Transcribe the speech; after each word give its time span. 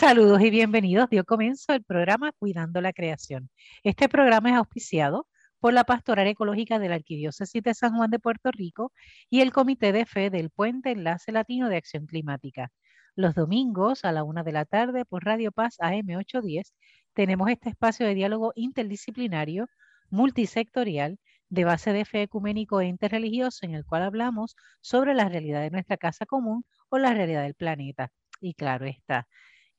Saludos 0.00 0.40
y 0.40 0.48
bienvenidos. 0.48 1.10
Dio 1.10 1.24
comienzo 1.26 1.74
el 1.74 1.84
programa 1.84 2.32
Cuidando 2.32 2.80
la 2.80 2.94
Creación. 2.94 3.50
Este 3.82 4.08
programa 4.08 4.48
es 4.48 4.56
auspiciado 4.56 5.26
por 5.58 5.74
la 5.74 5.84
Pastoral 5.84 6.26
Ecológica 6.26 6.78
de 6.78 6.88
la 6.88 6.94
Arquidiócesis 6.94 7.62
de 7.62 7.74
San 7.74 7.94
Juan 7.94 8.10
de 8.10 8.18
Puerto 8.18 8.50
Rico 8.50 8.94
y 9.28 9.42
el 9.42 9.52
Comité 9.52 9.92
de 9.92 10.06
Fe 10.06 10.30
del 10.30 10.48
Puente 10.48 10.90
Enlace 10.90 11.32
Latino 11.32 11.68
de 11.68 11.76
Acción 11.76 12.06
Climática. 12.06 12.72
Los 13.14 13.34
domingos 13.34 14.06
a 14.06 14.12
la 14.12 14.24
una 14.24 14.42
de 14.42 14.52
la 14.52 14.64
tarde 14.64 15.04
por 15.04 15.22
Radio 15.22 15.52
Paz 15.52 15.76
AM 15.80 16.16
810 16.16 16.72
tenemos 17.12 17.50
este 17.50 17.68
espacio 17.68 18.06
de 18.06 18.14
diálogo 18.14 18.52
interdisciplinario, 18.54 19.68
multisectorial, 20.08 21.18
de 21.50 21.64
base 21.64 21.92
de 21.92 22.06
fe 22.06 22.22
ecuménico 22.22 22.80
e 22.80 22.86
interreligioso 22.86 23.66
en 23.66 23.74
el 23.74 23.84
cual 23.84 24.04
hablamos 24.04 24.56
sobre 24.80 25.12
la 25.12 25.28
realidad 25.28 25.60
de 25.60 25.70
nuestra 25.70 25.98
casa 25.98 26.24
común 26.24 26.64
o 26.88 26.96
la 26.96 27.12
realidad 27.12 27.42
del 27.42 27.54
planeta. 27.54 28.10
Y 28.40 28.54
claro 28.54 28.86
está, 28.86 29.28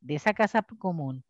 de 0.01 0.15
esa 0.15 0.33
casa 0.33 0.61
común 0.63 1.23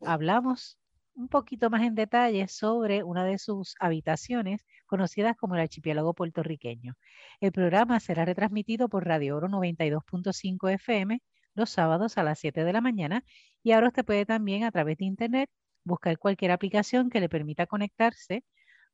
hablamos 0.00 0.78
un 1.14 1.28
poquito 1.28 1.70
más 1.70 1.82
en 1.82 1.94
detalle 1.94 2.48
sobre 2.48 3.02
una 3.02 3.24
de 3.24 3.38
sus 3.38 3.74
habitaciones 3.80 4.64
conocidas 4.86 5.36
como 5.36 5.54
el 5.54 5.62
archipiélago 5.62 6.14
puertorriqueño. 6.14 6.94
El 7.40 7.52
programa 7.52 8.00
será 8.00 8.24
retransmitido 8.24 8.88
por 8.88 9.06
Radio 9.06 9.36
Oro 9.36 9.48
92.5 9.48 10.72
FM 10.72 11.20
los 11.54 11.70
sábados 11.70 12.16
a 12.18 12.22
las 12.22 12.38
7 12.38 12.64
de 12.64 12.72
la 12.72 12.80
mañana 12.80 13.24
y 13.62 13.72
ahora 13.72 13.88
usted 13.88 14.04
puede 14.04 14.26
también 14.26 14.64
a 14.64 14.70
través 14.70 14.98
de 14.98 15.04
internet 15.04 15.50
buscar 15.84 16.18
cualquier 16.18 16.50
aplicación 16.52 17.10
que 17.10 17.20
le 17.20 17.28
permita 17.28 17.66
conectarse 17.66 18.44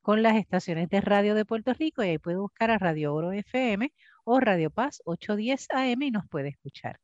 con 0.00 0.23
las 0.23 0.37
estaciones 0.37 0.88
de 0.88 1.00
radio 1.00 1.34
de 1.34 1.45
Puerto 1.45 1.74
Rico 1.74 2.02
y 2.02 2.09
ahí 2.10 2.18
puede 2.18 2.38
buscar 2.38 2.70
a 2.70 2.78
Radio 2.78 3.14
Oro 3.14 3.32
FM 3.32 3.92
o 4.24 4.40
Radio 4.40 4.70
Paz 4.70 5.02
810 5.04 5.68
AM 5.70 6.02
y 6.02 6.10
nos 6.10 6.28
puede 6.28 6.48
escuchar. 6.48 6.98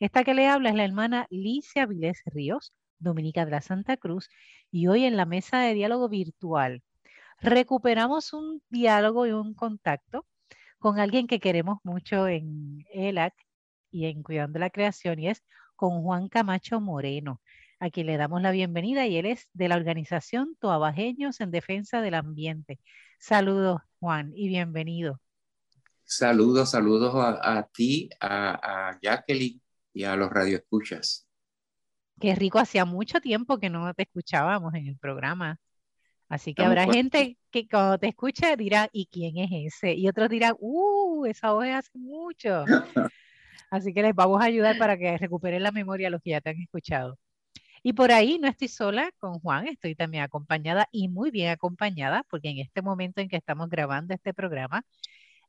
Esta 0.00 0.24
que 0.24 0.34
le 0.34 0.46
habla 0.46 0.70
es 0.70 0.76
la 0.76 0.84
hermana 0.84 1.26
Licia 1.30 1.86
Vilés 1.86 2.22
Ríos, 2.26 2.72
Dominica 2.98 3.44
de 3.44 3.50
la 3.52 3.60
Santa 3.60 3.96
Cruz, 3.96 4.28
y 4.70 4.88
hoy 4.88 5.04
en 5.04 5.16
la 5.16 5.26
mesa 5.26 5.60
de 5.60 5.74
diálogo 5.74 6.08
virtual 6.08 6.82
recuperamos 7.40 8.32
un 8.32 8.62
diálogo 8.68 9.26
y 9.26 9.32
un 9.32 9.54
contacto 9.54 10.26
con 10.78 10.98
alguien 10.98 11.26
que 11.26 11.40
queremos 11.40 11.78
mucho 11.84 12.28
en 12.28 12.84
ELAC 12.92 13.34
y 13.90 14.06
en 14.06 14.22
Cuidando 14.22 14.58
la 14.58 14.70
Creación, 14.70 15.18
y 15.18 15.28
es 15.28 15.44
con 15.76 16.02
Juan 16.02 16.28
Camacho 16.28 16.80
Moreno, 16.80 17.40
a 17.80 17.90
quien 17.90 18.06
le 18.06 18.16
damos 18.16 18.42
la 18.42 18.50
bienvenida, 18.50 19.06
y 19.06 19.16
él 19.16 19.26
es 19.26 19.48
de 19.52 19.68
la 19.68 19.76
organización 19.76 20.56
Toabajeños 20.60 21.40
en 21.40 21.50
Defensa 21.50 22.00
del 22.00 22.14
Ambiente. 22.14 22.80
Saludos, 23.18 23.80
Juan, 24.00 24.32
y 24.34 24.48
bienvenido. 24.48 25.20
Saludos, 26.10 26.70
saludos 26.70 27.12
a, 27.14 27.68
ti, 27.70 28.08
a, 28.18 28.88
a 28.88 28.98
Jacqueline 29.02 29.60
y 29.92 30.04
a 30.04 30.16
los 30.16 30.30
radioescuchas. 30.30 31.28
Qué 32.18 32.34
rico, 32.34 32.58
hacía 32.58 32.86
mucho 32.86 33.20
tiempo 33.20 33.58
que 33.58 33.68
no 33.68 33.92
te 33.92 34.04
escuchábamos 34.04 34.72
en 34.72 34.86
el 34.86 34.96
programa. 34.96 35.60
Así 36.30 36.54
que 36.54 36.64
habrá 36.64 36.90
gente 36.90 37.36
que 37.50 37.68
cuando 37.68 37.98
te 37.98 38.08
escucha 38.08 38.56
dirá, 38.56 38.88
¿y 38.90 39.04
quién 39.12 39.36
es 39.36 39.74
ese? 39.74 39.92
Y 39.92 40.08
otros 40.08 40.30
dirán, 40.30 40.54
¡uh! 40.58 41.26
Esa 41.26 41.52
voz 41.52 41.66
hace 41.66 41.98
mucho. 41.98 42.64
Así 43.70 43.92
que 43.92 44.00
les 44.00 44.14
vamos 44.14 44.40
a 44.40 44.46
ayudar 44.46 44.78
para 44.78 44.96
que 44.96 45.18
recuperen 45.18 45.62
la 45.62 45.72
memoria 45.72 46.08
los 46.08 46.22
que 46.22 46.30
ya 46.30 46.40
te 46.40 46.48
han 46.48 46.60
escuchado. 46.60 47.18
Y 47.82 47.92
por 47.92 48.12
ahí 48.12 48.38
no 48.38 48.48
estoy 48.48 48.68
sola 48.68 49.10
con 49.18 49.40
Juan, 49.40 49.68
estoy 49.68 49.94
también 49.94 50.24
acompañada 50.24 50.88
y 50.90 51.08
muy 51.08 51.30
bien 51.30 51.50
acompañada, 51.50 52.24
porque 52.30 52.48
en 52.48 52.58
este 52.60 52.80
momento 52.80 53.20
en 53.20 53.28
que 53.28 53.36
estamos 53.36 53.68
grabando 53.68 54.14
este 54.14 54.32
programa, 54.32 54.84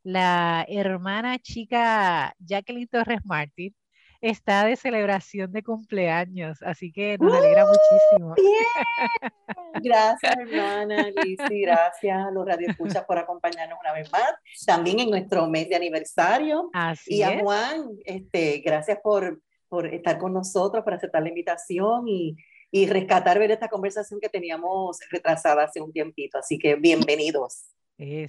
la 0.03 0.65
hermana 0.67 1.39
chica 1.39 2.33
Jacqueline 2.39 2.87
Torres 2.87 3.19
Martín 3.25 3.75
está 4.21 4.65
de 4.65 4.75
celebración 4.75 5.51
de 5.51 5.63
cumpleaños, 5.63 6.61
así 6.61 6.91
que 6.91 7.17
nos 7.19 7.33
alegra 7.33 7.65
muchísimo. 7.65 8.35
Gracias, 9.83 10.35
hermana 10.37 11.09
Lizzy, 11.09 11.61
gracias 11.61 12.17
a 12.17 12.31
los 12.31 12.45
radioescuchas 12.45 13.05
por 13.05 13.17
acompañarnos 13.17 13.77
una 13.79 13.93
vez 13.93 14.11
más, 14.11 14.33
también 14.65 14.99
en 14.99 15.09
nuestro 15.09 15.47
mes 15.47 15.69
de 15.69 15.75
aniversario. 15.75 16.69
Así 16.73 17.17
y 17.17 17.23
a 17.23 17.39
Juan, 17.39 17.85
este, 18.03 18.57
gracias 18.59 18.99
por, 19.01 19.41
por 19.69 19.87
estar 19.87 20.17
con 20.17 20.33
nosotros, 20.33 20.83
por 20.83 20.95
aceptar 20.95 21.21
la 21.21 21.29
invitación 21.29 22.07
y, 22.07 22.35
y 22.71 22.87
rescatar 22.87 23.39
ver 23.39 23.51
esta 23.51 23.69
conversación 23.69 24.19
que 24.19 24.29
teníamos 24.29 24.97
retrasada 25.11 25.63
hace 25.63 25.81
un 25.81 25.93
tiempito. 25.93 26.39
Así 26.39 26.57
que 26.57 26.75
bienvenidos. 26.75 27.69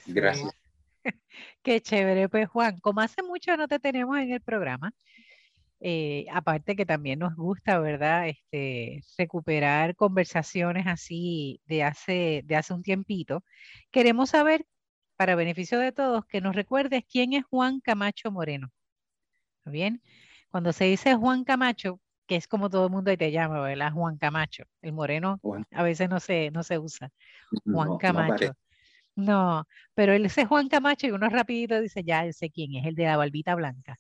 Gracias. 0.06 0.55
Qué 1.62 1.81
chévere, 1.81 2.28
pues 2.28 2.49
Juan, 2.49 2.78
como 2.81 3.00
hace 3.00 3.22
mucho 3.22 3.56
no 3.56 3.69
te 3.69 3.78
tenemos 3.78 4.19
en 4.19 4.33
el 4.33 4.41
programa, 4.41 4.93
eh, 5.81 6.27
aparte 6.33 6.77
que 6.77 6.84
también 6.84 7.19
nos 7.19 7.34
gusta, 7.37 7.78
¿verdad? 7.78 8.28
Este, 8.28 9.03
recuperar 9.16 9.97
conversaciones 9.97 10.87
así 10.87 11.60
de 11.66 11.83
hace, 11.84 12.43
de 12.44 12.56
hace 12.56 12.75
un 12.75 12.83
tiempito. 12.83 13.44
Queremos 13.91 14.31
saber, 14.31 14.66
para 15.16 15.34
beneficio 15.34 15.78
de 15.78 15.93
todos, 15.93 16.25
que 16.27 16.41
nos 16.41 16.55
recuerdes 16.55 17.05
quién 17.10 17.33
es 17.33 17.44
Juan 17.44 17.81
Camacho 17.81 18.31
Moreno. 18.31 18.71
¿Está 19.59 19.71
bien? 19.71 20.03
Cuando 20.50 20.72
se 20.72 20.84
dice 20.84 21.15
Juan 21.15 21.44
Camacho, 21.44 22.00
que 22.27 22.37
es 22.37 22.47
como 22.47 22.71
todo 22.71 22.87
el 22.87 22.93
mundo 22.93 23.10
ahí 23.10 23.16
te 23.16 23.33
llama, 23.33 23.60
¿verdad? 23.60 23.93
Juan 23.93 24.16
Camacho. 24.19 24.65
El 24.83 24.93
moreno 24.93 25.41
a 25.72 25.83
veces 25.83 26.09
no 26.09 26.21
se, 26.21 26.50
no 26.50 26.62
se 26.62 26.78
usa. 26.78 27.10
Juan 27.65 27.99
Camacho. 27.99 28.47
No, 28.47 28.53
pero 29.95 30.13
él 30.13 30.27
ese 30.27 30.47
Juan 30.47 30.69
Camacho 30.69 31.07
y 31.07 31.11
uno 31.11 31.29
rapidito 31.29 31.81
dice, 31.81 32.03
ya 32.05 32.31
sé 32.33 32.51
quién 32.51 32.75
es, 32.77 32.87
el 32.87 32.95
de 32.95 33.05
la 33.05 33.17
barbita 33.17 33.55
blanca. 33.55 33.97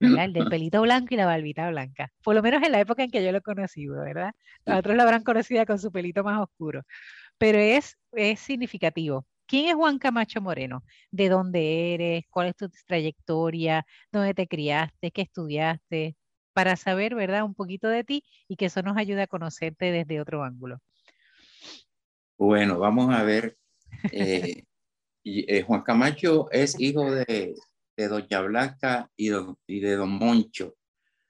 El 0.00 0.32
del 0.32 0.48
pelito 0.48 0.80
blanco 0.82 1.14
y 1.14 1.16
la 1.16 1.26
barbita 1.26 1.68
blanca. 1.70 2.12
Por 2.22 2.36
lo 2.36 2.42
menos 2.42 2.62
en 2.62 2.70
la 2.70 2.80
época 2.80 3.02
en 3.02 3.10
que 3.10 3.24
yo 3.24 3.32
lo 3.32 3.40
conocí, 3.40 3.88
¿verdad? 3.88 4.32
Los 4.64 4.78
otros 4.78 4.94
lo 4.96 5.02
habrán 5.02 5.24
conocido 5.24 5.66
con 5.66 5.78
su 5.78 5.90
pelito 5.90 6.22
más 6.22 6.40
oscuro. 6.40 6.82
Pero 7.36 7.58
es, 7.58 7.98
es 8.12 8.38
significativo. 8.38 9.26
¿Quién 9.46 9.68
es 9.68 9.74
Juan 9.74 9.98
Camacho 9.98 10.40
Moreno? 10.40 10.84
¿De 11.10 11.28
dónde 11.28 11.94
eres? 11.94 12.24
¿Cuál 12.30 12.48
es 12.48 12.56
tu 12.56 12.70
trayectoria? 12.86 13.84
¿Dónde 14.12 14.34
te 14.34 14.46
criaste? 14.46 15.10
¿Qué 15.10 15.22
estudiaste? 15.22 16.16
Para 16.52 16.76
saber, 16.76 17.14
¿verdad? 17.14 17.44
Un 17.44 17.54
poquito 17.54 17.88
de 17.88 18.04
ti 18.04 18.24
y 18.46 18.56
que 18.56 18.66
eso 18.66 18.82
nos 18.82 18.96
ayude 18.96 19.22
a 19.22 19.26
conocerte 19.26 19.90
desde 19.90 20.20
otro 20.20 20.44
ángulo. 20.44 20.78
Bueno, 22.36 22.78
vamos 22.78 23.12
a 23.12 23.24
ver. 23.24 23.57
Eh, 24.12 24.64
eh, 25.24 25.62
Juan 25.62 25.82
Camacho 25.82 26.48
es 26.50 26.78
hijo 26.80 27.10
de 27.10 27.56
de 27.98 28.06
Doña 28.06 28.40
Blanca 28.42 29.10
y, 29.16 29.28
de 29.28 29.96
Don 29.96 30.10
Moncho. 30.10 30.76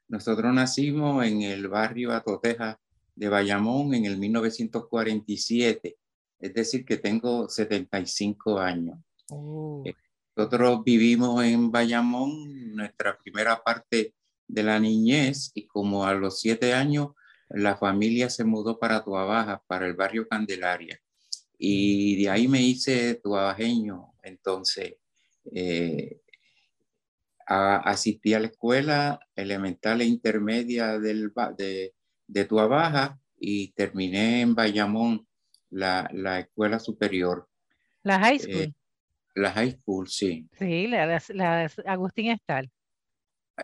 Nosotros 0.06 0.52
nacimos 0.52 1.24
en 1.24 1.40
el 1.40 1.66
barrio 1.66 2.12
Atoteja 2.12 2.78
de 3.16 3.28
Bayamón 3.30 3.94
en 3.94 4.04
el 4.04 4.18
1947, 4.18 5.96
es 6.38 6.54
decir, 6.54 6.84
que 6.84 6.98
tengo 6.98 7.48
75 7.48 8.58
años. 8.58 8.98
Oh. 9.30 9.82
Eh, 9.86 9.94
nosotros 10.36 10.84
vivimos 10.84 11.42
en 11.42 11.72
Bayamón 11.72 12.76
nuestra 12.76 13.16
primera 13.16 13.62
parte 13.62 14.14
de 14.46 14.62
la 14.62 14.78
niñez 14.78 15.50
y 15.54 15.66
como 15.66 16.04
a 16.04 16.12
los 16.12 16.38
siete 16.38 16.74
años 16.74 17.08
la 17.48 17.78
familia 17.78 18.28
se 18.28 18.44
mudó 18.44 18.78
para 18.78 19.02
Tuabaja, 19.02 19.62
para 19.66 19.86
el 19.86 19.94
barrio 19.94 20.28
Candelaria. 20.28 21.00
Y 21.58 22.22
de 22.22 22.30
ahí 22.30 22.48
me 22.48 22.62
hice 22.62 23.16
tuabajeño. 23.16 24.14
Entonces, 24.22 24.94
eh, 25.52 26.20
asistí 27.46 28.34
a 28.34 28.40
la 28.40 28.48
escuela 28.48 29.20
elemental 29.34 30.00
e 30.00 30.04
intermedia 30.04 30.98
del, 30.98 31.32
de, 31.56 31.94
de 32.26 32.44
Tuabaja 32.44 33.18
y 33.38 33.72
terminé 33.72 34.42
en 34.42 34.54
Bayamón 34.54 35.26
la, 35.70 36.08
la 36.12 36.40
escuela 36.40 36.78
superior. 36.78 37.48
La 38.02 38.18
high 38.20 38.38
school. 38.38 38.54
Eh, 38.54 38.74
la 39.34 39.52
high 39.52 39.72
school, 39.72 40.08
sí. 40.08 40.48
Sí, 40.58 40.86
la, 40.86 41.20
la, 41.28 41.70
Agustín 41.86 42.30
Estal. 42.30 42.70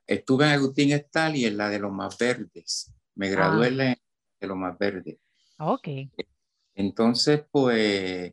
Estuve 0.07 0.47
en 0.47 0.53
Agustín 0.53 0.93
Estal 0.93 1.37
y 1.37 1.45
en 1.45 1.57
la 1.57 1.69
de 1.69 1.79
los 1.79 1.93
más 1.93 2.17
verdes. 2.19 2.93
Me 3.15 3.29
gradué 3.31 3.67
ah. 3.67 3.69
en 3.69 3.77
la 3.77 3.85
de 4.41 4.47
los 4.47 4.57
más 4.57 4.79
verdes. 4.79 5.19
Ok. 5.59 5.89
Entonces, 6.75 7.45
pues, 7.51 8.33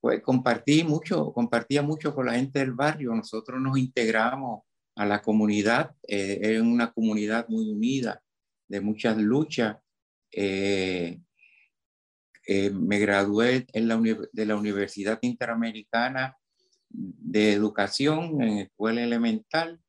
pues 0.00 0.22
compartí 0.22 0.84
mucho, 0.84 1.32
compartía 1.32 1.82
mucho 1.82 2.14
con 2.14 2.26
la 2.26 2.34
gente 2.34 2.58
del 2.58 2.72
barrio. 2.72 3.14
Nosotros 3.14 3.60
nos 3.60 3.78
integramos 3.78 4.62
a 4.96 5.06
la 5.06 5.22
comunidad, 5.22 5.94
eh, 6.06 6.38
es 6.42 6.60
una 6.60 6.92
comunidad 6.92 7.48
muy 7.48 7.70
unida, 7.70 8.22
de 8.68 8.80
muchas 8.80 9.16
luchas. 9.16 9.76
Eh, 10.30 11.20
eh, 12.46 12.70
me 12.70 12.98
gradué 12.98 13.66
en 13.72 13.88
la 13.88 14.00
de 14.32 14.46
la 14.46 14.56
Universidad 14.56 15.18
Interamericana 15.22 16.36
de 16.88 17.52
Educación 17.52 18.42
en 18.42 18.58
Escuela 18.58 19.02
Elemental 19.02 19.80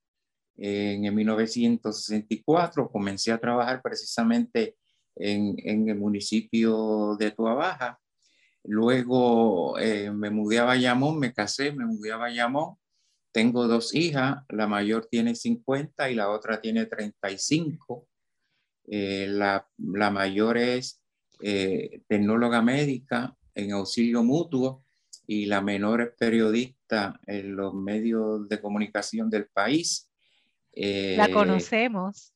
en, 0.56 1.14
1964. 1.14 2.90
Comencé 2.90 3.32
a 3.32 3.40
trabajar 3.40 3.82
precisamente 3.82 4.78
en, 5.16 5.56
en 5.58 5.90
el 5.90 5.98
municipio 5.98 7.16
de 7.18 7.32
Tuabaja 7.32 8.00
Luego 8.64 9.78
eh, 9.78 10.10
me 10.12 10.30
mudé 10.30 10.60
a 10.60 10.64
Bayamón, 10.64 11.20
me 11.20 11.34
casé, 11.34 11.74
me 11.74 11.86
mudé 11.86 12.14
a 12.14 12.18
Bayamón. 12.18 12.76
Tengo 13.32 13.68
dos 13.68 13.94
hijas, 13.94 14.38
la 14.50 14.68
mayor 14.68 15.08
tiene 15.08 15.36
50 15.36 16.10
y 16.10 16.16
la 16.16 16.30
otra 16.30 16.62
tiene 16.62 16.86
35. 16.86 18.08
la, 18.86 19.68
la, 19.78 20.12
mayor 20.12 20.58
es 20.58 21.02
tecnóloga 22.08 22.62
médica 22.62 23.36
en 23.56 23.72
auxilio 23.72 24.24
mutuo 24.24 24.84
y 25.26 25.46
la 25.46 25.62
menor 25.62 26.02
es 26.02 26.10
periodista 26.18 27.20
en 27.26 27.56
los 27.56 27.74
medios 27.74 28.48
de 28.48 28.62
comunicación 28.62 29.30
del 29.30 29.48
país. 29.48 30.10
la 30.74 31.30
conocemos. 31.34 32.33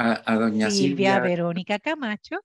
A, 0.00 0.36
doña 0.36 0.70
Silvia, 0.70 1.16
Silvia 1.16 1.20
Verónica 1.20 1.78
Camacho. 1.80 2.36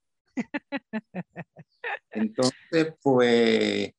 Entonces, 2.09 2.95
pues 3.03 3.94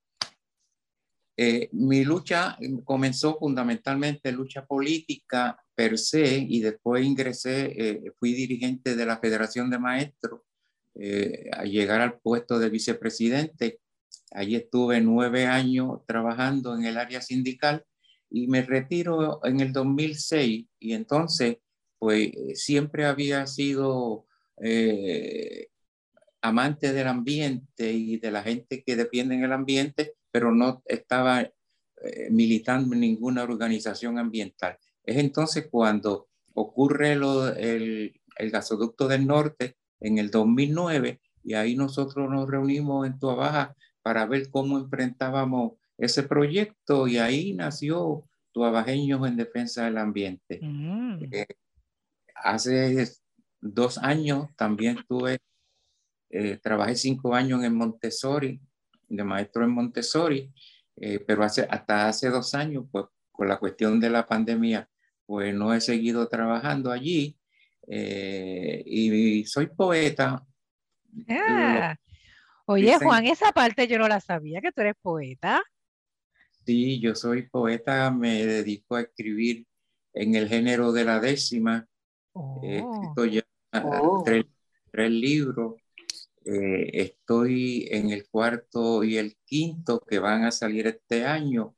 eh, 1.37 1.69
mi 1.71 2.05
lucha 2.05 2.59
comenzó 2.83 3.39
fundamentalmente 3.39 4.33
lucha 4.33 4.67
política 4.67 5.57
per 5.73 5.99
se 5.99 6.39
y 6.39 6.61
después 6.61 7.05
ingresé, 7.05 7.73
eh, 7.77 8.13
fui 8.19 8.35
dirigente 8.35 8.97
de 8.97 9.07
la 9.07 9.19
Federación 9.19 9.71
de 9.71 9.79
Maestros 9.79 10.41
eh, 10.97 11.49
a 11.53 11.63
llegar 11.65 12.01
al 12.01 12.19
puesto 12.19 12.59
de 12.59 12.71
vicepresidente. 12.71 13.79
Allí 14.33 14.57
estuve 14.57 15.01
nueve 15.01 15.47
años 15.47 16.01
trabajando 16.07 16.75
en 16.75 16.87
el 16.87 16.99
área 16.99 17.21
sindical 17.21 17.85
y 18.31 18.49
me 18.49 18.63
retiro 18.63 19.41
en 19.45 19.61
el 19.61 19.73
2006 19.73 20.67
y 20.81 20.93
entonces 20.93 21.59
pues 22.05 22.33
siempre 22.55 23.07
había 23.07 23.47
sido 23.47 24.27
amante 26.45 26.93
del 26.93 27.09
ambiente 27.09 27.91
y 27.91 28.19
de 28.19 28.31
la 28.31 28.43
gente 28.43 28.85
que 28.85 28.97
depende 28.97 29.35
en 29.35 29.45
el 29.45 29.53
ambiente, 29.53 30.13
pero 30.31 30.55
no 30.55 30.83
estaba 30.85 31.41
eh, 31.41 32.29
militando 32.31 32.93
en 32.93 33.01
ninguna 33.01 33.45
organización 33.45 34.19
ambiental. 34.19 34.77
Es 35.05 35.17
entonces 35.17 35.69
cuando 35.71 36.29
ocurre 36.53 37.13
el, 37.13 38.13
el, 38.37 38.51
gasoducto 38.51 39.09
del 39.09 39.27
norte 39.27 39.79
en 40.01 40.19
el 40.19 40.31
2009 40.31 41.19
y 41.45 41.55
ahí 41.55 41.77
nosotros 41.77 42.29
nos 42.31 42.47
reunimos 42.47 43.07
en 43.07 43.19
Tuabaja 43.19 43.75
para 44.03 44.27
ver 44.27 44.51
cómo 44.51 44.77
enfrentábamos 44.77 45.73
ese 45.97 46.25
proyecto 46.25 47.09
y 47.09 47.17
ahí 47.17 47.55
nació 47.55 48.29
Tuabajeños 48.53 49.27
en 49.27 49.37
Defensa 49.37 49.87
del 49.87 49.97
Ambiente. 49.97 50.61
Mm. 50.61 51.25
Eh, 51.33 51.47
hace 52.45 53.09
dos 53.61 53.99
años 53.99 54.49
también 54.57 54.99
tuve 55.09 55.39
eh, 56.37 56.59
trabajé 56.61 56.97
cinco 56.97 57.33
años 57.33 57.63
en 57.63 57.77
Montessori, 57.77 58.61
de 59.09 59.23
maestro 59.23 59.63
en 59.63 59.71
Montessori, 59.71 60.53
eh, 60.97 61.21
pero 61.21 61.45
hace, 61.45 61.65
hasta 61.71 62.09
hace 62.09 62.29
dos 62.29 62.55
años, 62.55 62.87
pues 62.91 63.07
con 63.31 63.47
la 63.47 63.59
cuestión 63.59 64.01
de 64.01 64.11
la 64.11 64.27
pandemia, 64.27 64.89
pues 65.27 65.55
no 65.55 65.73
he 65.73 65.81
seguido 65.81 66.29
trabajando 66.29 66.91
allí 66.91 67.39
eh, 67.87 68.83
y, 68.85 69.45
soy 69.45 69.67
poeta. 69.67 70.45
Ah. 71.29 71.95
Oye, 72.67 72.97
Juan, 72.99 73.27
esa 73.27 73.53
parte 73.53 73.87
yo 73.87 73.99
no 73.99 74.09
la 74.09 74.21
sabía, 74.21 74.61
que 74.61 74.73
tú 74.73 74.81
eres 74.81 74.97
poeta. 75.01 75.63
Sí, 76.67 76.99
yo 76.99 77.15
soy 77.15 77.43
poeta, 77.43 78.11
me 78.11 78.45
dedico 78.45 78.97
a 78.97 79.03
escribir 79.03 79.67
en 80.15 80.35
el 80.35 80.49
género 80.49 80.91
de 80.91 81.05
la 81.05 81.21
décima. 81.21 81.87
He 82.63 82.79
escrito 82.79 83.25
ya 83.27 83.43
oh. 83.85 84.23
tres, 84.25 84.45
tres 84.91 85.11
libros 85.11 85.75
eh, 86.45 86.91
estoy 86.93 87.89
en 87.91 88.11
el 88.11 88.29
cuarto 88.29 89.03
y 89.03 89.17
el 89.17 89.37
quinto 89.47 90.01
que 90.01 90.19
van 90.19 90.45
a 90.45 90.51
salir 90.51 90.87
este 90.87 91.25
año. 91.25 91.75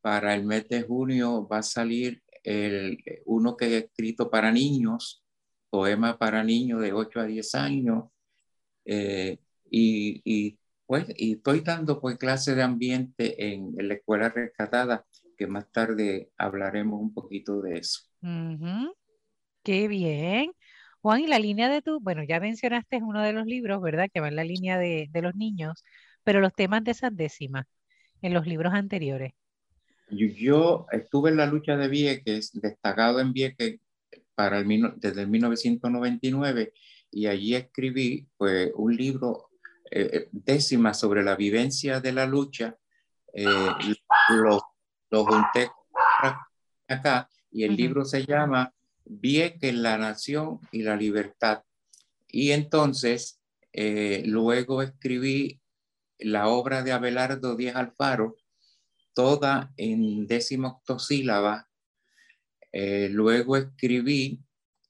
Para 0.00 0.34
el 0.34 0.44
mes 0.44 0.68
de 0.68 0.82
junio 0.82 1.48
va 1.48 1.58
a 1.58 1.62
salir 1.62 2.22
el, 2.44 2.98
uno 3.24 3.56
que 3.56 3.66
he 3.66 3.78
escrito 3.78 4.30
para 4.30 4.52
niños, 4.52 5.24
poema 5.70 6.16
para 6.18 6.44
niños 6.44 6.80
de 6.80 6.92
8 6.92 7.20
a 7.20 7.24
10 7.24 7.54
años. 7.56 8.04
Eh, 8.84 9.38
y, 9.68 10.22
y, 10.24 10.58
pues, 10.86 11.06
y 11.16 11.32
estoy 11.34 11.60
dando 11.60 12.00
pues 12.00 12.16
clase 12.18 12.54
de 12.54 12.62
ambiente 12.62 13.52
en, 13.52 13.74
la 13.76 13.94
escuela 13.94 14.28
rescatada, 14.28 15.04
que 15.36 15.48
más 15.48 15.70
tarde 15.72 16.30
hablaremos 16.38 17.00
un 17.00 17.12
poquito 17.12 17.60
de 17.60 17.78
eso. 17.78 18.02
Qué 19.66 19.88
bien. 19.88 20.52
Juan, 21.00 21.22
y 21.22 21.26
la 21.26 21.40
línea 21.40 21.68
de 21.68 21.82
tu, 21.82 21.98
bueno, 21.98 22.22
ya 22.22 22.38
mencionaste 22.38 22.98
uno 22.98 23.20
de 23.20 23.32
los 23.32 23.46
libros, 23.46 23.82
¿verdad? 23.82 24.08
Que 24.14 24.20
va 24.20 24.28
en 24.28 24.36
la 24.36 24.44
línea 24.44 24.78
de, 24.78 25.10
los 25.12 25.34
niños, 25.34 25.82
pero 26.22 26.40
los 26.40 26.54
temas 26.54 26.84
de 26.84 26.92
esas 26.92 27.16
décimas 27.16 27.66
en 28.22 28.32
los 28.32 28.46
libros 28.46 28.72
anteriores. 28.72 29.32
Yo, 30.08 30.86
estuve 30.92 31.30
en 31.30 31.38
la 31.38 31.46
lucha 31.46 31.76
de 31.76 31.88
Vieques, 31.88 32.52
destacado 32.52 33.18
en 33.18 33.32
Vieques 33.32 33.80
para 34.36 34.60
el, 34.60 34.68
desde 34.98 35.22
el 35.22 35.26
1999 35.26 36.72
y 37.10 37.26
allí 37.26 37.56
escribí 37.56 38.28
pues, 38.36 38.70
un 38.76 38.94
libro 38.94 39.48
eh, 39.90 40.10
eh, 40.12 40.28
décima 40.30 40.94
sobre 40.94 41.24
la 41.24 41.34
vivencia 41.34 41.98
de 42.00 42.12
la 42.12 42.24
lucha. 42.24 42.76
Eh, 43.32 43.44
lo, 44.28 44.62
lo, 45.10 45.24
junté 45.24 45.68
acá 46.86 47.28
y 47.50 47.64
el 47.64 47.74
libro 47.74 48.04
se 48.04 48.24
llama 48.24 48.72
Vieques, 49.06 49.74
la 49.74 49.98
nación 49.98 50.60
y 50.72 50.82
la 50.82 50.96
libertad. 50.96 51.62
Y 52.28 52.50
entonces, 52.50 53.40
eh, 53.72 54.22
luego 54.26 54.82
escribí 54.82 55.60
la 56.18 56.48
obra 56.48 56.82
de 56.82 56.92
Abelardo 56.92 57.56
Díaz 57.56 57.76
Alfaro, 57.76 58.36
toda 59.14 59.72
en 59.76 60.26
décima 60.26 60.68
octosílaba. 60.68 61.68
Eh, 62.72 63.08
luego 63.10 63.56
escribí 63.56 64.40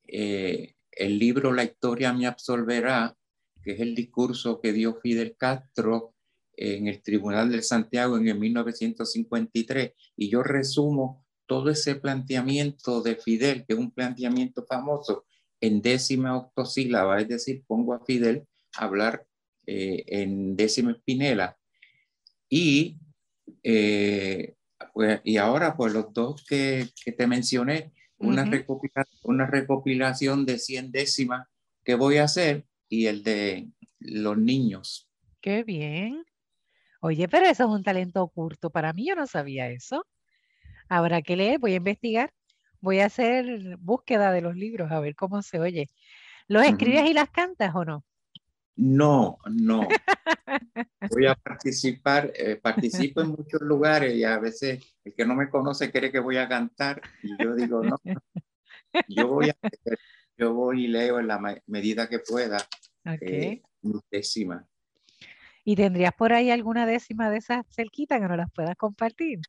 eh, 0.09 0.75
el 0.93 1.19
libro 1.19 1.53
La 1.53 1.65
historia 1.65 2.13
me 2.13 2.27
absolverá, 2.27 3.17
que 3.63 3.73
es 3.73 3.81
el 3.81 3.95
discurso 3.95 4.61
que 4.61 4.73
dio 4.73 4.95
Fidel 4.95 5.37
Castro 5.37 6.15
en 6.57 6.87
el 6.89 7.03
Tribunal 7.03 7.51
de 7.51 7.63
Santiago 7.63 8.17
en 8.17 8.29
el 8.29 8.39
1953. 8.39 9.93
Y 10.17 10.31
yo 10.31 10.43
resumo 10.43 11.26
todo 11.47 11.71
ese 11.71 11.97
planteamiento 11.97 13.03
de 13.03 13.17
Fidel, 13.17 13.65
que 13.67 13.75
es 13.75 13.79
un 13.79 13.91
planteamiento 13.91 14.65
famoso, 14.67 15.25
en 15.61 15.81
décima 15.81 16.37
octosílaba, 16.37 17.21
es 17.21 17.29
decir, 17.29 17.65
pongo 17.67 17.95
a 17.95 18.05
Fidel 18.05 18.47
a 18.77 18.85
hablar 18.85 19.27
eh, 19.67 20.05
en 20.07 20.57
décima 20.57 20.93
espinela. 20.93 21.57
Y, 22.49 22.99
eh, 23.63 24.55
pues, 24.93 25.21
y 25.25 25.37
ahora, 25.39 25.77
pues 25.77 25.93
los 25.93 26.13
dos 26.13 26.45
que, 26.45 26.89
que 27.05 27.13
te 27.13 27.27
mencioné, 27.27 27.93
una, 28.19 28.45
recopilación, 28.45 29.21
una 29.25 29.47
recopilación 29.47 30.47
de 30.47 30.59
100 30.59 30.93
décimas 30.93 31.47
que 31.85 31.95
voy 31.95 32.19
a 32.19 32.25
hacer 32.25 32.67
y 32.89 33.07
el 33.07 33.23
de 33.23 33.69
los 33.99 34.39
niños. 34.39 35.09
Qué 35.41 35.63
bien. 35.65 36.25
Oye, 37.01 37.29
pero 37.29 37.47
eso 37.47 37.65
es 37.65 37.71
un 37.71 37.83
talento 37.83 38.23
oculto. 38.23 38.71
Para 38.71 38.93
mí 38.93 39.07
yo 39.07 39.15
no 39.15 39.27
sabía 39.27 39.69
eso. 39.69 40.07
Habrá 40.89 41.23
que 41.23 41.37
leer, 41.37 41.59
voy 41.59 41.73
a 41.73 41.77
investigar, 41.77 42.33
voy 42.81 43.01
a 43.01 43.07
hacer 43.07 43.77
búsqueda 43.79 44.33
de 44.33 44.41
los 44.41 44.57
libros, 44.57 44.91
a 44.91 45.01
ver 45.01 45.15
cómo 45.15 45.43
se 45.43 45.59
oye. 45.59 45.89
¿Los 46.49 46.65
escribes 46.65 47.11
y 47.11 47.15
las 47.15 47.31
cantas 47.31 47.75
o 47.75 47.85
no? 47.85 48.05
No, 48.77 49.39
no. 49.51 49.89
Voy 51.11 51.27
a 51.27 51.35
participar, 51.35 52.33
eh, 52.35 52.57
participo 52.57 53.21
en 53.21 53.29
muchos 53.29 53.61
lugares 53.61 54.15
y 54.15 54.25
a 54.25 54.39
veces 54.39 54.97
el 55.05 55.15
que 55.15 55.25
no 55.25 55.35
me 55.37 55.49
conoce 55.49 55.91
cree 55.93 56.11
que 56.11 56.19
voy 56.19 56.37
a 56.37 56.49
cantar 56.49 57.01
y 57.23 57.43
yo 57.43 57.55
digo, 57.55 57.81
no, 57.81 57.97
yo 59.09 59.29
voy, 59.29 59.51
a, 59.51 59.57
yo 60.37 60.53
voy 60.53 60.87
y 60.87 60.89
leo 60.89 61.21
en 61.21 61.29
la 61.29 61.61
medida 61.67 62.09
que 62.09 62.19
pueda 62.19 62.59
eh, 63.21 63.63
décima. 64.11 64.67
¿Y 65.65 65.77
tendrías 65.77 66.13
por 66.13 66.33
ahí 66.33 66.51
alguna 66.51 66.87
décima 66.87 67.31
de 67.31 67.39
esas 67.39 67.65
cerquitas 67.71 68.21
que 68.21 68.29
no 68.29 68.37
las 68.37 68.51
puedas 68.53 68.77
compartir? 68.77 69.41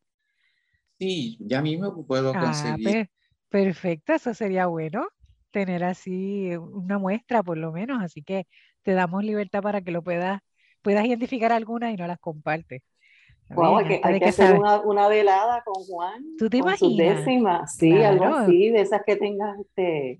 Sí, 1.00 1.38
ya 1.39 1.62
mismo 1.62 2.06
puedo 2.06 2.32
ah, 2.36 2.39
conseguir. 2.39 3.10
perfecto, 3.50 4.13
eso 4.13 4.34
sería 4.34 4.66
bueno, 4.66 5.08
tener 5.51 5.84
así 5.84 6.56
una 6.56 6.98
muestra 6.98 7.44
por 7.44 7.58
lo 7.58 7.72
menos, 7.72 8.01
así 8.01 8.24
que 8.24 8.48
te 8.82 8.94
damos 8.94 9.24
libertad 9.24 9.62
para 9.62 9.82
que 9.82 9.92
lo 9.92 10.01
puedas, 10.01 10.42
puedas 10.82 11.06
identificar 11.06 11.51
algunas 11.51 11.94
y 11.94 11.98
no 11.98 12.08
las 12.08 12.20
compartes. 12.20 12.82
Wow, 13.50 13.77
hay 13.77 14.20
que, 14.20 14.25
hacer 14.25 14.60
una, 14.84 15.08
velada 15.08 15.63
con 15.63 15.82
Juan. 15.86 16.22
¿Tú 16.38 16.50
te 16.50 16.60
con 16.60 16.70
imaginas? 16.70 17.75
sí, 17.77 17.94
algo 18.04 18.25
así, 18.25 18.72
de 18.72 18.82
esas 18.82 19.04
que 19.06 19.16
tengas, 19.16 19.58
este, 19.60 20.20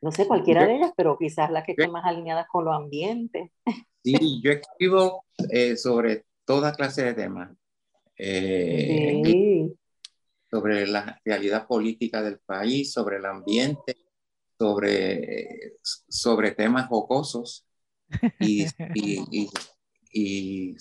no 0.00 0.10
sé, 0.10 0.26
cualquiera 0.26 0.66
de 0.66 0.76
ellas, 0.76 0.92
pero 0.96 1.16
quizás 1.16 1.50
las 1.50 1.64
que 1.64 1.72
estén 1.72 1.92
más 1.92 2.04
alineadas 2.04 2.46
con 2.48 2.64
los 2.64 2.74
ambientes. 2.74 3.50
Sí, 4.02 4.40
yo 4.42 4.52
escribo 4.52 5.26
eh, 5.50 5.76
sobre 5.76 6.24
toda 6.46 6.72
clase 6.72 7.04
de 7.04 7.12
temas. 7.12 7.50
Eh, 8.16 9.20
sí 9.22 9.76
sobre 10.50 10.86
la 10.86 11.20
realidad 11.24 11.66
política 11.66 12.22
del 12.22 12.38
país, 12.40 12.92
sobre 12.92 13.18
el 13.18 13.26
ambiente, 13.26 13.96
sobre, 14.58 15.74
sobre 15.82 16.52
temas 16.52 16.88
jocosos 16.88 17.66
y, 18.40 18.66
y, 20.12 20.76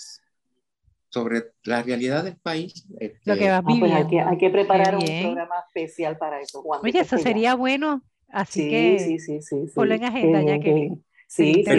sobre 1.10 1.54
la 1.64 1.84
realidad 1.84 2.24
del 2.24 2.38
país. 2.38 2.86
Lo 3.26 3.36
que 3.36 3.50
va 3.50 3.58
a 3.58 3.62
vivir. 3.62 3.94
hay, 3.94 4.08
que, 4.08 4.20
hay, 4.20 4.38
que, 4.38 4.50
preparar 4.50 4.96
un 4.96 5.06
programa 5.06 5.56
especial 5.68 6.18
para 6.18 6.42
eso. 6.42 6.62
Oye, 6.64 7.00
eso 7.00 7.18
sería 7.18 7.56
bueno 7.56 8.04
Así 8.32 8.70
que 8.70 9.00
sí, 9.00 9.20
sí, 9.20 9.42
sí, 9.42 9.68
sí. 9.68 9.74
ponlo 9.74 9.96
en 9.96 10.04
agenda, 10.04 10.42
ya 10.44 10.60
que 10.60 10.92
Sí, 11.30 11.64
sí, 11.64 11.72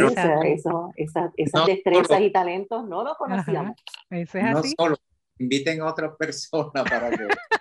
eso, 0.45 0.93
esas 0.95 1.67
destrezas 1.67 2.21
y 2.21 2.31
talentos 2.31 2.87
no 2.87 3.03
los 3.03 3.17
conocíamos. 3.17 3.77
eso 4.11 4.39
es 4.39 4.45
así. 4.45 4.75
No 4.79 4.85
solo, 4.85 4.97
inviten 5.39 5.81
a 5.83 5.87
otras 5.87 6.13
personas 6.17 6.85
para 6.89 7.11
que 7.11 7.27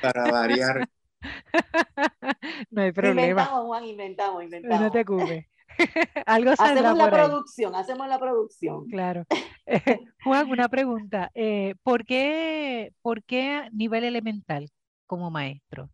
para, 0.00 0.30
variar. 0.30 0.88
no 2.70 2.82
hay 2.82 2.92
problema. 2.92 3.42
Inventamos, 3.42 3.66
Juan, 3.66 3.84
inventamos, 3.84 4.42
inventamos. 4.44 4.80
No 4.80 4.90
te 4.90 5.00
ocupes. 5.00 5.46
Algo 6.26 6.50
hacemos 6.50 6.96
la 6.96 7.10
producción, 7.10 7.74
hacemos 7.74 8.08
la 8.08 8.18
producción. 8.18 8.86
Claro. 8.88 9.24
Juan, 10.24 10.50
una 10.50 10.68
pregunta. 10.68 11.30
Eh, 11.34 11.74
¿por, 11.82 12.04
qué, 12.04 12.92
¿Por 13.02 13.22
qué 13.24 13.68
nivel 13.72 14.04
elemental 14.04 14.68
como 15.06 15.30
maestro? 15.30 15.90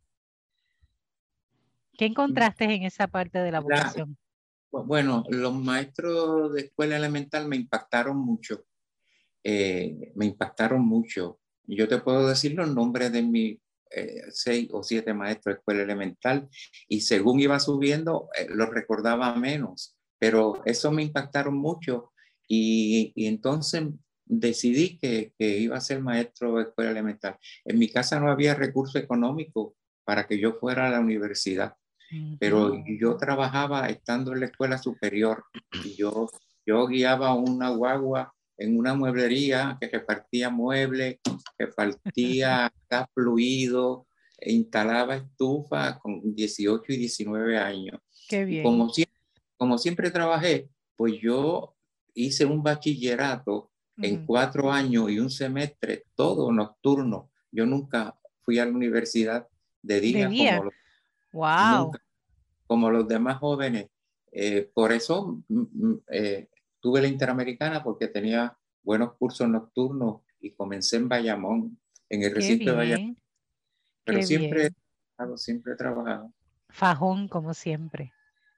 ¿Qué 1.97 2.07
encontraste 2.07 2.65
en 2.65 2.83
esa 2.83 3.07
parte 3.07 3.39
de 3.39 3.51
la 3.51 3.61
vocación? 3.61 4.17
bueno, 4.71 5.25
los 5.31 5.55
maestros 5.55 6.53
de 6.53 6.63
escuela 6.63 6.97
elemental 6.97 7.49
me 7.49 7.57
impactaron 7.57 8.19
mucho. 8.19 8.65
Eh, 9.43 10.13
me 10.15 10.27
impactaron 10.27 10.85
mucho. 10.85 11.39
Yo 11.67 11.89
te 11.89 11.99
puedo 11.99 12.29
decir 12.29 12.55
los 12.55 12.73
nombres 12.75 13.13
de 13.13 13.23
mis 13.23 13.59
eh, 13.91 14.25
seis 14.31 14.69
o 14.73 14.83
siete 14.83 15.15
maestros 15.15 15.55
de 15.55 15.59
escuela 15.59 15.83
elemental 15.83 16.49
y 16.89 17.03
según 17.03 17.39
iba 17.41 17.59
subiendo 17.61 18.29
eh, 18.39 18.47
los 18.51 18.69
recordaba 18.71 19.35
menos, 19.37 19.97
pero 20.19 20.61
eso 20.65 20.91
me 20.91 21.05
impactaron 21.05 21.57
mucho 21.57 22.13
y, 22.49 23.13
y 23.15 23.27
entonces 23.27 23.85
decidí 24.25 24.99
que, 24.99 25.33
que, 25.39 25.59
iba 25.59 25.77
a 25.77 25.81
ser 25.81 26.01
maestro 26.01 26.57
de 26.57 26.65
escuela 26.65 26.91
elemental. 26.91 27.39
En 27.65 27.79
mi 27.79 27.89
casa 27.89 28.19
no 28.19 28.31
había 28.31 28.55
recurso 28.55 28.99
económico 28.99 29.77
para 30.05 30.27
que 30.27 30.39
yo 30.39 30.55
fuera 30.55 30.89
a 30.89 30.91
la 30.91 31.01
universidad, 31.01 31.75
pero 32.39 32.75
yo 32.87 33.17
trabajaba 33.17 33.89
estando 33.89 34.33
en 34.33 34.41
la 34.41 34.47
escuela 34.47 34.79
superior 34.79 35.45
y 35.85 35.95
yo, 35.97 36.29
yo 36.65 36.87
guiaba 36.87 37.35
una 37.35 37.71
guagua 37.71 38.33
en 38.59 38.79
una 38.79 38.95
mueblería 38.95 39.77
que 39.81 39.89
repartía 39.89 40.51
muebles, 40.51 41.19
que 41.59 41.67
partía 41.69 42.73
gas 42.91 43.09
fluido, 43.15 44.07
e 44.39 44.53
instalaba 44.53 45.17
estufa 45.17 45.99
con 45.99 46.35
18 46.35 46.93
y 46.93 46.97
19 46.97 47.59
años. 47.59 48.01
Qué 48.29 48.45
bien. 48.45 48.63
Como 48.63 48.89
siempre, 48.91 49.21
como 49.57 49.79
siempre 49.79 50.11
trabajé, 50.11 50.69
pues 50.95 51.15
yo 51.21 51.75
hice 52.15 52.45
un 52.45 52.63
bachillerato 52.63 53.71
en 53.99 54.27
cuatro 54.27 54.71
años 54.71 55.11
y 55.11 55.19
un 55.19 55.31
semestre, 55.31 56.05
todo 56.15 56.53
nocturno. 56.53 57.31
Yo 57.51 57.65
nunca 57.65 58.15
fui 58.43 58.59
a 58.59 58.67
la 58.67 58.73
universidad 58.73 59.49
de 59.83 60.01
día, 60.01 60.27
Como, 60.27 60.65
los, 60.65 60.75
wow. 61.33 61.93
como 62.67 62.91
los 62.91 63.09
demás 63.09 63.39
jóvenes. 63.39 63.89
Eh, 64.33 64.71
por 64.75 64.93
eso 64.93 65.43
mm, 65.49 65.61
mm, 65.73 66.01
eh, 66.11 66.49
tuve 66.87 67.03
la 67.03 67.09
Interamericana 67.09 67.83
porque 67.83 68.07
tenía 68.07 68.57
buenos 68.85 69.15
cursos 69.15 69.49
nocturnos 69.49 70.21
y 70.39 70.53
comencé 70.53 70.99
en 70.99 71.09
Bayamón, 71.09 71.81
en 72.09 72.23
el 72.23 72.33
recinto 72.33 72.71
de 72.71 72.77
Bayamón. 72.77 73.19
Pero 74.05 74.23
siempre, 74.23 74.71
siempre 75.35 75.73
he 75.73 75.77
trabajado. 75.77 76.33
Fajón, 76.69 77.27
como 77.27 77.55
siempre. 77.55 78.13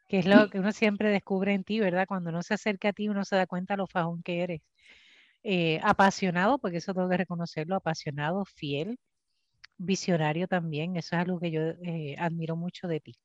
Que 0.08 0.18
es 0.18 0.26
lo 0.26 0.50
que 0.50 0.58
uno 0.58 0.72
siempre 0.72 1.08
descubre 1.08 1.54
en 1.54 1.64
ti, 1.64 1.80
¿verdad? 1.80 2.04
Cuando 2.06 2.28
uno 2.28 2.42
se 2.42 2.52
acerca 2.52 2.90
a 2.90 2.92
ti, 2.92 3.08
uno 3.08 3.24
se 3.24 3.34
da 3.34 3.46
cuenta 3.46 3.78
lo 3.78 3.86
fajón 3.86 4.22
que 4.22 4.42
eres. 4.42 4.60
Eh, 5.42 5.80
apasionado, 5.82 6.58
porque 6.58 6.76
eso 6.76 6.92
tengo 6.92 7.08
que 7.08 7.16
reconocerlo, 7.16 7.76
apasionado, 7.76 8.44
fiel, 8.44 8.98
visionario 9.78 10.48
también. 10.48 10.98
Eso 10.98 11.16
es 11.16 11.22
algo 11.22 11.40
que 11.40 11.50
yo 11.50 11.62
eh, 11.62 12.14
admiro 12.18 12.56
mucho 12.56 12.88
de 12.88 13.00
ti. 13.00 13.16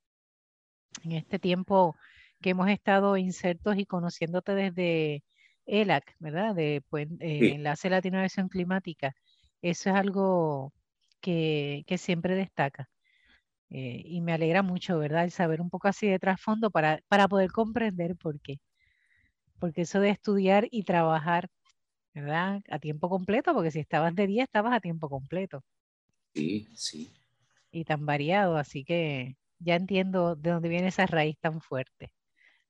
En 1.04 1.12
este 1.12 1.40
tiempo 1.40 1.98
que 2.44 2.52
hemos 2.52 2.70
estado 2.70 3.18
insertos 3.18 3.78
y 3.78 3.86
conociéndote 3.88 4.54
desde 4.54 5.24
ELAC, 5.66 6.16
¿verdad? 6.20 6.54
De 6.56 6.84
pues, 6.90 7.08
eh, 7.20 7.54
Enlace 7.56 7.90
Latino 7.90 8.20
de 8.20 8.26
Acción 8.26 8.50
Climática. 8.50 9.16
Eso 9.62 9.90
es 9.90 9.96
algo 9.96 10.74
que, 11.22 11.84
que 11.88 11.98
siempre 11.98 12.36
destaca. 12.36 12.90
Eh, 13.72 14.04
y 14.06 14.22
me 14.22 14.34
alegra 14.34 14.62
mucho, 14.62 15.00
¿verdad? 15.00 15.24
El 15.24 15.32
saber 15.32 15.62
un 15.62 15.70
poco 15.70 15.88
así 15.88 16.08
de 16.08 16.20
trasfondo 16.20 16.70
para, 16.70 17.00
para 17.08 17.28
poder 17.28 17.52
comprender 17.52 18.16
por 18.18 18.40
qué. 18.42 18.60
Porque 19.60 19.82
eso 19.84 20.00
de 20.00 20.10
estudiar 20.10 20.68
y 20.70 20.84
trabajar, 20.84 21.50
¿verdad? 22.14 22.62
A 22.70 22.80
tiempo 22.80 23.10
completo, 23.10 23.54
porque 23.54 23.72
si 23.72 23.80
estabas 23.80 24.16
de 24.16 24.28
día, 24.28 24.44
estabas 24.44 24.74
a 24.74 24.82
tiempo 24.82 25.10
completo. 25.10 25.64
Sí, 26.36 26.68
sí. 26.76 27.14
Y 27.72 27.86
tan 27.86 28.06
variado, 28.06 28.58
así 28.58 28.84
que 28.84 29.36
ya 29.60 29.76
entiendo 29.76 30.36
de 30.36 30.52
dónde 30.52 30.70
viene 30.70 30.90
esa 30.90 31.08
raíz 31.08 31.38
tan 31.40 31.62
fuerte 31.62 32.12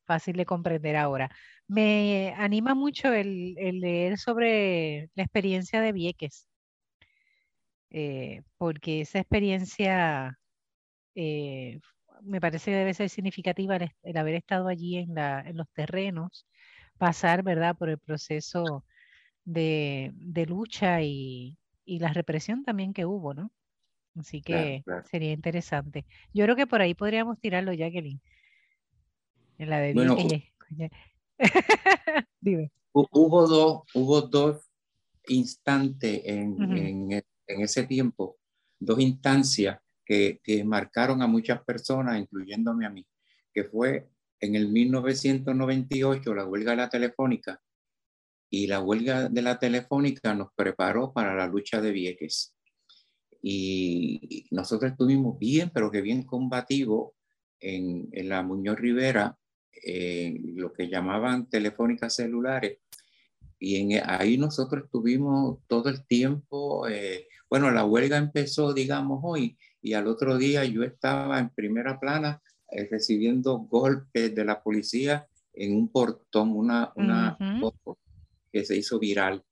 fácil 0.06 0.36
de 0.36 0.46
comprender 0.46 0.96
ahora. 0.96 1.30
Me 1.68 2.34
anima 2.38 2.76
mucho 2.76 3.14
el, 3.14 3.56
leer 3.56 4.18
sobre 4.18 5.10
la 5.16 5.24
experiencia 5.24 5.82
de 5.82 5.92
Vieques, 5.94 6.48
eh, 7.92 8.42
porque 8.58 9.02
esa 9.02 9.20
experiencia 9.20 10.38
eh, 11.16 11.80
me 12.24 12.42
parece 12.42 12.72
que 12.72 12.78
debe 12.78 12.94
ser 12.94 13.10
significativa 13.10 13.78
el, 13.78 14.18
haber 14.18 14.36
estado 14.36 14.68
allí 14.68 14.98
en, 14.98 15.16
los 15.56 15.70
terrenos, 15.74 16.48
pasar, 16.98 17.44
¿verdad?, 17.44 17.76
por 17.78 17.90
el 17.90 18.00
proceso 18.00 18.86
de, 19.46 20.14
lucha 20.48 21.02
y, 21.02 21.58
la 21.86 22.14
represión 22.14 22.64
también 22.64 22.94
que 22.94 23.06
hubo, 23.06 23.34
¿no? 23.34 23.52
Así 24.16 24.42
que 24.42 24.84
sería 25.06 25.32
interesante. 25.32 26.06
Yo 26.34 26.46
creo 26.46 26.56
que 26.56 26.68
por 26.68 26.82
ahí 26.82 26.94
podríamos 26.94 27.40
tirarlo, 27.40 27.74
Jacqueline. 27.74 28.22
En 29.58 29.70
la 29.70 29.80
de 29.80 29.94
bueno, 29.94 30.18
Dime. 32.42 32.72
Hubo 32.94 33.48
dos, 33.48 33.82
hubo 33.96 34.22
dos 34.22 34.70
instantes 35.28 36.22
en, 36.26 36.62
en, 36.62 37.24
ese 37.48 37.84
tiempo, 37.84 38.38
dos 38.80 39.00
instancias 39.00 39.80
que, 40.06 40.40
que, 40.44 40.64
marcaron 40.64 41.22
a 41.22 41.28
muchas 41.28 41.64
personas, 41.64 42.20
incluyéndome 42.20 42.86
a 42.86 42.90
mí, 42.90 43.06
que 43.54 43.64
fue 43.64 44.10
en 44.40 44.56
el 44.56 44.68
1998 44.70 46.34
la 46.34 46.46
huelga 46.46 46.72
de 46.72 46.78
la 46.78 46.90
telefónica 46.90 47.62
y 48.50 48.68
la 48.68 48.82
huelga 48.82 49.30
de 49.30 49.42
la 49.42 49.58
telefónica 49.58 50.36
nos 50.36 50.50
preparó 50.56 51.12
para 51.12 51.34
la 51.36 51.48
lucha 51.48 51.82
de 51.82 51.92
Vieques. 51.92 52.56
Y 53.42 54.46
nosotros 54.52 54.92
estuvimos 54.92 55.40
bien, 55.40 55.72
pero 55.74 55.90
que 55.90 56.02
bien 56.02 56.24
combativo 56.24 57.16
en, 57.60 58.10
en 58.12 58.30
la 58.30 58.44
Muñoz 58.44 58.78
Rivera 58.78 59.38
eh, 59.86 60.38
lo 60.56 60.74
que 60.74 60.89
llamaban 60.89 61.50
telefónicas 61.50 62.15
celulares. 62.15 62.80
Y 63.60 63.75
en, 63.77 64.03
ahí 64.06 64.38
nosotros 64.38 64.89
tuvimos 64.92 65.60
todo 65.68 65.89
el 65.89 66.06
tiempo, 66.06 66.88
eh, 66.88 67.27
bueno, 67.50 67.72
la 67.72 67.86
huelga 67.86 68.18
empezó, 68.18 68.74
digamos, 68.74 69.20
hoy, 69.24 69.58
y 69.82 69.94
al 69.94 70.08
otro 70.08 70.38
día 70.38 70.65
yo 70.65 70.84
estaba 70.84 71.39
en 71.39 71.50
primera 71.50 72.00
plana 72.00 72.42
eh, 72.72 72.88
recibiendo 72.89 73.58
golpes 73.60 74.34
de 74.34 74.46
la 74.46 74.62
policía 74.62 75.27
en 75.53 75.75
un 75.75 75.89
portón, 75.89 76.51
una, 76.51 76.92
una 76.96 77.38
foto 77.60 78.00
que 78.51 78.65
se 78.65 78.75
hizo 78.75 79.00
viral. 79.00 79.44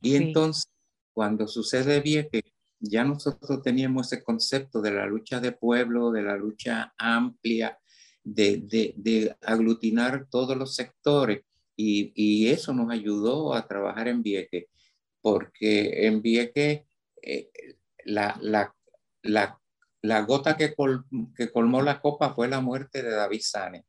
Y 0.00 0.16
entonces, 0.16 0.70
cuando 1.12 1.46
sucede 1.46 2.00
bien 2.00 2.28
que 2.32 2.42
ya 2.80 3.04
nosotros 3.04 3.62
teníamos 3.62 4.12
ese 4.12 4.24
concepto 4.24 4.80
de 4.80 4.90
la 4.90 5.06
lucha 5.06 5.40
de 5.40 5.52
pueblo, 5.52 6.10
de 6.10 6.22
la 6.22 6.36
lucha 6.36 6.92
amplia, 6.98 7.78
de, 8.24 9.36
aglutinar 9.42 10.26
todos 10.30 10.56
los 10.56 10.74
sectores 10.74 11.42
y, 11.76 12.48
eso 12.48 12.72
nos 12.72 12.90
ayudó 12.90 13.54
a 13.54 13.66
trabajar 13.66 14.08
en 14.08 14.22
Vieque, 14.22 14.68
porque 15.20 16.06
en 16.06 16.22
Vieque 16.22 16.86
eh, 17.22 17.50
la, 18.04 18.38
la, 19.22 20.20
gota 20.22 20.56
que, 20.56 20.74
que, 21.36 21.50
colmó 21.50 21.82
la 21.82 22.00
copa 22.00 22.34
fue 22.34 22.48
la 22.48 22.60
muerte 22.60 23.02
de 23.02 23.10
David 23.10 23.40
Sane. 23.42 23.84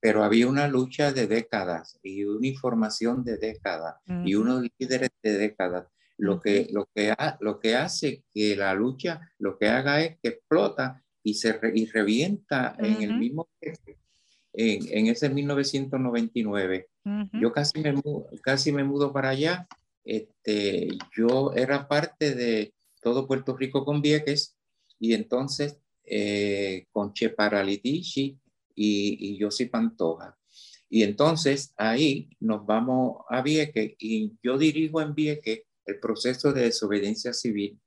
Pero 0.00 0.22
había 0.22 0.48
una 0.48 0.68
lucha 0.68 1.12
de 1.12 1.26
décadas 1.26 1.98
y 2.02 2.24
una 2.24 2.46
información 2.46 3.24
de 3.24 3.38
décadas 3.38 3.96
y 4.24 4.34
unos 4.34 4.66
líderes 4.78 5.10
de 5.22 5.38
décadas. 5.38 5.86
Lo 6.16 6.40
que, 6.40 6.68
lo, 6.70 6.88
que 6.94 7.12
lo 7.40 7.58
que 7.58 7.74
hace 7.74 8.22
que 8.32 8.54
la 8.54 8.72
lucha, 8.74 9.32
lo 9.38 9.58
que 9.58 9.68
haga 9.68 10.00
es 10.00 10.16
que 10.22 10.28
explota 10.28 11.03
y, 11.24 11.34
se 11.34 11.58
y 11.74 11.86
revienta 11.86 12.76
en 12.78 13.02
el 13.02 13.18
mismo 13.18 13.48
en, 14.52 14.98
en 14.98 15.06
ese 15.08 15.28
1999. 15.28 16.88
Yo 17.32 17.52
casi 17.52 17.80
me, 17.80 17.94
casi 18.42 18.70
me 18.70 18.84
mudo 18.84 19.12
para 19.12 19.30
allá. 19.30 19.66
Este, 20.04 20.88
yo 21.16 21.52
era 21.54 21.88
parte 21.88 22.34
de 22.34 22.74
todo 23.00 23.26
Puerto 23.26 23.56
Rico 23.56 23.84
con 23.84 24.00
Vieques 24.00 24.56
y 25.00 25.14
entonces 25.14 25.78
eh, 26.04 26.86
con 26.92 27.12
Che 27.14 27.30
Paralitici 27.30 28.38
y, 28.74 29.36
y 29.36 29.50
soy 29.50 29.66
Pantoja. 29.66 30.36
Y 30.90 31.02
entonces 31.02 31.72
ahí 31.76 32.28
nos 32.38 32.64
vamos 32.64 33.24
a 33.28 33.42
Vieques 33.42 33.94
y 33.98 34.32
yo 34.42 34.58
dirijo 34.58 35.00
en 35.00 35.14
Vieques 35.14 35.62
el 35.86 35.98
proceso 35.98 36.52
de 36.52 36.64
desobediencia 36.64 37.32
civil 37.32 37.78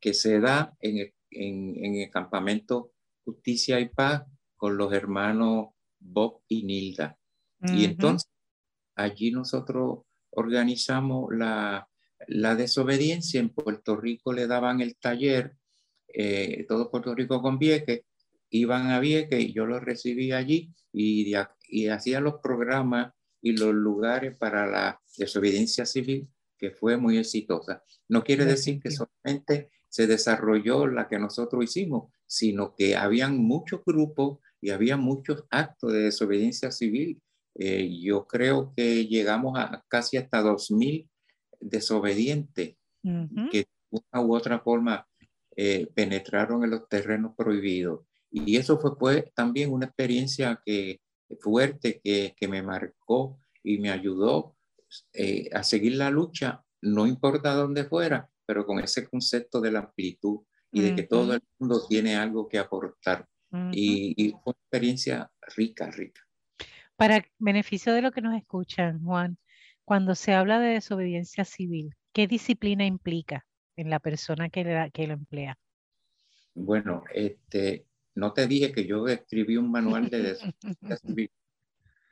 que 0.00 0.12
se 0.12 0.40
da 0.40 0.74
en 0.80 0.98
el 0.98 1.14
en, 1.36 1.94
el 1.96 2.10
campamento 2.10 2.92
Justicia 3.24 3.80
y 3.80 3.88
Paz 3.88 4.24
con 4.56 4.76
los 4.76 4.92
hermanos 4.92 5.68
Bob 5.98 6.40
y 6.48 6.62
Nilda. 6.64 7.18
Y 7.62 7.84
entonces 7.84 8.30
allí 8.94 9.32
nosotros 9.32 10.02
organizamos 10.30 11.34
la, 11.34 11.88
la, 12.28 12.54
desobediencia. 12.54 13.40
En 13.40 13.48
Puerto 13.48 13.96
Rico 13.96 14.32
le 14.32 14.46
daban 14.46 14.80
el 14.80 14.96
taller, 14.96 15.56
eh, 16.08 16.64
todo 16.68 16.90
Puerto 16.90 17.14
Rico 17.14 17.42
con 17.42 17.58
Vieques, 17.58 18.02
iban 18.50 18.90
a 18.90 19.00
Vieques 19.00 19.40
y 19.40 19.52
yo 19.52 19.66
los 19.66 19.82
recibí 19.82 20.32
allí 20.32 20.72
y, 20.92 21.32
y 21.68 21.88
hacía 21.88 22.20
los 22.20 22.34
programas 22.42 23.12
y 23.40 23.56
los 23.56 23.74
lugares 23.74 24.36
para 24.36 24.66
la 24.66 25.00
desobediencia 25.16 25.86
civil, 25.86 26.28
que 26.58 26.70
fue 26.70 26.96
muy 26.96 27.18
exitosa. 27.18 27.82
No 28.08 28.22
quiere 28.22 28.44
decir 28.44 28.80
que 28.80 28.90
solamente 28.90 29.70
se 29.96 30.06
desarrolló 30.06 30.86
la 30.86 31.08
que 31.08 31.18
nosotros 31.18 31.64
hicimos, 31.64 32.12
sino 32.26 32.74
que 32.74 32.96
habían 32.96 33.38
muchos 33.38 33.80
grupos 33.82 34.40
y 34.60 34.68
había 34.68 34.98
muchos 34.98 35.44
actos 35.48 35.90
de 35.90 36.00
desobediencia 36.00 36.70
civil. 36.70 37.22
Eh, 37.54 37.88
yo 38.02 38.26
creo 38.26 38.74
que 38.76 39.06
llegamos 39.06 39.58
a 39.58 39.82
casi 39.88 40.18
hasta 40.18 40.42
2.000 40.42 41.08
desobedientes 41.60 42.76
que 43.50 43.58
de 43.58 43.68
una 43.88 44.22
u 44.22 44.36
otra 44.36 44.60
forma 44.60 45.08
eh, 45.56 45.86
penetraron 45.94 46.62
en 46.62 46.72
los 46.72 46.86
terrenos 46.90 47.32
prohibidos. 47.34 48.04
Y 48.30 48.58
eso 48.58 48.78
fue 48.78 48.98
pues, 48.98 49.24
también 49.32 49.72
una 49.72 49.86
experiencia 49.86 50.60
que, 50.62 51.00
fuerte 51.40 52.02
que, 52.04 52.34
que 52.36 52.48
me 52.48 52.62
marcó 52.62 53.38
y 53.62 53.78
me 53.78 53.90
ayudó 53.90 54.56
eh, 55.14 55.48
a 55.54 55.62
seguir 55.62 55.94
la 55.94 56.10
lucha, 56.10 56.62
no 56.82 57.06
importa 57.06 57.54
dónde 57.54 57.84
fuera, 57.86 58.28
pero 58.46 58.64
con 58.64 58.78
ese 58.78 59.08
concepto 59.08 59.60
de 59.60 59.72
la 59.72 59.80
amplitud 59.80 60.40
y 60.72 60.80
de 60.82 60.94
que 60.94 61.02
todo 61.04 61.34
el 61.34 61.42
mundo 61.58 61.86
tiene 61.88 62.16
algo 62.16 62.48
que 62.48 62.58
aportar. 62.58 63.26
y, 63.72 64.14
y, 64.16 64.30
fue 64.30 64.52
una 64.52 64.58
experiencia 64.60 65.30
rica, 65.56 65.90
rica. 65.90 66.20
Para 66.96 67.24
beneficio 67.38 67.92
de 67.92 68.02
lo 68.02 68.10
que 68.10 68.20
nos 68.20 68.36
escuchan, 68.36 69.02
Juan, 69.02 69.38
cuando 69.84 70.14
se 70.14 70.34
habla 70.34 70.58
de 70.60 70.74
desobediencia 70.74 71.44
civil, 71.44 71.94
¿qué 72.12 72.26
disciplina 72.26 72.84
implica 72.84 73.46
en 73.76 73.90
la 73.90 74.00
persona 74.00 74.48
que, 74.48 74.90
que 74.92 75.06
lo 75.06 75.14
emplea? 75.14 75.58
Bueno, 76.54 77.04
este, 77.14 77.86
no 78.14 78.32
te 78.32 78.46
dije 78.46 78.72
que 78.72 78.86
yo 78.86 79.06
escribí 79.06 79.56
un 79.56 79.70
manual 79.70 80.08
de 80.08 80.22
desobediencia 80.22 80.96
civil. 80.96 81.30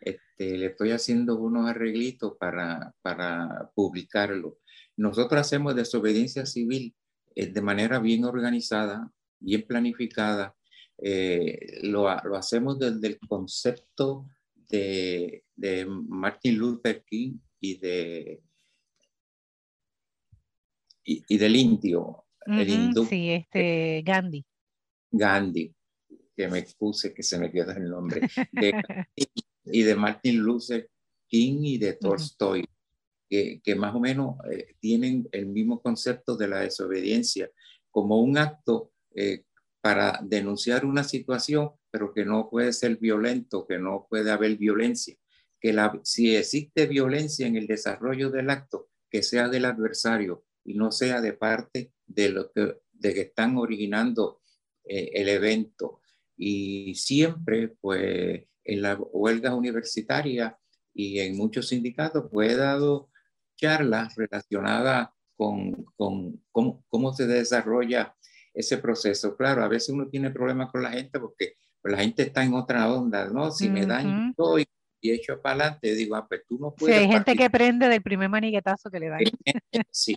Este, 0.01 0.59
le 0.59 0.67
estoy 0.67 0.91
haciendo 0.91 1.37
unos 1.37 1.69
arreglitos 1.69 2.37
para, 2.39 2.95
para 3.03 3.71
publicarlo. 3.75 4.59
Nosotros 4.97 5.41
hacemos 5.41 5.75
desobediencia 5.75 6.47
civil 6.47 6.95
eh, 7.35 7.47
de 7.47 7.63
manera 7.63 7.99
bien 7.99 8.25
organizada, 8.25 9.11
bien 9.41 9.67
planificada. 9.67 10.55
Eh, 10.99 11.81
lo, 11.83 12.05
lo, 12.25 12.37
hacemos 12.37 12.79
desde 12.79 13.09
el 13.09 13.19
concepto 13.19 14.29
de, 14.69 15.45
de 15.57 15.87
Martin 15.87 16.57
Luther 16.57 17.05
King 17.05 17.39
y 17.61 17.79
de 17.79 18.43
y, 21.05 21.39
del 21.39 21.57
indio, 21.57 22.25
el 22.47 22.69
hindú. 22.69 23.05
Sí, 23.05 23.31
este 23.31 24.03
Gandhi. 24.05 24.45
Gandhi, 25.11 25.75
que 26.37 26.49
me 26.49 26.59
expuse 26.59 27.13
que 27.13 27.23
se 27.23 27.39
me 27.39 27.51
quedó 27.51 27.73
el 27.73 27.89
nombre. 27.89 28.23
y 29.65 29.83
de 29.83 29.95
Martin 29.95 30.39
Luther 30.39 30.91
King 31.27 31.61
y 31.63 31.79
de 31.79 31.95
Tolstoy 31.95 32.65
que, 33.63 33.75
más 33.77 33.95
o 33.95 34.01
menos 34.01 34.37
eh, 34.51 34.77
tienen 34.81 35.29
el 35.33 35.47
mismo 35.47 35.81
concepto 35.81 36.37
de 36.37 36.49
la 36.49 36.61
desobediencia 36.61 37.51
como 37.91 38.21
un 38.21 38.39
acto 38.39 38.93
eh, 39.15 39.45
para 39.81 40.21
denunciar 40.23 40.85
una 40.85 41.05
situación, 41.05 41.73
pero 41.91 42.13
que 42.13 42.25
no 42.25 42.49
puede 42.49 42.73
ser 42.73 42.97
violento, 42.97 43.67
que 43.67 43.79
no 43.79 44.07
puede 44.09 44.31
haber 44.31 44.57
violencia, 44.57 45.17
que 45.61 45.73
la, 45.73 46.01
si 46.05 46.35
existe 46.35 46.87
violencia 46.87 47.47
en 47.47 47.57
el 47.57 47.67
desarrollo 47.67 48.31
del 48.31 48.51
acto, 48.51 48.89
que 49.11 49.23
sea 49.23 49.49
del 49.49 49.65
adversario 49.65 50.45
y 50.65 50.75
no 50.75 50.91
sea 50.91 51.21
de 51.21 51.35
parte 51.35 51.93
de 52.07 52.31
lo 52.31 52.51
que, 52.51 52.79
de 52.93 53.15
que 53.15 53.21
están 53.23 53.57
originando 53.57 54.41
eh, 54.85 55.11
el 55.15 55.29
evento. 55.29 56.01
Y 56.37 56.95
siempre, 56.97 57.69
pues, 57.81 58.43
en 58.65 58.83
las 58.83 58.99
huelgas 59.13 59.55
universitarias 59.55 60.55
y 60.93 61.21
en 61.21 61.37
muchos 61.37 61.69
sindicatos, 61.69 62.25
pues 62.33 62.53
he 62.53 62.57
dado 62.57 63.11
charlas 63.57 64.15
relacionadas 64.17 65.09
con, 65.37 65.85
con 65.97 66.43
cómo, 66.51 66.85
cómo, 66.89 67.13
se 67.13 67.27
desarrolla 67.27 68.15
ese 68.53 68.79
proceso. 68.79 69.37
Claro, 69.37 69.65
a 69.65 69.69
veces 69.69 69.91
uno 69.91 70.09
tiene 70.09 70.31
problemas 70.31 70.71
con 70.71 70.83
la 70.83 70.93
gente 70.93 71.19
porque 71.19 71.57
pues, 71.83 71.93
la 71.93 72.01
gente 72.01 72.23
está 72.23 72.45
en 72.45 72.55
otra 72.55 72.93
onda, 72.93 73.29
¿no? 73.29 73.51
Si 73.51 73.69
me 73.69 73.85
dan 73.85 74.35
todo 74.35 74.59
y, 74.59 74.67
echo 75.03 75.39
para 75.43 75.65
adelante, 75.65 75.95
digo, 75.95 76.17
ah, 76.17 76.27
pues 76.27 76.45
tú 76.49 76.59
no 76.59 76.75
puedes. 76.75 76.97
Sí, 76.97 77.03
hay 77.03 77.11
gente 77.11 77.37
que 77.37 77.51
prende 77.51 77.89
del 77.89 78.01
primer 78.01 78.31
maniguetazo 78.31 78.91
que 78.91 79.01
le 79.01 79.11
dan. 79.11 79.21
Sí, 79.91 80.17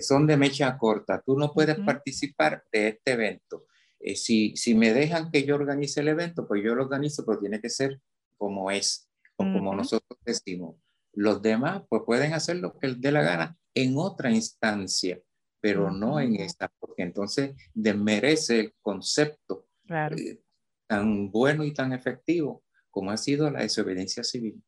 son 0.00 0.26
de 0.26 0.38
mecha 0.38 0.78
corta. 0.78 1.20
Tú 1.20 1.38
no 1.38 1.52
puedes 1.52 1.76
participar 1.80 2.64
de 2.72 2.88
este 2.88 3.12
evento. 3.12 3.66
Eh, 4.00 4.16
si, 4.16 4.56
si 4.56 4.74
me 4.74 4.92
dejan 4.92 5.30
que 5.30 5.44
yo 5.44 5.56
organice 5.56 6.00
el 6.00 6.08
evento, 6.08 6.46
pues 6.46 6.62
yo 6.64 6.74
lo 6.74 6.84
organizo, 6.84 7.24
pero 7.26 7.40
tiene 7.40 7.60
que 7.60 7.70
ser 7.70 8.00
como 8.36 8.70
es 8.70 9.08
o 9.36 9.44
como 9.44 9.74
nosotros 9.74 10.18
decimos. 10.24 10.76
Los 11.12 11.42
demás 11.42 11.82
pues 11.88 12.02
pueden 12.04 12.32
hacer 12.32 12.56
lo 12.56 12.78
que 12.78 12.88
les 12.88 13.00
dé 13.00 13.12
la 13.12 13.22
gana 13.22 13.56
en 13.74 13.94
otra 13.96 14.30
instancia, 14.30 15.20
pero 15.60 15.90
no 15.90 16.20
en 16.20 16.36
esta, 16.36 16.72
porque 16.78 17.02
entonces 17.02 17.54
desmerece 17.74 18.60
el 18.60 18.74
concepto 18.80 19.66
eh, 19.88 20.40
tan 20.86 21.30
bueno 21.30 21.64
y 21.64 21.72
tan 21.72 21.92
efectivo 21.92 22.64
como 22.90 23.10
ha 23.10 23.16
sido 23.16 23.50
la 23.50 23.60
desobediencia 23.60 24.24
civil. 24.24 24.62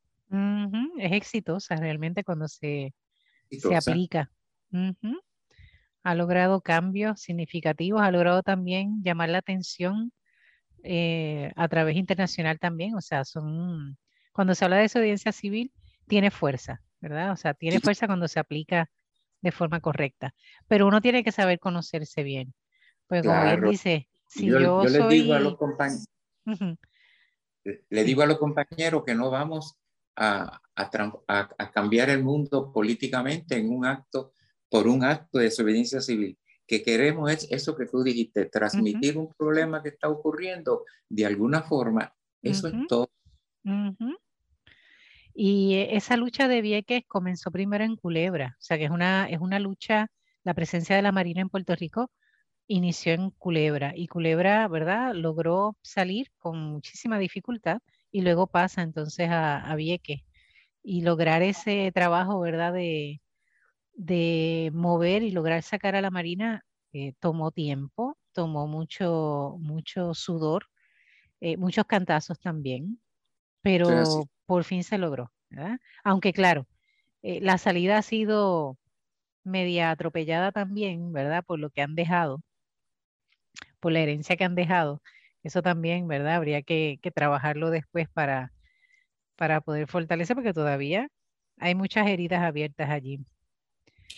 Es 0.98 1.12
exitosa 1.12 1.74
realmente 1.76 2.22
cuando 2.22 2.46
se, 2.46 2.94
se 3.50 3.76
aplica. 3.76 4.30
Ha 6.02 6.14
logrado 6.14 6.60
cambios 6.60 7.20
significativos, 7.20 8.02
ha 8.02 8.10
logrado 8.10 8.42
también 8.42 9.02
llamar 9.02 9.28
la 9.28 9.38
atención 9.38 10.12
eh, 10.82 11.52
a 11.56 11.68
través 11.68 11.96
internacional 11.96 12.58
también. 12.58 12.94
O 12.94 13.00
sea, 13.00 13.24
son 13.24 13.98
cuando 14.32 14.54
se 14.54 14.64
habla 14.64 14.76
de 14.76 14.82
desobediencia 14.82 15.32
civil, 15.32 15.72
tiene 16.08 16.30
fuerza, 16.30 16.80
¿verdad? 17.00 17.32
O 17.32 17.36
sea, 17.36 17.54
tiene 17.54 17.80
fuerza 17.80 18.06
cuando 18.06 18.28
se 18.28 18.40
aplica 18.40 18.90
de 19.42 19.52
forma 19.52 19.80
correcta. 19.80 20.34
Pero 20.68 20.86
uno 20.86 21.00
tiene 21.00 21.24
que 21.24 21.32
saber 21.32 21.58
conocerse 21.58 22.22
bien. 22.22 22.54
Pues 23.06 23.26
como 23.26 23.42
bien 23.42 23.62
dice, 23.62 24.08
si 24.28 24.46
yo, 24.46 24.60
yo, 24.60 24.84
le 24.84 25.08
digo 25.08 25.34
a 25.34 25.40
los 25.40 25.56
compañeros, 25.56 26.06
le 27.64 28.04
digo 28.04 28.22
a 28.22 28.26
los 28.26 28.38
compañeros 28.38 29.02
que 29.04 29.14
no 29.14 29.30
vamos 29.30 29.76
a, 30.16 30.60
a, 30.76 31.70
cambiar 31.72 32.10
el 32.10 32.22
mundo 32.22 32.72
políticamente 32.72 33.56
en 33.56 33.70
un 33.70 33.84
acto, 33.84 34.32
por 34.70 34.86
un 34.86 35.04
acto 35.04 35.38
de 35.38 35.44
desobediencia 35.44 36.00
civil. 36.00 36.38
Que 36.66 36.82
queremos 36.82 37.30
es 37.30 37.48
eso 37.50 37.76
que 37.76 37.86
tú 37.86 38.02
dijiste, 38.02 38.46
transmitir 38.46 39.18
un 39.18 39.34
problema 39.34 39.82
que 39.82 39.88
está 39.90 40.08
ocurriendo 40.08 40.84
de 41.08 41.26
alguna 41.26 41.62
forma. 41.62 42.14
Eso 42.40 42.68
es 42.68 42.74
todo. 42.88 43.10
Y 45.34 45.74
e, 45.74 45.96
esa 45.96 46.16
lucha 46.16 46.48
de 46.48 46.62
Vieques 46.62 47.02
comenzó 47.06 47.50
primero 47.50 47.84
en 47.84 47.96
Culebra, 47.96 48.56
o 48.58 48.62
sea 48.62 48.78
que 48.78 48.84
es 48.84 48.90
una, 48.90 49.28
es 49.28 49.40
una 49.40 49.58
lucha, 49.58 50.08
la 50.44 50.54
presencia 50.54 50.96
de 50.96 51.02
la 51.02 51.12
Marina 51.12 51.40
en 51.40 51.48
Puerto 51.48 51.74
Rico 51.74 52.10
inició 52.66 53.12
en 53.14 53.30
Culebra 53.30 53.92
y 53.96 54.06
Culebra, 54.06 54.68
¿verdad? 54.68 55.12
Logró 55.14 55.76
salir 55.82 56.30
con 56.38 56.58
muchísima 56.58 57.18
dificultad 57.18 57.80
y 58.12 58.22
luego 58.22 58.46
pasa 58.46 58.82
entonces 58.82 59.28
a, 59.28 59.58
a 59.58 59.74
Vieques 59.74 60.22
y 60.82 61.02
lograr 61.02 61.42
ese 61.42 61.90
trabajo, 61.92 62.40
¿verdad? 62.40 62.72
De, 62.72 63.20
de 63.94 64.70
mover 64.74 65.22
y 65.22 65.30
lograr 65.30 65.62
sacar 65.62 65.94
a 65.94 66.00
la 66.00 66.10
Marina 66.10 66.64
eh, 66.92 67.14
tomó 67.20 67.50
tiempo, 67.52 68.16
tomó 68.32 68.66
mucho, 68.66 69.56
mucho 69.60 70.14
sudor, 70.14 70.66
eh, 71.40 71.56
muchos 71.56 71.84
cantazos 71.86 72.40
también, 72.40 73.00
pero 73.62 74.28
por 74.46 74.64
fin 74.64 74.84
se 74.84 74.98
logró. 74.98 75.32
Aunque 76.04 76.32
claro, 76.32 76.66
eh, 77.22 77.40
la 77.40 77.58
salida 77.58 77.98
ha 77.98 78.02
sido 78.02 78.78
media 79.44 79.90
atropellada 79.90 80.52
también, 80.52 81.12
¿verdad? 81.12 81.44
Por 81.44 81.58
lo 81.58 81.70
que 81.70 81.82
han 81.82 81.94
dejado, 81.94 82.42
por 83.80 83.92
la 83.92 84.00
herencia 84.00 84.36
que 84.36 84.44
han 84.44 84.54
dejado. 84.54 85.02
Eso 85.42 85.62
también, 85.62 86.06
¿verdad? 86.08 86.34
Habría 86.34 86.62
que, 86.62 86.98
trabajarlo 87.14 87.70
después 87.70 88.08
para, 88.10 88.52
para 89.36 89.60
poder 89.60 89.88
fortalecer, 89.88 90.36
porque 90.36 90.52
todavía 90.54 91.08
hay 91.58 91.74
muchas 91.74 92.08
heridas 92.08 92.42
abiertas 92.42 92.90
allí. 92.90 93.20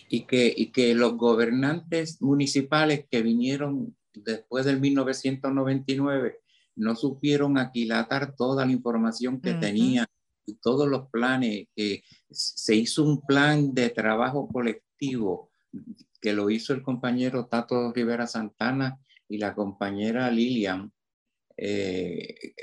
Y 0.09 0.21
que, 0.21 0.53
y 0.55 0.71
que 0.71 0.95
los 0.95 1.15
gobernantes 1.15 2.21
municipales 2.21 3.05
que 3.09 3.21
vinieron 3.21 3.95
después 4.13 4.65
del 4.65 4.79
1999 4.79 6.39
no 6.75 6.95
supieron 6.95 7.57
aquilatar 7.57 8.35
toda 8.35 8.65
la 8.65 8.71
información 8.71 9.41
que 9.41 9.53
tenía 9.53 10.07
y 10.45 10.55
todos 10.55 10.87
los 10.87 11.09
planes. 11.09 11.67
que 11.75 12.03
se 12.29 12.75
hizo 12.75 13.03
un 13.03 13.21
plan 13.21 13.73
de 13.73 13.89
trabajo 13.89 14.47
colectivo 14.47 15.51
que 16.21 16.33
lo 16.33 16.49
hizo 16.49 16.73
el 16.73 16.81
compañero 16.81 17.47
Tato 17.47 17.91
Rivera 17.91 18.27
Santana 18.27 18.99
y 19.27 19.37
la 19.37 19.53
compañera 19.53 20.29
Lilian 20.31 20.91
eh, 21.57 22.53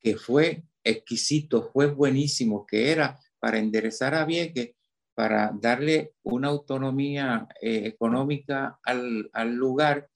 que 0.00 0.16
fue 0.16 0.64
exquisito, 0.82 1.70
fue 1.72 1.86
buenísimo, 1.86 2.66
que 2.66 2.90
era 2.90 3.18
para 3.38 3.58
enderezar 3.58 4.14
a 4.14 4.24
Vieques, 4.24 4.74
para 5.18 5.50
darle 5.52 6.12
una 6.22 6.46
autonomía 6.46 7.48
eh, 7.60 7.82
económica 7.86 8.78
al, 8.84 9.28
al 9.32 9.52
lugar 9.52 10.08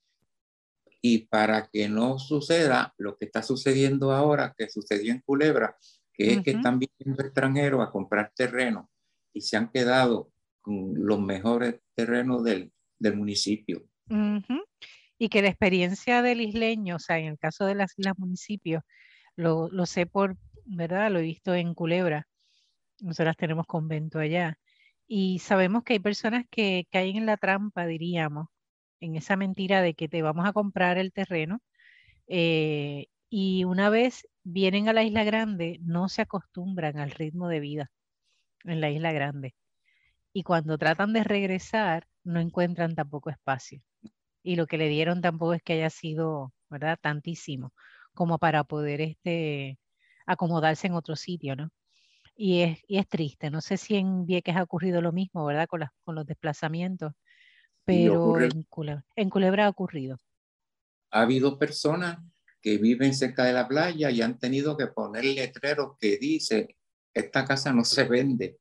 y 1.00 1.26
para 1.26 1.66
que 1.66 1.88
no 1.88 2.20
suceda 2.20 2.94
lo 2.98 3.16
que 3.16 3.24
está 3.24 3.42
sucediendo 3.42 4.12
ahora, 4.12 4.54
que 4.56 4.68
sucedió 4.68 5.12
en 5.12 5.18
Culebra, 5.18 5.76
que 6.12 6.34
es 6.34 6.42
que 6.42 6.52
están 6.52 6.78
viniendo 6.78 7.20
extranjeros 7.20 7.82
a 7.82 7.90
comprar 7.90 8.30
terreno 8.32 8.88
y 9.32 9.40
se 9.40 9.56
han 9.56 9.72
quedado 9.72 10.30
con 10.60 10.92
los 10.94 11.18
mejores 11.18 11.80
terrenos 11.96 12.44
del, 12.44 12.72
del 12.96 13.16
municipio. 13.16 13.82
Y 15.18 15.28
que 15.30 15.42
la 15.42 15.48
experiencia 15.48 16.22
del 16.22 16.42
isleño, 16.42 16.94
o 16.94 17.00
sea, 17.00 17.18
en 17.18 17.26
el 17.26 17.38
caso 17.40 17.66
de 17.66 17.74
las 17.74 17.98
islas 17.98 18.14
municipios, 18.18 18.84
lo, 19.34 19.68
lo 19.68 19.84
sé 19.84 20.06
por, 20.06 20.36
¿verdad? 20.64 21.10
Lo 21.10 21.18
he 21.18 21.22
visto 21.22 21.56
en 21.56 21.74
Culebra. 21.74 22.28
Nosotras 23.00 23.36
tenemos 23.36 23.66
convento 23.66 24.20
allá. 24.20 24.60
Y 25.14 25.40
sabemos 25.40 25.84
que 25.84 25.92
hay 25.94 25.98
personas 25.98 26.46
que 26.50 26.88
caen 26.90 27.16
en 27.16 27.26
la 27.26 27.36
trampa, 27.36 27.84
diríamos, 27.86 28.46
en 29.00 29.16
esa 29.16 29.36
mentira 29.36 29.82
de 29.82 29.92
que 29.94 30.08
te 30.08 30.22
vamos 30.22 30.46
a 30.48 30.54
comprar 30.54 30.96
el 30.96 31.12
terreno. 31.12 31.60
Eh, 32.28 33.08
y 33.30 33.64
una 33.64 33.90
vez 33.90 34.26
vienen 34.42 34.88
a 34.88 34.94
la 34.94 35.04
isla 35.04 35.24
grande, 35.24 35.78
no 35.82 36.08
se 36.08 36.22
acostumbran 36.22 36.98
al 36.98 37.10
ritmo 37.10 37.48
de 37.48 37.60
vida 37.60 37.90
en 38.64 38.80
la 38.80 38.90
isla 38.90 39.12
grande. 39.12 39.54
Y 40.32 40.44
cuando 40.44 40.78
tratan 40.78 41.12
de 41.12 41.24
regresar, 41.24 42.08
no 42.24 42.40
encuentran 42.40 42.94
tampoco 42.94 43.30
espacio. 43.30 43.82
Y 44.42 44.56
lo 44.56 44.66
que 44.66 44.78
le 44.78 44.88
dieron 44.88 45.22
tampoco 45.22 45.54
es 45.54 45.62
que 45.62 45.74
haya 45.74 45.90
sido, 45.90 46.54
¿verdad? 46.70 46.98
Tantísimo 47.00 47.74
como 48.14 48.38
para 48.38 48.64
poder 48.64 49.02
este, 49.02 49.78
acomodarse 50.26 50.86
en 50.88 50.94
otro 50.94 51.16
sitio, 51.16 51.56
¿no? 51.56 51.70
Y 52.44 52.62
es, 52.62 52.80
y 52.88 52.98
es 52.98 53.06
triste. 53.06 53.50
No 53.50 53.60
sé 53.60 53.76
si 53.76 53.94
en 53.94 54.26
Vieques 54.26 54.56
ha 54.56 54.64
ocurrido 54.64 55.00
lo 55.00 55.12
mismo, 55.12 55.46
¿verdad? 55.46 55.68
Con, 55.68 55.78
las, 55.78 55.90
con 56.02 56.16
los 56.16 56.26
desplazamientos, 56.26 57.12
pero 57.84 58.40
en 58.40 58.64
Culebra, 58.64 59.04
en 59.14 59.30
Culebra 59.30 59.66
ha 59.66 59.68
ocurrido. 59.68 60.18
Ha 61.12 61.22
habido 61.22 61.56
personas 61.56 62.18
que 62.60 62.78
viven 62.78 63.14
cerca 63.14 63.44
de 63.44 63.52
la 63.52 63.68
playa 63.68 64.10
y 64.10 64.22
han 64.22 64.40
tenido 64.40 64.76
que 64.76 64.88
poner 64.88 65.24
letreros 65.24 65.96
que 66.00 66.16
dice, 66.16 66.76
esta 67.14 67.44
casa 67.44 67.72
no 67.72 67.84
se 67.84 68.02
vende. 68.02 68.58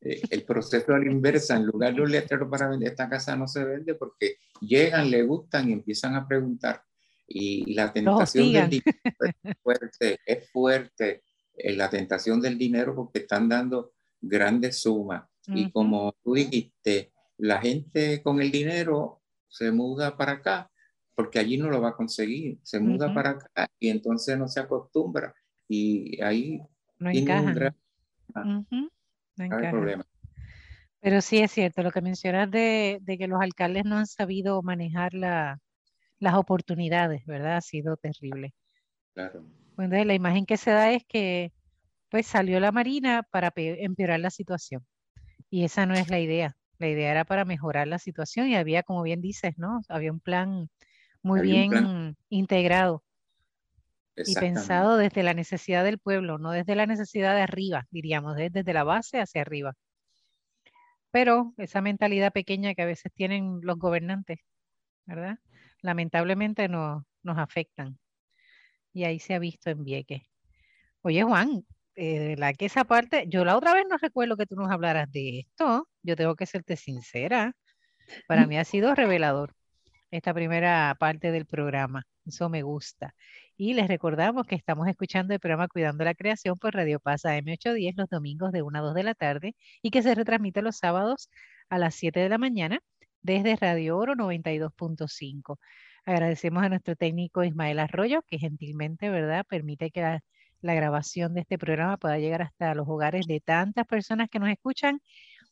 Eh, 0.00 0.22
el 0.30 0.44
proceso 0.44 0.94
a 0.94 0.98
la 0.98 1.12
inversa, 1.12 1.58
en 1.58 1.66
lugar 1.66 1.94
de 1.94 2.00
un 2.00 2.10
letrero 2.10 2.48
para 2.48 2.70
vender, 2.70 2.88
esta 2.88 3.10
casa 3.10 3.36
no 3.36 3.46
se 3.46 3.62
vende 3.62 3.96
porque 3.96 4.36
llegan, 4.62 5.10
le 5.10 5.24
gustan 5.24 5.68
y 5.68 5.74
empiezan 5.74 6.14
a 6.14 6.26
preguntar. 6.26 6.82
Y, 7.28 7.74
la 7.74 7.92
tentación 7.92 8.50
del 8.50 8.70
dinero 8.70 9.34
es 9.42 9.56
fuerte, 9.62 10.18
es 10.24 10.50
fuerte 10.50 11.22
la 11.64 11.90
tentación 11.90 12.40
del 12.40 12.58
dinero 12.58 12.94
porque 12.94 13.20
están 13.20 13.48
dando 13.48 13.92
grandes 14.20 14.80
sumas. 14.80 15.24
Y 15.46 15.70
como 15.72 16.14
tú 16.22 16.34
dijiste, 16.34 17.12
la 17.38 17.60
gente 17.60 18.22
con 18.22 18.40
el 18.40 18.52
dinero 18.52 19.22
se 19.48 19.72
muda 19.72 20.16
para 20.16 20.32
acá 20.32 20.70
porque 21.14 21.38
allí 21.38 21.58
no 21.58 21.68
lo 21.68 21.80
va 21.80 21.90
a 21.90 21.96
conseguir, 21.96 22.58
se 22.62 22.80
muda 22.80 23.12
para 23.12 23.30
acá 23.30 23.68
y 23.78 23.90
entonces 23.90 24.38
no 24.38 24.48
se 24.48 24.60
acostumbra 24.60 25.34
y 25.68 26.20
ahí 26.22 26.62
no 26.98 27.10
tiene 27.10 27.40
un 27.40 27.54
gran, 27.54 28.66
problema. 29.70 30.06
Pero 31.00 31.20
sí 31.20 31.38
es 31.38 31.50
cierto, 31.50 31.82
lo 31.82 31.90
que 31.90 32.00
mencionas 32.00 32.50
de, 32.50 32.98
de, 33.02 33.18
que 33.18 33.26
los 33.26 33.40
alcaldes 33.40 33.84
no 33.84 33.96
han 33.98 34.06
sabido 34.06 34.62
manejar 34.62 35.14
la, 35.14 35.58
las 36.20 36.34
oportunidades, 36.34 37.24
¿verdad? 37.26 37.56
Ha 37.56 37.60
sido 37.60 37.96
terrible. 37.96 38.54
Claro. 39.14 39.44
Entonces 39.82 40.06
la 40.06 40.14
imagen 40.14 40.46
que 40.46 40.56
se 40.56 40.70
da 40.70 40.92
es 40.92 41.04
que 41.06 41.52
pues 42.10 42.26
salió 42.26 42.60
la 42.60 42.72
Marina 42.72 43.22
para 43.30 43.52
empeorar 43.56 44.20
la 44.20 44.30
situación. 44.30 44.84
Y 45.48 45.64
esa 45.64 45.86
no 45.86 45.94
es 45.94 46.08
la 46.10 46.18
idea. 46.20 46.56
La 46.78 46.88
idea 46.88 47.10
era 47.10 47.24
para 47.24 47.44
mejorar 47.44 47.88
la 47.88 47.98
situación 47.98 48.48
y 48.48 48.56
había, 48.56 48.82
como 48.82 49.02
bien 49.02 49.20
dices, 49.20 49.54
¿no? 49.58 49.80
Había 49.88 50.12
un 50.12 50.20
plan 50.20 50.68
muy 51.22 51.40
bien 51.42 52.16
integrado 52.30 53.04
y 54.16 54.34
pensado 54.34 54.96
desde 54.96 55.22
la 55.22 55.34
necesidad 55.34 55.84
del 55.84 55.98
pueblo, 55.98 56.38
no 56.38 56.50
desde 56.50 56.74
la 56.74 56.86
necesidad 56.86 57.34
de 57.34 57.42
arriba, 57.42 57.86
diríamos, 57.90 58.36
desde 58.36 58.72
la 58.72 58.84
base 58.84 59.20
hacia 59.20 59.42
arriba. 59.42 59.74
Pero 61.10 61.54
esa 61.56 61.80
mentalidad 61.80 62.32
pequeña 62.32 62.74
que 62.74 62.82
a 62.82 62.86
veces 62.86 63.12
tienen 63.12 63.60
los 63.62 63.78
gobernantes, 63.78 64.38
¿verdad? 65.06 65.38
Lamentablemente 65.82 66.68
no, 66.68 67.06
nos 67.22 67.38
afectan. 67.38 67.98
Y 68.92 69.04
ahí 69.04 69.18
se 69.18 69.34
ha 69.34 69.38
visto 69.38 69.70
en 69.70 69.84
Vieques. 69.84 70.22
Oye, 71.02 71.22
Juan, 71.22 71.64
eh, 71.96 72.36
la 72.38 72.52
que 72.54 72.66
esa 72.66 72.84
parte, 72.84 73.26
yo 73.28 73.44
la 73.44 73.56
otra 73.56 73.74
vez 73.74 73.84
no 73.88 73.96
recuerdo 73.98 74.36
que 74.36 74.46
tú 74.46 74.56
nos 74.56 74.70
hablaras 74.70 75.10
de 75.12 75.40
esto. 75.40 75.88
Yo 76.02 76.16
tengo 76.16 76.36
que 76.36 76.46
serte 76.46 76.76
sincera. 76.76 77.54
Para 78.28 78.46
mí 78.46 78.58
ha 78.58 78.64
sido 78.64 78.94
revelador 78.94 79.54
esta 80.10 80.34
primera 80.34 80.96
parte 80.98 81.32
del 81.32 81.46
programa. 81.46 82.04
Eso 82.26 82.48
me 82.48 82.62
gusta. 82.62 83.14
Y 83.56 83.74
les 83.74 83.88
recordamos 83.88 84.46
que 84.46 84.54
estamos 84.54 84.88
escuchando 84.88 85.34
el 85.34 85.40
programa 85.40 85.68
Cuidando 85.68 86.04
la 86.04 86.14
Creación 86.14 86.58
por 86.58 86.74
Radio 86.74 87.00
Pasa 87.00 87.36
M810 87.38 87.94
los 87.96 88.08
domingos 88.08 88.52
de 88.52 88.62
1 88.62 88.78
a 88.78 88.82
2 88.82 88.94
de 88.94 89.02
la 89.02 89.14
tarde 89.14 89.54
y 89.82 89.90
que 89.90 90.02
se 90.02 90.14
retransmite 90.14 90.62
los 90.62 90.76
sábados 90.78 91.30
a 91.68 91.78
las 91.78 91.94
7 91.94 92.20
de 92.20 92.28
la 92.28 92.38
mañana 92.38 92.80
desde 93.22 93.56
Radio 93.56 93.98
Oro 93.98 94.14
92.5. 94.14 95.58
Agradecemos 96.04 96.62
a 96.62 96.68
nuestro 96.68 96.96
técnico 96.96 97.44
Ismael 97.44 97.78
Arroyo, 97.78 98.22
que 98.22 98.38
gentilmente, 98.38 99.10
¿verdad?, 99.10 99.44
permite 99.48 99.90
que 99.90 100.00
la, 100.00 100.74
grabación 100.74 101.34
de 101.34 101.40
este 101.42 101.58
programa 101.58 101.96
pueda 101.96 102.18
llegar 102.18 102.42
hasta 102.42 102.74
los 102.74 102.86
hogares 102.88 103.26
de 103.26 103.40
tantas 103.40 103.86
personas 103.86 104.28
que 104.28 104.38
nos 104.38 104.50
escuchan, 104.50 105.00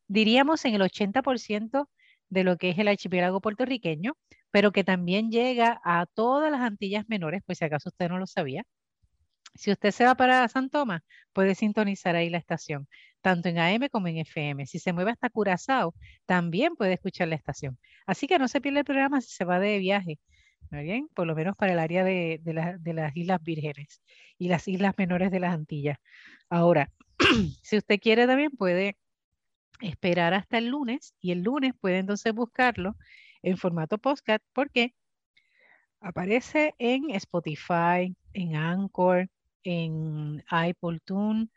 diríamos 0.07 0.65
en 0.65 0.75
el 0.75 0.83
80% 0.83 1.89
de 2.29 2.45
lo 2.45 2.57
que 2.59 2.71
es 2.71 2.79
el 2.79 2.89
archipiélago 2.89 3.41
puertorriqueño, 3.41 4.17
pero 4.51 4.73
que 4.73 4.85
también 4.85 5.31
llega 5.31 5.81
a 5.85 6.07
todas 6.07 6.51
las 6.53 6.61
Antillas 6.61 7.05
menores, 7.09 7.43
pues 7.47 7.59
si 7.59 7.65
acaso 7.65 7.89
usted 7.91 8.09
no 8.09 8.19
lo 8.19 8.27
sabía. 8.27 8.65
Si 9.55 9.73
usted 9.73 9.91
se 9.93 10.05
va 10.05 10.15
para 10.15 10.47
San 10.49 10.71
Tomás, 10.71 11.03
puede 11.33 11.55
sintonizar 11.55 12.17
ahí 12.17 12.31
la 12.31 12.39
estación, 12.39 12.89
tanto 13.21 13.49
en 13.49 13.59
AM 13.59 13.89
como 13.91 14.09
en 14.09 14.19
FM. 14.19 14.67
Si 14.67 14.79
se 14.79 14.93
mueve 14.93 15.13
hasta 15.13 15.31
Curazao, 15.31 15.95
también 16.27 16.77
puede 16.77 16.95
escuchar 16.95 17.29
la 17.29 17.37
estación. 17.37 17.79
Así 18.07 18.27
que 18.27 18.39
no 18.39 18.49
se 18.49 18.61
pierda 18.61 18.81
el 18.81 18.85
programa 18.85 19.21
si 19.21 19.31
se 19.31 19.45
va 19.45 19.59
de 19.61 19.79
viaje, 19.79 20.19
¿muy 20.71 20.83
bien? 20.85 21.09
Por 21.15 21.27
lo 21.27 21.35
menos 21.35 21.57
para 21.57 21.73
el 21.73 21.79
área 21.79 22.05
de, 22.05 22.41
de 22.43 22.93
las 22.95 23.17
Islas 23.17 23.43
Vírgenes 23.43 24.03
y 24.39 24.49
las 24.49 24.69
Islas 24.69 24.95
Menores 24.99 25.31
de 25.31 25.41
las 25.41 25.55
Antillas. 25.55 25.99
Ahora, 26.49 26.91
si 27.63 27.77
usted 27.77 27.99
quiere 28.01 28.27
también 28.27 28.51
puede 28.53 28.97
esperar 29.81 30.35
hasta 30.35 30.59
el 30.59 30.69
lunes 30.69 31.15
y 31.21 31.33
el 31.33 31.43
lunes 31.43 31.73
puede 31.81 31.99
entonces 31.99 32.33
buscarlo 32.33 32.97
en 33.43 33.57
formato 33.57 33.99
podcast 33.99 34.45
porque 34.53 34.95
aparece 36.01 36.75
en 36.79 37.11
Spotify, 37.11 38.15
en 38.33 38.57
Anchor, 38.57 39.29
en 39.65 40.45
Apple 40.49 41.01
Tune 41.05 41.49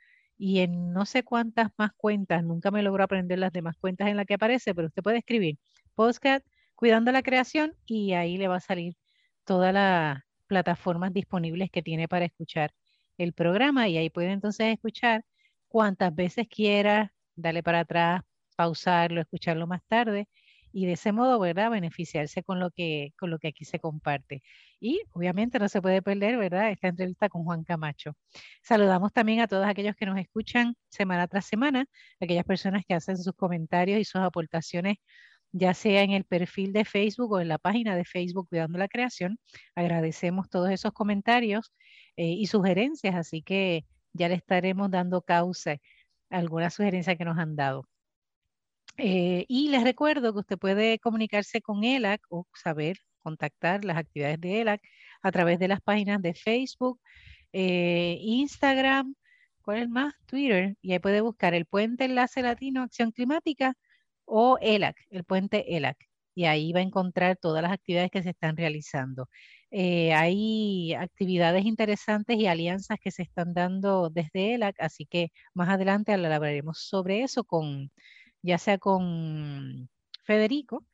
y 0.42 0.62
en 0.62 0.92
no 0.92 1.06
sé 1.06 1.24
cuántas 1.24 1.70
más 1.78 1.92
cuentas. 1.96 2.44
Nunca 2.44 2.72
me 2.72 2.82
logro 2.82 3.04
aprender 3.04 3.38
las 3.38 3.54
demás 3.54 3.78
cuentas 3.80 4.08
en 4.08 4.18
las 4.18 4.26
que 4.26 4.34
aparece, 4.34 4.74
pero 4.74 4.88
usted 4.88 5.04
puede 5.04 5.20
escribir 5.20 5.60
podcast 5.94 6.44
cuidando 6.74 7.12
la 7.12 7.22
creación 7.22 7.76
y 7.86 8.14
ahí 8.14 8.38
le 8.38 8.48
va 8.48 8.56
a 8.56 8.60
salir 8.60 8.96
todas 9.46 9.72
las 9.72 10.20
plataformas 10.48 11.14
disponibles 11.14 11.70
que 11.70 11.84
tiene 11.84 12.08
para 12.08 12.26
escuchar 12.26 12.74
el 13.20 13.34
programa 13.34 13.88
y 13.88 13.98
ahí 13.98 14.10
puede 14.10 14.32
entonces 14.32 14.74
escuchar 14.74 15.24
cuantas 15.68 16.14
veces 16.16 16.48
quiera, 16.48 17.14
darle 17.36 17.62
para 17.62 17.82
atrás, 17.82 18.24
pausarlo, 18.56 19.22
escucharlo 19.22 19.68
más 19.68 19.84
tarde 19.88 20.28
y 20.72 20.86
de 20.86 20.94
ese 20.94 21.12
modo, 21.12 21.40
¿verdad? 21.40 21.72
Beneficiarse 21.72 22.44
con 22.44 22.60
lo 22.60 22.72
que, 22.72 23.14
con 23.20 23.30
lo 23.30 23.40
que 23.40 23.50
aquí 23.50 23.66
se 23.66 23.80
comparte. 23.80 24.42
Y 24.80 25.02
obviamente 25.12 25.60
no 25.60 25.70
se 25.70 25.82
puede 25.82 26.02
perder, 26.02 26.38
¿verdad? 26.38 26.72
Esta 26.72 26.88
entrevista 26.88 27.30
con 27.30 27.44
Juan 27.44 27.64
Camacho. 27.64 28.14
Saludamos 28.64 29.14
también 29.14 29.42
a 29.42 29.48
todos 29.48 29.66
aquellos 29.68 29.96
que 29.96 30.06
nos 30.06 30.18
escuchan 30.20 30.76
semana 30.90 31.28
tras 31.28 31.46
semana, 31.46 31.86
aquellas 32.20 32.46
personas 32.46 32.84
que 32.88 32.94
hacen 32.94 33.18
sus 33.18 33.34
comentarios 33.36 34.00
y 34.00 34.06
sus 34.06 34.22
aportaciones 34.22 34.98
ya 35.52 35.74
sea 35.74 36.04
en 36.04 36.12
el 36.12 36.24
perfil 36.26 36.74
de 36.74 36.86
Facebook 36.86 37.34
o 37.34 37.40
en 37.42 37.48
la 37.50 37.58
página 37.58 37.96
de 37.96 38.06
Facebook 38.06 38.48
Cuidando 38.50 38.78
la 38.80 38.88
Creación. 38.88 39.40
Agradecemos 39.76 40.50
todos 40.50 40.70
esos 40.72 40.94
comentarios 40.94 41.74
eh, 42.18 42.28
y 42.28 42.48
sugerencias, 42.48 43.16
así 43.16 43.42
que 43.42 43.86
ya 44.14 44.30
le 44.30 44.36
estaremos 44.36 44.90
dando 44.92 45.22
causa 45.22 45.74
a 45.74 46.38
algunas 46.38 46.74
sugerencias 46.74 47.18
que 47.18 47.26
nos 47.26 47.38
han 47.38 47.56
dado. 47.56 47.86
Eh, 49.04 49.46
y 49.48 49.70
les 49.70 49.84
recuerdo 49.84 50.32
que 50.32 50.40
usted 50.40 50.60
puede 50.60 51.00
comunicarse 51.00 51.60
con 51.60 51.84
ELAC 51.84 52.22
o 52.30 52.46
saber 52.54 52.98
contactar 53.18 53.84
las 53.84 53.98
actividades 53.98 54.40
de 54.40 54.62
ELAC 54.62 54.82
a 55.24 55.32
través 55.32 55.58
de 55.58 55.68
las 55.68 55.82
páginas 55.82 56.22
de 56.22 56.36
Facebook, 56.36 57.02
eh, 57.52 58.18
Instagram, 58.22 59.16
¿cuál 59.64 59.80
es 59.80 59.90
más? 59.90 60.14
Twitter, 60.28 60.76
y 60.84 60.92
ahí 60.94 61.00
puede 61.00 61.22
buscar 61.22 61.56
el 61.56 61.66
Puente 61.66 62.06
Enlace 62.06 62.44
Latino 62.44 62.84
Acción 62.84 63.12
Climática 63.12 63.74
o 64.26 64.60
ELAC, 64.62 64.96
el 65.10 65.24
Puente 65.24 65.76
ELAC, 65.76 65.98
y 66.36 66.46
ahí 66.46 66.72
va 66.72 66.80
a 66.82 66.84
encontrar 66.84 67.38
todas 67.38 67.64
las 67.64 67.72
actividades 67.72 68.12
que 68.12 68.22
se 68.22 68.30
están 68.32 68.56
realizando. 68.56 69.30
Eh, 69.72 70.14
hay 70.14 70.94
actividades 70.94 71.66
interesantes 71.66 72.38
y 72.38 72.46
alianzas 72.46 73.00
que 73.02 73.10
se 73.10 73.24
están 73.24 73.54
dando 73.56 74.12
desde 74.12 74.54
ELAC, 74.54 74.76
así 74.80 75.08
que 75.08 75.32
más 75.56 75.70
adelante 75.70 76.14
hablaremos 76.14 76.80
sobre 76.80 77.24
eso 77.24 77.44
con, 77.44 77.92
ya 78.42 78.58
sea 78.58 78.78
con 78.78 79.90
Federico, 80.24 80.86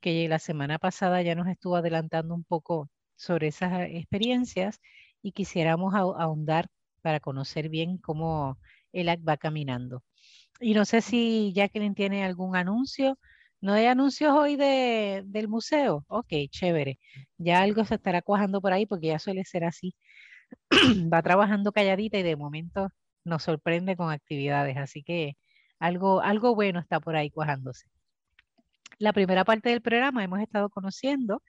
que 0.00 0.28
la 0.28 0.38
semana 0.38 0.78
pasada 0.78 1.22
ya 1.22 1.34
nos 1.34 1.48
estuvo 1.48 1.76
adelantando 1.76 2.34
un 2.34 2.44
poco 2.44 2.90
sobre 3.16 3.48
esas 3.48 3.88
experiencias 3.90 4.80
y 5.22 5.32
quisiéramos 5.32 5.94
ahondar 5.94 6.68
para 7.02 7.20
conocer 7.20 7.68
bien 7.68 7.98
cómo 7.98 8.58
ELAC 8.92 9.20
va 9.26 9.36
caminando. 9.36 10.02
Y 10.60 10.74
no 10.74 10.84
sé 10.84 11.00
si 11.02 11.52
Jacqueline 11.54 11.94
tiene 11.94 12.24
algún 12.24 12.56
anuncio 12.56 13.18
¿No 13.60 13.72
hay 13.72 13.86
anuncios 13.86 14.32
hoy 14.32 14.56
de, 14.56 15.22
del 15.26 15.48
museo? 15.48 16.04
Ok, 16.08 16.28
chévere. 16.50 16.98
Ya 17.38 17.62
algo 17.62 17.84
se 17.84 17.94
estará 17.96 18.22
cuajando 18.22 18.60
por 18.60 18.72
ahí 18.72 18.86
porque 18.86 19.08
ya 19.08 19.18
suele 19.18 19.44
ser 19.44 19.64
así. 19.64 19.94
Va 21.12 21.22
trabajando 21.22 21.72
calladita 21.72 22.18
y 22.18 22.22
de 22.22 22.36
momento 22.36 22.90
nos 23.24 23.44
sorprende 23.44 23.96
con 23.96 24.10
actividades. 24.12 24.76
Así 24.76 25.02
que 25.02 25.36
algo, 25.78 26.20
algo 26.20 26.54
bueno 26.54 26.80
está 26.80 27.00
por 27.00 27.16
ahí 27.16 27.30
cuajándose. 27.30 27.86
La 28.98 29.12
primera 29.12 29.44
parte 29.44 29.68
del 29.70 29.82
programa 29.82 30.24
hemos 30.24 30.40
estado 30.40 30.70
conociendo 30.70 31.42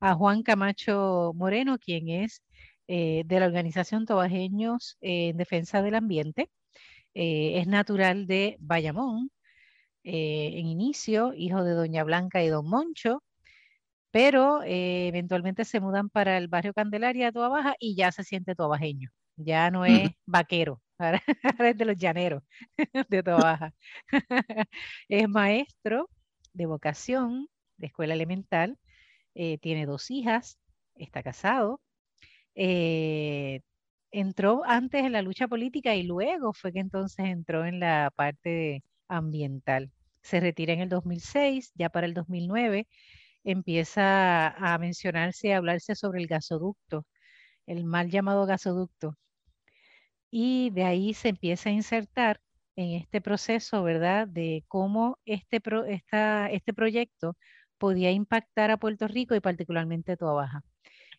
a 0.00 0.14
Juan 0.14 0.42
Camacho 0.42 1.32
Moreno, 1.34 1.78
quien 1.78 2.08
es 2.08 2.42
eh, 2.88 3.22
de 3.26 3.40
la 3.40 3.46
organización 3.46 4.06
Tobajeños 4.06 4.96
en 5.00 5.36
Defensa 5.36 5.82
del 5.82 5.94
Ambiente. 5.96 6.50
Eh, 7.14 7.58
es 7.60 7.66
natural 7.66 8.26
de 8.26 8.56
Bayamón, 8.60 9.30
eh, 10.04 10.52
en 10.56 10.66
inicio, 10.66 11.32
hijo 11.34 11.64
de 11.64 11.72
doña 11.72 12.04
Blanca 12.04 12.42
y 12.42 12.48
don 12.48 12.68
Moncho, 12.68 13.22
pero 14.10 14.62
eh, 14.62 15.08
eventualmente 15.08 15.64
se 15.64 15.80
mudan 15.80 16.10
para 16.10 16.38
el 16.38 16.48
barrio 16.48 16.74
Candelaria, 16.74 17.32
Toa 17.32 17.48
Baja, 17.48 17.74
y 17.78 17.96
ya 17.96 18.12
se 18.12 18.24
siente 18.24 18.54
tobajeño, 18.54 19.10
ya 19.36 19.70
no 19.70 19.84
es 19.86 20.10
vaquero, 20.26 20.82
ahora, 20.98 21.22
es 21.70 21.76
de 21.78 21.84
los 21.84 21.96
llaneros 21.96 22.42
de 23.08 23.22
Toa 23.22 23.38
Baja. 23.38 23.74
es 25.08 25.28
maestro 25.28 26.10
de 26.52 26.66
vocación 26.66 27.48
de 27.76 27.86
escuela 27.88 28.14
elemental, 28.14 28.78
eh, 29.34 29.58
tiene 29.58 29.86
dos 29.86 30.10
hijas, 30.10 30.58
está 30.96 31.22
casado, 31.22 31.80
entró 34.10 34.62
antes 34.64 35.04
en 35.04 35.12
la 35.12 35.22
lucha 35.22 35.48
política 35.48 35.94
y 35.96 36.04
luego 36.04 36.52
fue 36.52 36.72
que 36.72 36.80
entonces 36.80 37.26
entró 37.26 37.64
en 37.66 37.80
la 37.80 38.12
parte 38.14 38.84
ambiental. 39.08 39.90
Se 40.22 40.40
retira 40.40 40.72
en 40.72 40.80
el 40.80 40.88
2006, 40.88 41.72
ya 41.74 41.90
para 41.90 42.06
el 42.06 42.14
2009 42.14 42.86
empieza 43.44 44.48
a 44.48 44.78
mencionarse, 44.78 45.54
a 45.54 45.58
hablarse 45.58 45.94
sobre 45.96 46.20
el 46.22 46.28
gasoducto, 46.28 47.06
el 47.66 47.84
mal 47.84 48.10
llamado 48.10 48.46
gasoducto. 48.46 49.16
Y 50.36 50.70
de 50.70 50.82
ahí 50.82 51.14
se 51.14 51.28
empieza 51.28 51.68
a 51.68 51.72
insertar 51.72 52.40
en 52.74 52.90
este 53.00 53.20
proceso, 53.20 53.84
¿verdad?, 53.84 54.26
de 54.26 54.64
cómo 54.66 55.16
este, 55.24 55.62
este 56.50 56.74
proyecto 56.74 57.36
podía 57.78 58.10
impactar 58.10 58.72
a 58.72 58.76
Puerto 58.76 59.06
Rico 59.06 59.36
y 59.36 59.40
particularmente 59.40 60.10
a 60.10 60.16
Toa 60.16 60.32
Baja. 60.32 60.64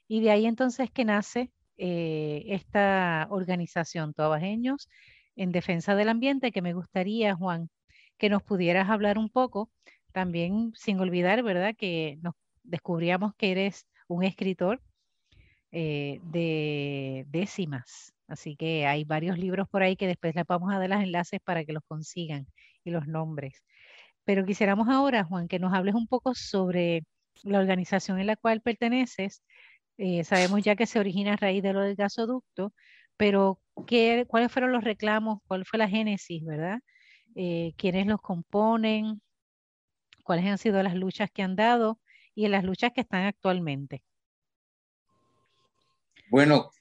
Y 0.10 0.20
de 0.20 0.32
ahí 0.32 0.46
entonces 0.46 0.92
que 0.92 1.06
nace 1.06 1.50
eh, 1.78 2.44
esta 2.48 3.28
organización, 3.30 4.14
Toabajeños 4.14 4.90
en 5.38 5.54
Defensa 5.54 5.96
del 5.96 6.10
Ambiente, 6.10 6.52
que 6.52 6.62
me 6.62 6.74
gustaría, 6.74 7.36
Juan, 7.36 7.70
que 8.18 8.30
nos 8.30 8.44
pudieras 8.44 8.90
hablar 8.90 9.18
un 9.18 9.30
poco, 9.30 9.72
también 10.12 10.74
sin 10.76 11.00
olvidar, 11.00 11.42
¿verdad? 11.42 11.74
Que 11.78 12.18
nos 12.22 12.34
descubríamos 12.64 13.34
que 13.36 13.52
eres 13.52 13.88
un 14.10 14.26
escritor 14.26 14.82
eh, 15.72 16.20
de 16.24 17.26
décimas. 17.30 18.15
Así 18.28 18.56
que 18.56 18.88
hay 18.88 19.04
varios 19.04 19.38
libros 19.38 19.68
por 19.70 19.84
ahí 19.84 19.96
que 19.96 20.08
después 20.08 20.36
les 20.36 20.46
vamos 20.46 20.74
a 20.74 20.80
dar 20.80 20.90
los 20.90 21.02
enlaces 21.02 21.40
para 21.44 21.64
que 21.66 21.74
los 21.74 21.84
consigan 21.88 22.48
y 22.84 22.92
los 22.92 23.08
nombres. 23.08 23.64
Pero 24.26 24.46
quisiéramos 24.46 24.90
ahora, 24.90 25.24
Juan, 25.24 25.48
que 25.48 25.60
nos 25.60 25.74
hables 25.74 25.96
un 25.96 26.08
poco 26.08 26.34
sobre 26.36 27.04
la 27.44 27.60
organización 27.60 28.20
en 28.20 28.28
la 28.28 28.36
cual 28.38 28.62
perteneces. 28.62 29.44
Eh, 29.98 30.24
sabemos 30.24 30.64
ya 30.64 30.76
que 30.76 30.88
se 30.88 31.00
origina 31.00 31.34
a 31.34 31.38
raíz 31.38 31.64
de 31.64 31.74
lo 31.74 31.82
del 31.82 31.96
gasoducto, 31.96 32.74
pero 33.18 33.60
¿qué, 33.88 34.26
¿cuáles 34.28 34.52
fueron 34.52 34.72
los 34.72 34.84
reclamos? 34.84 35.40
¿Cuál 35.48 35.66
fue 35.66 35.80
la 35.80 35.90
génesis, 35.90 36.44
verdad? 36.46 36.80
eh, 37.36 37.74
quiénes 37.78 38.08
los 38.08 38.22
componen, 38.22 39.22
cuáles 40.24 40.46
han 40.46 40.58
sido 40.58 40.82
las 40.82 40.96
luchas 40.96 41.30
que 41.32 41.44
han 41.44 41.56
dado 41.56 42.00
y 42.34 42.48
las 42.48 42.64
luchas 42.64 42.92
que 42.94 43.02
están 43.02 43.26
actualmente. 43.26 44.04
Bueno, 46.30 46.72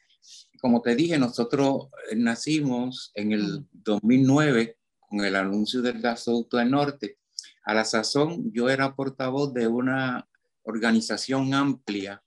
como 0.65 0.81
te 0.81 0.97
dije, 0.97 1.19
nosotros 1.19 1.89
eh, 2.11 2.17
nacimos 2.17 3.13
en 3.15 3.33
el 3.33 3.67
2009 3.71 4.79
con 4.99 5.23
el 5.23 5.37
anuncio 5.37 5.83
del 5.83 6.01
gasoducto 6.01 6.57
del 6.57 6.71
norte. 6.71 7.19
A 7.67 7.75
la 7.75 7.85
sazón 7.85 8.51
yo 8.51 8.71
era 8.71 8.97
portavoz 8.97 9.53
de 9.53 9.69
una 9.69 10.27
organización 10.63 11.53
amplia 11.53 12.25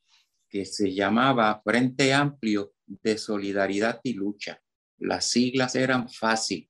que 0.48 0.66
se 0.66 0.94
llamaba 0.94 1.64
Frente 1.64 2.14
Amplio 2.14 2.74
de 2.86 3.18
Solidaridad 3.18 4.02
y 4.04 4.14
Lucha. 4.14 4.62
Las 5.00 5.26
siglas 5.32 5.74
eran 5.74 6.08
fácil, 6.08 6.70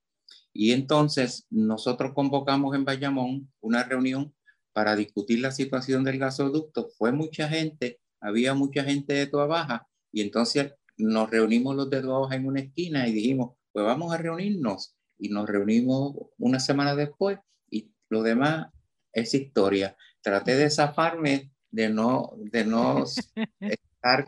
y 0.54 0.72
entonces 0.72 1.48
nosotros 1.50 2.14
convocamos 2.16 2.78
en 2.78 2.86
Bayamón 2.86 3.52
una 3.60 3.84
reunión 3.84 4.34
para 4.72 4.96
discutir 4.96 5.40
la 5.42 5.52
situación 5.52 6.06
del 6.06 6.18
gasoducto. 6.18 6.88
Fue 6.98 7.12
mucha 7.12 7.50
gente, 7.50 8.00
había 8.22 8.54
mucha 8.54 8.86
gente 8.86 9.12
de 9.12 9.28
Toa 9.28 9.48
Baja 9.48 9.86
y 10.14 10.22
entonces 10.22 10.72
nos 10.98 11.30
reunimos 11.30 11.76
los 11.76 11.90
de 11.90 12.02
Toa 12.02 12.20
Baja 12.20 12.36
en 12.36 12.48
una 12.48 12.62
esquina 12.62 13.08
y 13.08 13.14
dijimos, 13.14 13.56
pues 13.72 13.86
vamos 13.86 14.14
a 14.14 14.18
reunirnos. 14.18 14.96
Y 15.20 15.30
nos 15.30 15.48
reunimos 15.48 16.16
una 16.38 16.60
semana 16.60 16.96
después 16.96 17.40
y 17.70 17.92
lo 18.10 18.24
demás 18.24 18.68
es 19.14 19.34
historia. 19.34 19.96
Traté 20.22 20.56
de 20.56 20.70
zafarme 20.70 21.52
de 21.72 21.90
no, 21.90 22.32
de 22.38 22.66
no 22.66 23.04
estar 23.60 24.28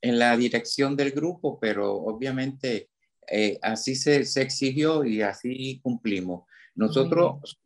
en 0.00 0.18
la 0.18 0.36
dirección 0.36 0.96
del 0.96 1.12
grupo, 1.12 1.58
pero 1.58 1.94
obviamente 1.94 2.90
eh, 3.30 3.58
así 3.62 3.94
se, 3.94 4.20
exigió 4.20 5.04
y 5.04 5.22
así 5.22 5.80
cumplimos. 5.82 6.44
Nosotros 6.74 7.58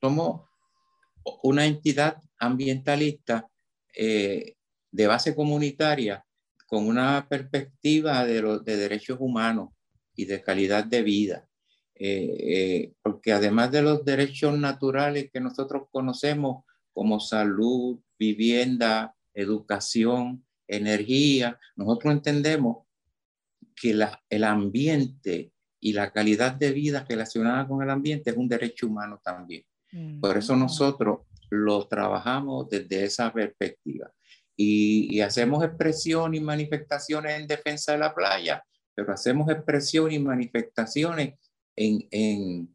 somos, 0.00 0.42
una 1.42 1.66
entidad 1.66 2.22
ambientalista 2.38 3.48
eh, 3.94 4.54
de 4.90 5.06
base 5.06 5.34
comunitaria 5.34 6.25
con 6.66 6.86
una 6.86 7.26
perspectiva 7.28 8.24
de, 8.24 8.42
los, 8.42 8.64
de 8.64 8.76
derechos 8.76 9.18
humanos 9.20 9.70
y 10.14 10.24
de 10.24 10.42
calidad 10.42 10.84
de 10.84 11.02
vida. 11.02 11.48
Eh, 11.94 12.92
porque 13.02 13.32
además 13.32 13.70
de 13.72 13.82
los 13.82 14.04
derechos 14.04 14.58
naturales 14.58 15.30
que 15.32 15.40
nosotros 15.40 15.84
conocemos 15.90 16.64
como 16.92 17.20
salud, 17.20 17.98
vivienda, 18.18 19.14
educación, 19.32 20.44
energía, 20.66 21.58
nosotros 21.76 22.12
entendemos 22.12 22.86
que 23.74 23.96
el 24.28 24.44
ambiente 24.44 25.52
y 25.80 25.92
la 25.92 26.10
calidad 26.12 26.52
de 26.52 26.72
vida 26.72 27.04
relacionada 27.08 27.68
con 27.68 27.82
el 27.82 27.90
ambiente 27.90 28.30
es 28.30 28.36
un 28.36 28.48
derecho 28.48 28.86
humano 28.86 29.20
también. 29.22 29.64
Por 30.20 30.36
eso 30.36 30.56
nosotros 30.56 31.20
lo 31.50 31.86
trabajamos 31.86 32.68
desde 32.68 33.04
esa 33.04 33.32
perspectiva. 33.32 34.10
Y, 34.56 35.20
hacemos 35.20 35.62
expresión 35.64 36.34
y 36.34 36.40
manifestaciones 36.40 37.38
en 37.38 37.46
defensa 37.46 37.92
de 37.92 37.98
la 37.98 38.14
playa, 38.14 38.64
pero 38.94 39.12
hacemos 39.12 39.50
expresión 39.50 40.10
y 40.12 40.18
manifestaciones 40.18 41.34
en, 41.76 42.08
en, 42.10 42.74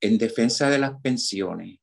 en 0.00 0.18
defensa 0.18 0.70
de 0.70 0.78
las 0.78 1.00
pensiones 1.00 1.78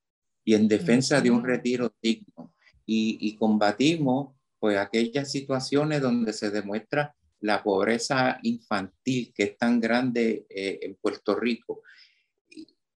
y 0.45 0.53
en 0.53 0.67
defensa 0.67 1.19
de 1.19 1.31
un 1.31 1.43
retiro 1.43 1.93
digno. 2.01 2.53
Y, 2.85 3.17
y 3.21 3.35
combatimos 3.35 4.35
pues 4.57 4.77
aquellas 4.77 5.31
situaciones 5.31 6.01
donde 6.01 6.33
se 6.33 6.49
demuestra 6.49 7.15
la 7.41 7.63
pobreza 7.63 8.39
infantil 8.43 9.33
que 9.33 9.43
es 9.43 9.57
tan 9.57 9.79
grande 9.79 10.45
eh, 10.49 10.79
en 10.81 10.95
Puerto 10.95 11.35
Rico. 11.35 11.83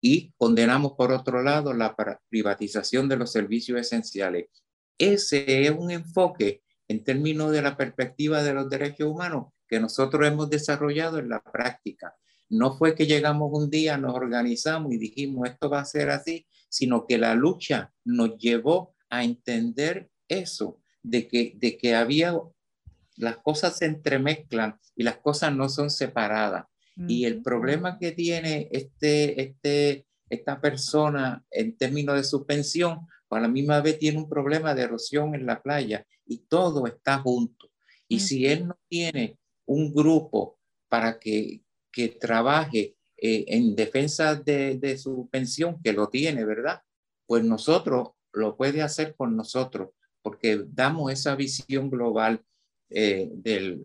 Y, 0.02 0.32
condenamos, 0.38 0.92
por 0.92 1.12
otro 1.12 1.42
lado, 1.42 1.74
la 1.74 1.94
privatización 2.30 3.06
de 3.06 3.16
los 3.16 3.30
servicios 3.30 3.78
esenciales. 3.78 4.46
Ese 5.00 5.62
es 5.62 5.70
un 5.70 5.90
enfoque 5.90 6.62
en 6.86 7.02
términos 7.02 7.52
de 7.52 7.62
la 7.62 7.74
perspectiva 7.74 8.42
de 8.42 8.52
los 8.52 8.68
derechos 8.68 9.08
humanos 9.08 9.46
que 9.66 9.80
nosotros 9.80 10.28
hemos 10.28 10.50
desarrollado 10.50 11.18
en 11.18 11.30
la 11.30 11.42
práctica. 11.42 12.14
No 12.50 12.76
fue 12.76 12.94
que 12.94 13.06
llegamos 13.06 13.48
un 13.50 13.70
día, 13.70 13.96
nos 13.96 14.14
organizamos 14.14 14.92
y 14.92 14.98
dijimos 14.98 15.48
esto 15.48 15.70
va 15.70 15.80
a 15.80 15.86
ser 15.86 16.10
así, 16.10 16.46
sino 16.68 17.06
que 17.06 17.16
la 17.16 17.34
lucha 17.34 17.94
nos 18.04 18.36
llevó 18.36 18.94
a 19.08 19.24
entender 19.24 20.10
eso, 20.28 20.82
de 21.02 21.26
que, 21.26 21.54
de 21.56 21.78
que 21.78 21.94
había 21.94 22.34
las 23.16 23.38
cosas 23.38 23.78
se 23.78 23.86
entremezclan 23.86 24.78
y 24.94 25.02
las 25.02 25.16
cosas 25.16 25.54
no 25.56 25.70
son 25.70 25.88
separadas. 25.88 26.66
Y 27.08 27.24
el 27.24 27.40
problema 27.40 27.98
que 27.98 28.12
tiene 28.12 28.68
este, 28.70 29.40
este, 29.40 30.06
esta 30.28 30.60
persona 30.60 31.42
en 31.50 31.74
términos 31.78 32.16
de 32.16 32.24
su 32.24 32.44
pensión, 33.30 33.38
a 33.38 33.40
la 33.40 33.48
misma 33.48 33.80
vez 33.80 33.98
tiene 33.98 34.18
un 34.18 34.28
problema 34.28 34.74
de 34.74 34.82
erosión 34.82 35.34
en 35.34 35.46
la 35.46 35.62
playa 35.62 36.04
y 36.26 36.38
todo 36.38 36.86
está 36.86 37.18
junto. 37.18 37.70
Y 38.08 38.20
si 38.20 38.46
él 38.46 38.66
no 38.66 38.78
tiene 38.88 39.38
un 39.66 39.94
grupo 39.94 40.58
para 40.88 41.18
que, 41.18 41.62
que 41.92 42.08
trabaje 42.08 42.96
eh, 43.16 43.44
en 43.48 43.76
defensa 43.76 44.34
de, 44.34 44.78
de, 44.78 44.98
su 44.98 45.28
pensión, 45.30 45.80
que 45.82 45.92
lo 45.92 46.08
tiene, 46.08 46.44
¿verdad? 46.44 46.82
Pues 47.26 47.44
nosotros 47.44 48.10
lo 48.32 48.56
puede 48.56 48.82
hacer 48.82 49.14
con 49.14 49.36
nosotros, 49.36 49.90
porque 50.22 50.64
damos 50.66 51.12
esa 51.12 51.36
visión 51.36 51.88
global 51.88 52.42
eh, 52.88 53.30
del, 53.32 53.84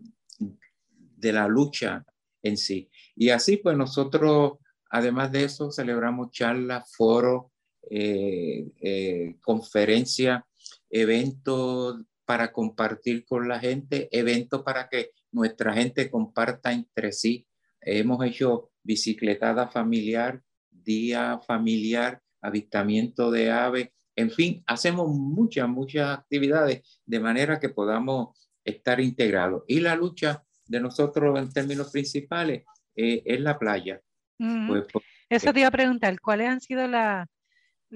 de 1.16 1.32
la 1.32 1.46
lucha 1.46 2.04
en 2.42 2.56
sí. 2.56 2.90
Y 3.14 3.30
así, 3.30 3.58
pues 3.58 3.76
nosotros, 3.76 4.54
además 4.90 5.30
de 5.30 5.44
eso, 5.44 5.70
celebramos 5.70 6.30
charlas, 6.32 6.92
foros, 6.96 7.52
eh, 7.90 8.66
eh, 8.80 9.36
conferencias, 9.42 10.42
eventos 10.90 12.02
para 12.24 12.52
compartir 12.52 13.24
con 13.24 13.48
la 13.48 13.58
gente, 13.58 14.08
eventos 14.10 14.62
para 14.62 14.88
que 14.88 15.10
nuestra 15.32 15.72
gente 15.74 16.10
comparta 16.10 16.72
entre 16.72 17.12
sí. 17.12 17.46
Hemos 17.80 18.24
hecho 18.24 18.70
bicicletada 18.82 19.68
familiar, 19.68 20.42
día 20.70 21.38
familiar, 21.46 22.20
avistamiento 22.40 23.30
de 23.30 23.50
aves, 23.50 23.88
en 24.16 24.30
fin, 24.30 24.64
hacemos 24.66 25.08
muchas, 25.10 25.68
muchas 25.68 26.18
actividades 26.18 27.00
de 27.04 27.20
manera 27.20 27.60
que 27.60 27.68
podamos 27.68 28.50
estar 28.64 28.98
integrados. 28.98 29.62
Y 29.68 29.80
la 29.80 29.94
lucha 29.94 30.42
de 30.66 30.80
nosotros 30.80 31.38
en 31.38 31.52
términos 31.52 31.92
principales 31.92 32.64
eh, 32.96 33.22
es 33.24 33.40
la 33.40 33.58
playa. 33.58 34.00
Pues, 34.38 34.86
Eso 35.28 35.52
te 35.52 35.60
iba 35.60 35.68
a 35.68 35.72
preguntar, 35.72 36.18
¿cuáles 36.20 36.48
han 36.48 36.60
sido 36.60 36.88
la, 36.88 37.28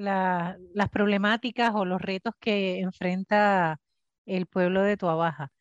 las 0.00 0.88
problemáticas 0.90 1.72
o 1.74 1.84
los 1.84 2.00
retos 2.00 2.34
que 2.40 2.80
enfrenta 2.80 3.80
el 4.26 4.46
pueblo 4.46 4.82
de 4.82 4.96
Tuabaja? 4.96 5.52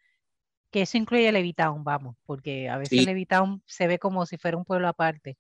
Que 0.71 0.83
eso 0.83 0.97
incluye 0.97 1.31
Levitown, 1.31 1.83
vamos, 1.83 2.15
porque 2.25 2.69
a 2.69 2.77
veces 2.77 3.05
Levitown 3.05 3.63
se 3.65 3.87
ve 3.87 3.99
como 3.99 4.25
si 4.25 4.37
fuera 4.37 4.57
un 4.57 4.65
pueblo 4.65 4.87
aparte, 4.87 5.37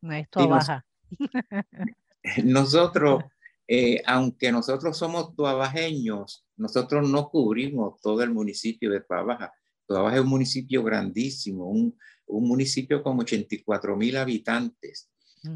no 0.00 0.12
es 0.12 0.28
Tuabaja. 0.28 0.84
nosotros, 2.44 3.24
eh, 3.66 4.02
aunque 4.06 4.52
nosotros 4.52 4.96
somos 4.96 5.34
tuabajeños, 5.34 6.44
nosotros 6.56 7.08
no 7.08 7.28
cubrimos 7.28 8.00
todo 8.00 8.22
el 8.22 8.30
municipio 8.30 8.90
de 8.90 9.00
Tuabaja. 9.00 9.52
Tuabaja 9.86 10.16
es 10.16 10.22
un 10.22 10.28
municipio 10.28 10.82
grandísimo, 10.82 11.66
un, 11.66 11.96
un 12.26 12.48
municipio 12.48 13.02
con 13.02 13.18
84 13.18 13.96
mil 13.96 14.16
habitantes 14.16 15.10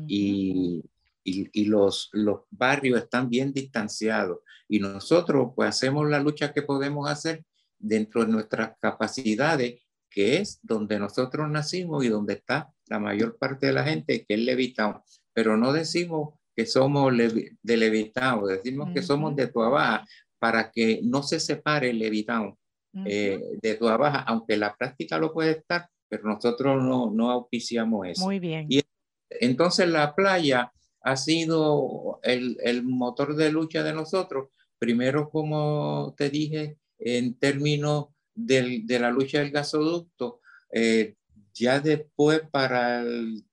y, 0.06 0.82
y, 1.24 1.48
y, 1.52 1.66
los, 1.66 2.08
los 2.12 2.40
barrios 2.50 3.00
están 3.00 3.28
bien 3.28 3.52
distanciados. 3.52 4.40
Y 4.68 4.78
nosotros 4.78 5.52
pues 5.54 5.68
hacemos 5.68 6.08
la 6.08 6.20
lucha 6.20 6.52
que 6.52 6.62
podemos 6.62 7.10
hacer 7.10 7.44
dentro 7.78 8.24
de 8.24 8.32
nuestras 8.32 8.72
capacidades, 8.80 9.82
que 10.10 10.38
es 10.38 10.60
donde 10.62 10.98
nosotros 10.98 11.48
nacimos 11.48 12.04
y 12.04 12.08
donde 12.08 12.34
está 12.34 12.72
la 12.86 12.98
mayor 12.98 13.38
parte 13.38 13.66
de 13.66 13.72
la 13.72 13.84
gente, 13.84 14.24
que 14.26 14.34
es 14.34 14.40
Levitown. 14.40 15.00
Pero 15.32 15.56
no 15.56 15.72
decimos 15.72 16.34
que 16.54 16.66
somos 16.66 17.12
de 17.16 17.76
Levitown, 17.76 18.46
decimos 18.46 18.90
que 18.92 19.02
somos 19.02 19.34
de 19.36 19.46
Tuabaja 19.46 20.04
para 20.38 20.70
que 20.70 21.00
no 21.02 21.22
se 21.22 21.38
separe 21.38 21.92
Levitown 21.92 22.56
eh, 23.04 23.40
de 23.62 23.74
Tuabaja, 23.76 24.20
aunque 24.20 24.56
la 24.56 24.74
práctica 24.74 25.18
lo 25.18 25.32
puede 25.32 25.52
estar, 25.52 25.88
pero 26.08 26.24
nosotros 26.24 26.82
no, 26.82 27.10
no 27.10 27.30
auspiciamos 27.30 28.08
eso. 28.08 28.24
Muy 28.24 28.40
bien. 28.40 28.66
Y 28.68 28.82
entonces 29.30 29.88
la 29.88 30.14
playa 30.14 30.72
ha 31.02 31.16
sido 31.16 32.20
el, 32.22 32.58
el 32.62 32.82
motor 32.82 33.36
de 33.36 33.50
lucha 33.50 33.82
de 33.82 33.92
nosotros, 33.92 34.48
primero 34.78 35.28
como 35.30 36.14
te 36.16 36.30
dije, 36.30 36.78
en 36.98 37.38
términos 37.38 38.06
del, 38.34 38.86
de 38.86 38.98
la 38.98 39.10
lucha 39.10 39.40
del 39.40 39.50
gasoducto, 39.50 40.40
eh, 40.72 41.16
ya 41.54 41.80
después 41.80 42.42
para 42.50 43.02
el 43.02 43.44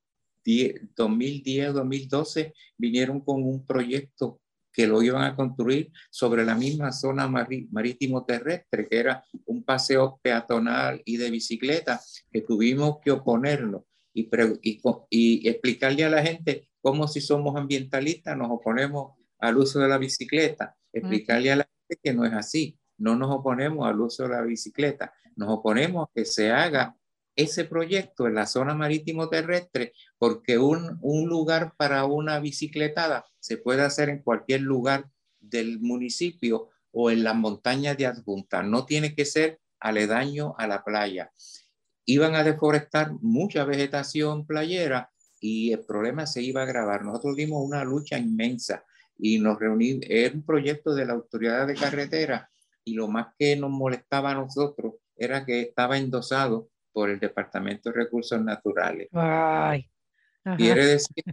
2010-2012 0.45 2.53
vinieron 2.77 3.19
con 3.21 3.43
un 3.43 3.65
proyecto 3.65 4.39
que 4.71 4.88
lo 4.88 5.01
iban 5.01 5.23
a 5.23 5.36
construir 5.36 5.91
sobre 6.12 6.45
la 6.45 6.55
misma 6.55 6.91
zona 6.91 7.27
marítimo 7.27 8.23
terrestre, 8.25 8.88
que 8.88 8.99
era 8.99 9.25
un 9.45 9.63
paseo 9.63 10.19
peatonal 10.21 11.01
y 11.03 11.17
de 11.17 11.31
bicicleta, 11.31 11.99
que 12.31 12.41
tuvimos 12.41 12.99
que 13.03 13.10
oponernos 13.12 13.81
y, 14.21 14.30
y, 14.62 14.82
y 15.10 15.47
explicarle 15.47 16.06
a 16.06 16.10
la 16.10 16.23
gente 16.23 16.69
cómo 16.82 17.08
si 17.08 17.21
somos 17.21 17.56
ambientalistas 17.56 18.36
nos 18.38 18.49
oponemos 18.49 19.13
al 19.39 19.58
uso 19.58 19.80
de 19.80 19.88
la 19.88 19.97
bicicleta, 19.97 20.75
explicarle 20.91 21.51
a 21.51 21.56
la 21.58 21.63
gente 21.63 22.01
que 22.01 22.13
no 22.13 22.25
es 22.25 22.34
así, 22.34 22.80
no 22.97 23.15
nos 23.15 23.30
oponemos 23.30 23.88
al 23.88 23.99
uso 24.01 24.23
de 24.23 24.30
la 24.30 24.41
bicicleta, 24.41 25.13
nos 25.36 25.49
oponemos 25.49 26.08
a 26.08 26.12
que 26.13 26.25
se 26.25 26.51
haga 26.51 26.95
ese 27.36 27.65
proyecto 27.65 28.25
en 28.25 28.34
la 28.34 28.47
zona 28.47 28.73
marítimo 28.73 29.30
terrestre, 29.30 29.93
porque 30.17 30.58
un, 30.58 30.97
un 31.01 31.30
lugar 31.30 31.73
para 31.77 32.06
una 32.06 32.39
bicicletada 32.39 33.25
se 33.39 33.58
puede 33.58 33.84
hacer 33.84 34.10
en 34.10 34.23
cualquier 34.23 34.62
lugar 34.62 35.08
del 35.39 35.80
municipio 35.80 36.69
o 36.91 37.12
en 37.12 37.23
las 37.23 37.36
montañas 37.36 37.95
de 37.95 38.08
adjunta, 38.08 38.63
no 38.63 38.86
tiene 38.86 39.13
que 39.13 39.25
ser 39.25 39.60
aledaño 39.80 40.56
a 40.58 40.65
la 40.65 40.84
playa. 40.84 41.32
Iban 42.10 42.36
a 42.36 42.43
deforestar 42.43 43.12
mucha 43.22 43.65
vegetación 43.65 44.48
playera 44.48 45.12
y 45.41 45.74
el 45.74 45.86
problema 45.86 46.26
se 46.26 46.41
iba 46.41 46.62
a 46.62 46.63
agravar. 46.63 47.04
Nosotros 47.04 47.36
dimos 47.36 47.62
una 47.63 47.84
lucha 47.84 48.17
inmensa 48.17 48.86
y 49.17 49.39
nos 49.39 49.60
reunimos, 49.60 50.06
era 50.08 50.34
un 50.34 50.43
proyecto 50.43 50.96
de 50.96 51.06
la 51.06 51.13
autoridad 51.13 51.67
de 51.67 51.76
carretera 51.76 52.50
y 52.86 52.93
lo 52.93 53.10
más 53.10 53.28
que 53.38 53.58
nos 53.58 53.70
molestaba 53.70 54.32
a 54.32 54.36
nosotros 54.36 54.93
era 55.17 55.46
que 55.46 55.62
estaba 55.62 55.98
endosado 55.98 56.70
por 56.93 57.10
el 57.10 57.20
Departamento 57.20 57.89
de 57.89 57.98
Recursos 57.98 58.41
Naturales. 58.41 59.10
Quiere 60.56 60.86
decir 60.86 61.26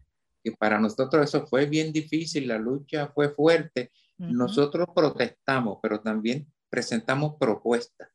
que 0.42 0.52
para 0.52 0.80
nosotros 0.80 1.22
eso 1.24 1.46
fue 1.46 1.66
bien 1.66 1.92
difícil, 1.92 2.48
la 2.48 2.58
lucha 2.58 3.12
fue 3.14 3.28
fuerte. 3.30 3.92
Nosotros 4.18 4.88
protestamos, 4.92 5.78
pero 5.80 6.00
también 6.00 6.46
presentamos 6.68 7.36
propuestas. 7.38 8.08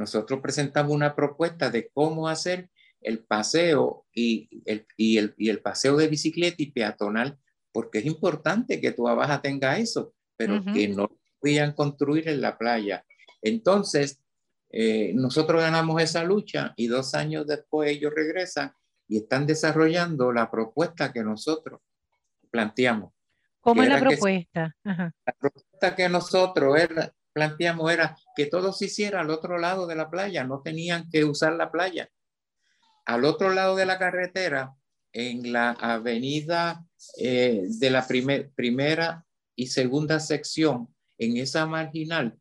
Nosotros 0.00 0.40
presentamos 0.40 0.92
una 0.92 1.14
propuesta 1.14 1.68
de 1.68 1.90
cómo 1.92 2.26
hacer 2.26 2.70
el 3.02 3.18
paseo 3.18 4.06
y 4.14 4.48
el, 4.64 4.86
y 4.96 5.18
el, 5.18 5.34
y 5.36 5.50
el 5.50 5.60
paseo 5.60 5.94
de 5.98 6.08
bicicleta 6.08 6.56
y 6.62 6.70
peatonal, 6.70 7.38
porque 7.70 7.98
es 7.98 8.06
importante 8.06 8.80
que 8.80 8.92
tu 8.92 9.06
abaja 9.06 9.42
tenga 9.42 9.76
eso, 9.76 10.14
pero 10.38 10.64
que 10.72 10.88
no 10.88 11.10
podían 11.38 11.74
construir 11.74 12.30
en 12.30 12.40
la 12.40 12.56
playa. 12.56 13.04
Entonces, 13.42 14.22
eh, 14.70 15.12
nosotros 15.14 15.60
ganamos 15.60 16.00
esa 16.00 16.24
lucha 16.24 16.72
y 16.76 16.86
dos 16.86 17.14
años 17.14 17.46
después 17.46 17.90
ellos 17.90 18.14
regresan 18.16 18.72
y 19.06 19.18
están 19.18 19.46
desarrollando 19.46 20.32
la 20.32 20.50
propuesta 20.50 21.12
que 21.12 21.22
nosotros 21.22 21.82
planteamos. 22.50 23.12
¿Cómo 23.60 23.82
es 23.82 23.90
la 23.90 24.00
propuesta? 24.00 24.74
La 24.82 25.12
propuesta 25.38 25.94
que 25.94 26.08
nosotros 26.08 26.80
era, 26.80 27.12
planteamos 27.32 27.92
era 27.92 28.16
que 28.36 28.46
todo 28.46 28.72
se 28.72 28.86
hiciera 28.86 29.20
al 29.20 29.30
otro 29.30 29.58
lado 29.58 29.86
de 29.86 29.96
la 29.96 30.10
playa, 30.10 30.44
no 30.44 30.62
tenían 30.62 31.08
que 31.10 31.24
usar 31.24 31.54
la 31.54 31.70
playa. 31.70 32.10
Al 33.06 33.24
otro 33.24 33.50
lado 33.50 33.76
de 33.76 33.86
la 33.86 33.98
carretera, 33.98 34.74
en 35.12 35.52
la 35.52 35.70
avenida 35.70 36.84
eh, 37.18 37.64
de 37.66 37.90
la 37.90 38.06
primera 38.06 39.26
y 39.56 39.66
segunda 39.68 40.20
sección, 40.20 40.94
en 41.18 41.36
esa 41.36 41.66
marginal, 41.66 42.38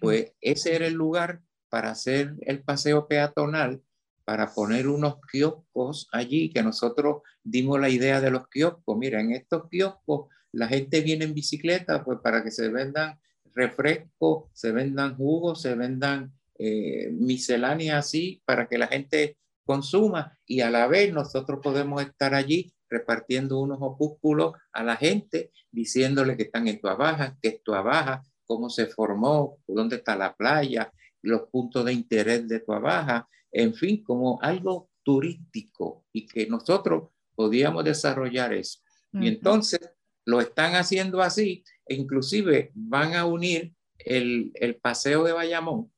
pues 0.00 0.32
ese 0.40 0.74
era 0.74 0.86
el 0.86 0.94
lugar 0.94 1.40
para 1.68 1.90
hacer 1.90 2.34
el 2.42 2.62
paseo 2.62 3.06
peatonal, 3.06 3.82
para 4.24 4.52
poner 4.52 4.88
unos 4.88 5.16
kioscos 5.30 6.08
allí, 6.12 6.50
que 6.50 6.62
nosotros 6.62 7.22
dimos 7.42 7.80
la 7.80 7.88
idea 7.88 8.20
de 8.20 8.30
los 8.30 8.48
kioscos. 8.48 8.98
Mira, 8.98 9.20
en 9.20 9.32
estos 9.32 9.68
kioscos 9.70 10.28
la 10.52 10.68
gente 10.68 11.00
viene 11.00 11.24
en 11.24 11.34
bicicleta, 11.34 12.04
pues 12.04 12.18
para 12.22 12.42
que 12.42 12.50
se 12.50 12.68
vendan 12.68 13.18
refrescos, 13.58 14.44
se 14.52 14.70
vendan 14.70 15.16
jugos, 15.16 15.60
se 15.62 15.74
vendan 15.74 16.32
eh, 16.58 17.10
misceláneas 17.10 18.06
así, 18.06 18.40
para 18.44 18.68
que 18.68 18.78
la 18.78 18.86
gente 18.86 19.36
consuma 19.64 20.38
y 20.46 20.60
a 20.60 20.70
la 20.70 20.86
vez 20.86 21.12
nosotros 21.12 21.58
podemos 21.60 22.00
estar 22.00 22.34
allí 22.34 22.72
repartiendo 22.88 23.60
unos 23.60 23.78
opúsculos 23.80 24.52
a 24.72 24.84
la 24.84 24.96
gente, 24.96 25.50
diciéndole 25.72 26.36
que 26.36 26.44
están 26.44 26.68
en 26.68 26.80
Tuabaja, 26.80 27.36
que 27.42 27.48
es 27.48 27.62
Tuabaja, 27.62 28.22
cómo 28.46 28.70
se 28.70 28.86
formó, 28.86 29.58
dónde 29.66 29.96
está 29.96 30.16
la 30.16 30.34
playa, 30.34 30.92
los 31.20 31.42
puntos 31.50 31.84
de 31.84 31.92
interés 31.92 32.48
de 32.48 32.60
Tuabaja, 32.60 33.28
en 33.50 33.74
fin, 33.74 34.02
como 34.04 34.40
algo 34.40 34.88
turístico 35.02 36.06
y 36.12 36.26
que 36.26 36.46
nosotros 36.46 37.10
podíamos 37.34 37.84
desarrollar 37.84 38.54
eso. 38.54 38.78
Y 39.12 39.26
entonces 39.26 39.80
lo 40.24 40.40
están 40.40 40.74
haciendo 40.74 41.22
así 41.22 41.64
inclusive 41.88 42.70
van 42.74 43.14
a 43.14 43.24
unir 43.24 43.74
el, 43.98 44.52
el 44.54 44.76
paseo 44.76 45.24
de 45.24 45.32
Bayamón 45.32 45.90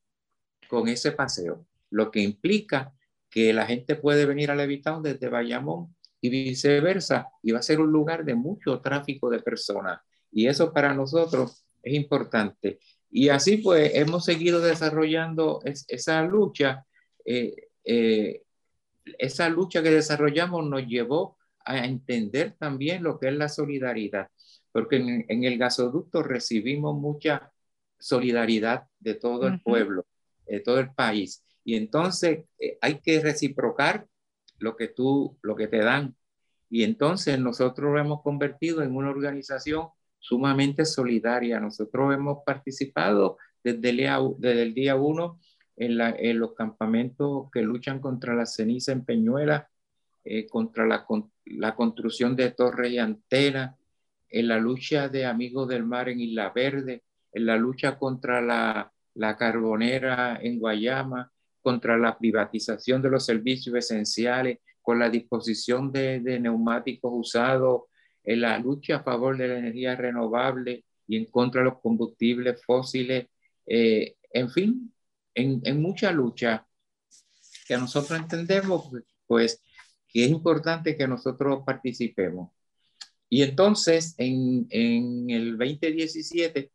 con 0.67 0.87
ese 0.87 1.11
paseo, 1.11 1.65
lo 1.89 2.11
que 2.11 2.21
implica 2.21 2.93
que 3.29 3.53
la 3.53 3.65
gente 3.65 3.95
puede 3.95 4.25
venir 4.25 4.51
a 4.51 4.55
Levitown 4.55 5.03
desde 5.03 5.29
Bayamón 5.29 5.95
y 6.19 6.29
viceversa, 6.29 7.29
y 7.41 7.51
va 7.51 7.59
a 7.59 7.63
ser 7.63 7.79
un 7.79 7.91
lugar 7.91 8.23
de 8.23 8.35
mucho 8.35 8.79
tráfico 8.79 9.29
de 9.29 9.39
personas. 9.39 10.01
Y 10.31 10.47
eso 10.47 10.71
para 10.71 10.93
nosotros 10.93 11.65
es 11.81 11.93
importante. 11.93 12.79
Y 13.09 13.29
así 13.29 13.57
pues 13.57 13.91
hemos 13.95 14.25
seguido 14.25 14.61
desarrollando 14.61 15.61
esa 15.65 16.21
lucha. 16.23 16.85
Eh, 17.25 17.69
eh, 17.83 18.43
esa 19.17 19.49
lucha 19.49 19.81
que 19.81 19.89
desarrollamos 19.89 20.65
nos 20.65 20.85
llevó 20.85 21.37
a 21.65 21.85
entender 21.85 22.55
también 22.57 23.03
lo 23.03 23.19
que 23.19 23.27
es 23.27 23.33
la 23.33 23.49
solidaridad, 23.49 24.29
porque 24.71 25.25
en, 25.27 25.43
el 25.43 25.57
gasoducto 25.57 26.23
recibimos 26.23 26.95
mucha 26.97 27.51
solidaridad 27.99 28.87
de 28.99 29.15
todo 29.15 29.47
el 29.47 29.61
pueblo, 29.61 30.05
de 30.45 30.59
todo 30.59 30.79
el 30.79 30.93
país. 30.93 31.43
Y 31.63 31.75
entonces 31.75 32.45
eh, 32.59 32.77
hay 32.81 32.99
que 32.99 33.19
reciprocar 33.19 34.07
lo 34.57 34.75
que 34.75 34.87
tú, 34.87 35.37
lo 35.41 35.55
que 35.55 35.67
te 35.67 35.79
dan. 35.79 36.15
Y 36.69 36.83
entonces 36.83 37.37
nosotros 37.39 37.91
lo 37.91 37.99
hemos 37.99 38.21
convertido 38.21 38.81
en 38.81 38.95
una 38.95 39.09
organización 39.09 39.89
sumamente 40.19 40.85
solidaria. 40.85 41.59
Nosotros 41.59 42.13
hemos 42.13 42.39
participado 42.45 43.37
desde 43.63 43.89
el 43.89 43.97
día, 43.97 44.19
desde 44.37 44.61
el 44.63 44.73
día 44.73 44.95
uno 44.95 45.39
en, 45.75 45.97
la, 45.97 46.15
en, 46.17 46.39
los 46.39 46.53
campamentos 46.53 47.49
que 47.51 47.61
luchan 47.61 47.99
contra 47.99 48.35
la 48.35 48.45
ceniza 48.45 48.91
en 48.91 49.03
Peñuela, 49.03 49.69
eh, 50.23 50.47
contra 50.47 50.85
la, 50.85 51.05
la, 51.45 51.75
construcción 51.75 52.35
de 52.35 52.51
torres 52.51 52.91
y 52.91 52.99
antenas, 52.99 53.75
en 54.31 54.47
la 54.47 54.57
lucha 54.57 55.09
de 55.09 55.25
Amigos 55.25 55.67
del 55.67 55.83
Mar 55.83 56.09
en 56.09 56.21
Isla 56.21 56.51
Verde, 56.55 57.03
en 57.33 57.45
la 57.45 57.57
lucha 57.57 57.97
contra 57.97 58.41
la, 58.41 58.91
la 59.15 59.37
carbonera 59.37 60.39
en 60.41 60.59
Guayama, 60.59 61.31
contra 61.61 61.97
la 61.97 62.17
privatización 62.17 63.01
de 63.01 63.09
los 63.09 63.25
servicios 63.25 63.75
esenciales, 63.75 64.59
con 64.81 64.97
la 64.97 65.09
disposición 65.09 65.91
de, 65.91 66.21
de 66.21 66.39
neumáticos 66.39 67.11
usados 67.13 67.83
en 68.23 68.41
la 68.41 68.57
lucha 68.57 68.97
a 68.97 69.03
favor 69.03 69.37
de 69.37 69.47
la 69.47 69.59
energía 69.59 69.95
renovable 69.95 70.85
y 71.07 71.17
en 71.17 71.25
contra 71.25 71.61
de 71.61 71.65
los 71.65 71.79
combustibles 71.79 72.63
fósiles, 72.63 73.27
eh, 73.65 74.15
en 74.31 74.49
fin, 74.49 74.93
en, 75.33 75.61
en, 75.63 75.81
mucha 75.81 76.11
lucha 76.11 76.65
que 77.67 77.77
nosotros 77.77 78.19
entendemos, 78.19 78.89
pues, 79.27 79.61
que 80.07 80.25
es 80.25 80.31
importante 80.31 80.95
que 80.95 81.07
nosotros 81.07 81.63
participemos. 81.65 82.51
Y 83.33 83.43
entonces, 83.43 84.13
en, 84.17 84.67
en 84.69 85.29
el 85.29 85.57
2017, 85.57 86.69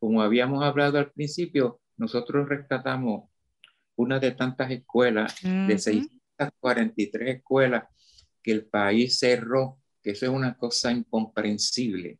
como 0.00 0.22
habíamos 0.22 0.64
hablado 0.64 0.98
al 0.98 1.12
principio, 1.12 1.80
nosotros 1.96 2.48
rescatamos 2.48 3.30
una 3.94 4.18
de 4.18 4.32
tantas 4.32 4.70
escuelas, 4.72 5.36
de 5.42 5.78
643 5.78 7.36
escuelas 7.36 7.84
que 8.42 8.50
el 8.50 8.64
país 8.64 9.18
cerró 9.18 9.78
que 10.02 10.10
eso 10.10 10.26
es 10.26 10.32
una 10.32 10.56
cosa 10.56 10.90
incomprensible, 10.90 12.18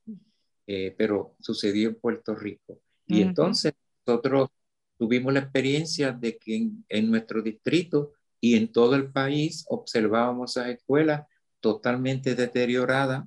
eh, 0.67 0.95
pero 0.97 1.35
sucedió 1.41 1.89
en 1.89 1.95
Puerto 1.97 2.35
Rico. 2.35 2.81
Y 3.07 3.23
entonces 3.23 3.73
nosotros 4.07 4.51
tuvimos 4.99 5.33
la 5.33 5.41
experiencia 5.41 6.13
de 6.13 6.37
que 6.37 6.71
en, 6.89 7.11
nuestro 7.11 7.43
distrito 7.43 8.13
y 8.41 8.57
en 8.57 8.71
todo 8.71 8.95
el 8.95 9.11
país 9.11 9.65
observábamos 9.69 10.57
esas 10.57 10.69
escuelas 10.69 11.27
totalmente 11.59 12.35
deterioradas, 12.35 13.27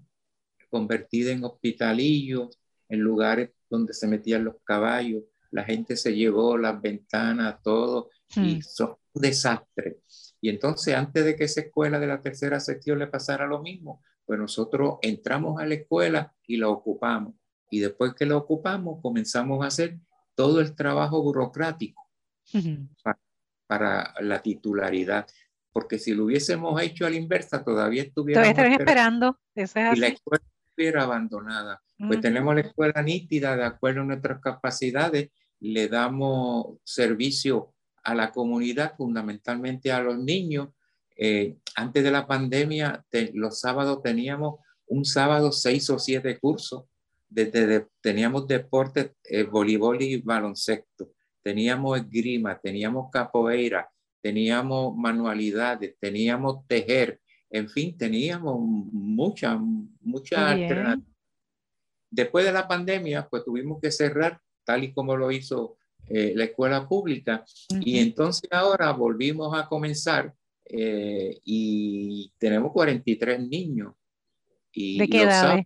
convertidas 0.74 1.34
en 1.34 1.44
hospitalillos, 1.44 2.60
en 2.90 3.00
lugares 3.00 3.52
donde 3.70 3.94
se 3.94 4.08
metían 4.08 4.44
los 4.44 4.56
caballos, 4.64 5.24
la 5.52 5.64
gente 5.64 5.96
se 5.96 6.16
llevó 6.16 6.58
las 6.58 6.82
ventanas, 6.82 7.62
todo, 7.62 8.10
y 8.36 8.56
hmm. 8.56 8.62
son 8.64 8.96
un 9.14 9.22
desastre. 9.22 10.00
Y 10.42 10.50
entonces, 10.50 10.96
antes 10.96 11.24
de 11.24 11.36
que 11.36 11.44
esa 11.44 11.62
escuela 11.62 12.00
de 12.00 12.08
la 12.08 12.22
tercera 12.22 12.60
sección 12.60 12.98
le 12.98 13.06
pasara 13.06 13.46
lo 13.46 13.62
mismo, 13.62 14.02
pues 14.26 14.40
nosotros 14.40 14.96
entramos 15.04 15.62
a 15.62 15.66
la 15.68 15.76
escuela 15.76 16.34
y 16.48 16.58
la 16.58 16.70
ocupamos. 16.70 17.36
Y 17.70 17.80
después 17.80 18.16
que 18.16 18.26
la 18.26 18.36
ocupamos, 18.36 19.00
comenzamos 19.02 19.64
a 19.64 19.68
hacer 19.68 20.00
todo 20.34 20.60
el 20.60 20.74
trabajo 20.74 21.22
burocrático 21.22 22.02
para, 23.68 24.14
la 24.22 24.42
titularidad. 24.42 25.28
Porque 25.72 26.00
si 26.00 26.14
lo 26.14 26.26
hubiésemos 26.26 26.82
hecho 26.82 27.06
a 27.06 27.12
la 27.12 27.16
inversa, 27.16 27.64
todavía 27.64 28.04
estuviéramos 28.04 28.54
todavía 28.56 28.78
esperando. 28.78 29.40
y 29.56 30.00
la 30.00 30.08
escuela 30.08 30.44
estuviera 30.74 31.04
abandonada. 31.04 31.82
Pues 31.98 32.20
tenemos 32.20 32.54
la 32.56 32.62
escuela 32.62 33.02
nítida 33.02 33.56
de 33.56 33.64
acuerdo 33.64 34.02
a 34.02 34.06
nuestras 34.06 34.42
capacidades, 34.42 35.30
le 35.60 35.88
damos 35.88 36.80
servicio 36.84 37.74
a 38.04 38.14
la 38.14 38.32
comunidad, 38.32 38.96
fundamentalmente 38.98 39.92
a 39.92 40.02
los 40.02 40.18
niños, 40.18 40.70
eh, 41.16 41.58
antes 41.76 42.04
de 42.04 42.12
la 42.12 42.28
pandemia, 42.28 43.06
los 43.34 43.60
sábados 43.60 44.02
teníamos 44.02 44.60
un 44.88 45.06
sábado 45.06 45.52
seis 45.52 45.90
o 45.90 46.00
siete 46.00 46.40
cursos. 46.40 46.86
Desde 47.30 47.88
teníamos 48.02 48.48
deporte, 48.48 49.16
eh, 49.24 49.44
voleibol 49.44 50.02
y 50.02 50.22
baloncesto. 50.22 51.12
Teníamos 51.42 52.00
esgrima, 52.00 52.60
teníamos 52.60 53.10
capoeira, 53.12 53.90
teníamos 54.22 54.96
manualidades, 54.96 55.96
teníamos 56.00 56.66
tejer. 56.68 57.20
En 57.54 57.70
fin, 57.70 57.96
teníamos 57.96 58.60
muchas, 58.60 59.60
muchas 60.02 60.40
alternativas. 60.40 61.08
Después 62.10 62.44
de 62.46 62.52
la 62.52 62.68
pandemia, 62.68 63.28
pues 63.30 63.46
tuvimos 63.46 63.80
que 63.80 63.92
cerrar, 63.92 64.42
tal 64.64 64.84
y 64.84 64.92
como 64.92 65.16
lo 65.16 65.32
hizo 65.32 65.78
eh, 66.08 66.34
la 66.36 66.46
escuela 66.46 66.90
pública. 66.90 67.46
Y 67.80 68.00
entonces 68.00 68.50
ahora 68.52 68.92
volvimos 68.92 69.56
a 69.56 69.68
comenzar 69.68 70.34
eh, 70.66 71.40
y 71.46 72.34
tenemos 72.40 72.72
43 72.72 73.48
niños. 73.48 73.94
Y 74.72 74.98
¿De 74.98 75.08
qué 75.08 75.22
edad? 75.22 75.60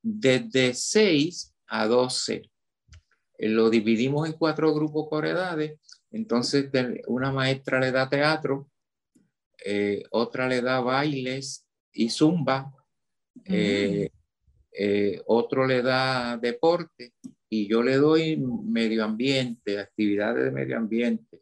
Desde 0.00 0.72
6 0.72 1.52
a 1.66 1.86
12. 1.88 2.48
Eh, 3.38 3.48
lo 3.48 3.70
dividimos 3.70 4.28
en 4.28 4.34
cuatro 4.34 4.72
grupos 4.72 5.08
por 5.10 5.26
edades. 5.26 5.80
Entonces, 6.12 6.70
una 7.08 7.32
maestra 7.32 7.80
le 7.80 7.90
da 7.90 8.08
teatro, 8.08 8.70
eh, 9.64 10.02
otra 10.10 10.48
le 10.48 10.60
da 10.60 10.80
bailes 10.80 11.66
y 11.92 12.10
zumba, 12.10 12.72
mm. 13.46 14.06
otro 15.26 15.66
le 15.66 15.82
da 15.82 16.36
deporte 16.36 17.14
y 17.48 17.66
yo 17.66 17.82
le 17.82 17.96
doy 17.96 18.36
medio 18.36 19.04
ambiente, 19.04 19.78
actividades 19.78 20.44
de 20.44 20.50
medio 20.50 20.76
ambiente. 20.76 21.40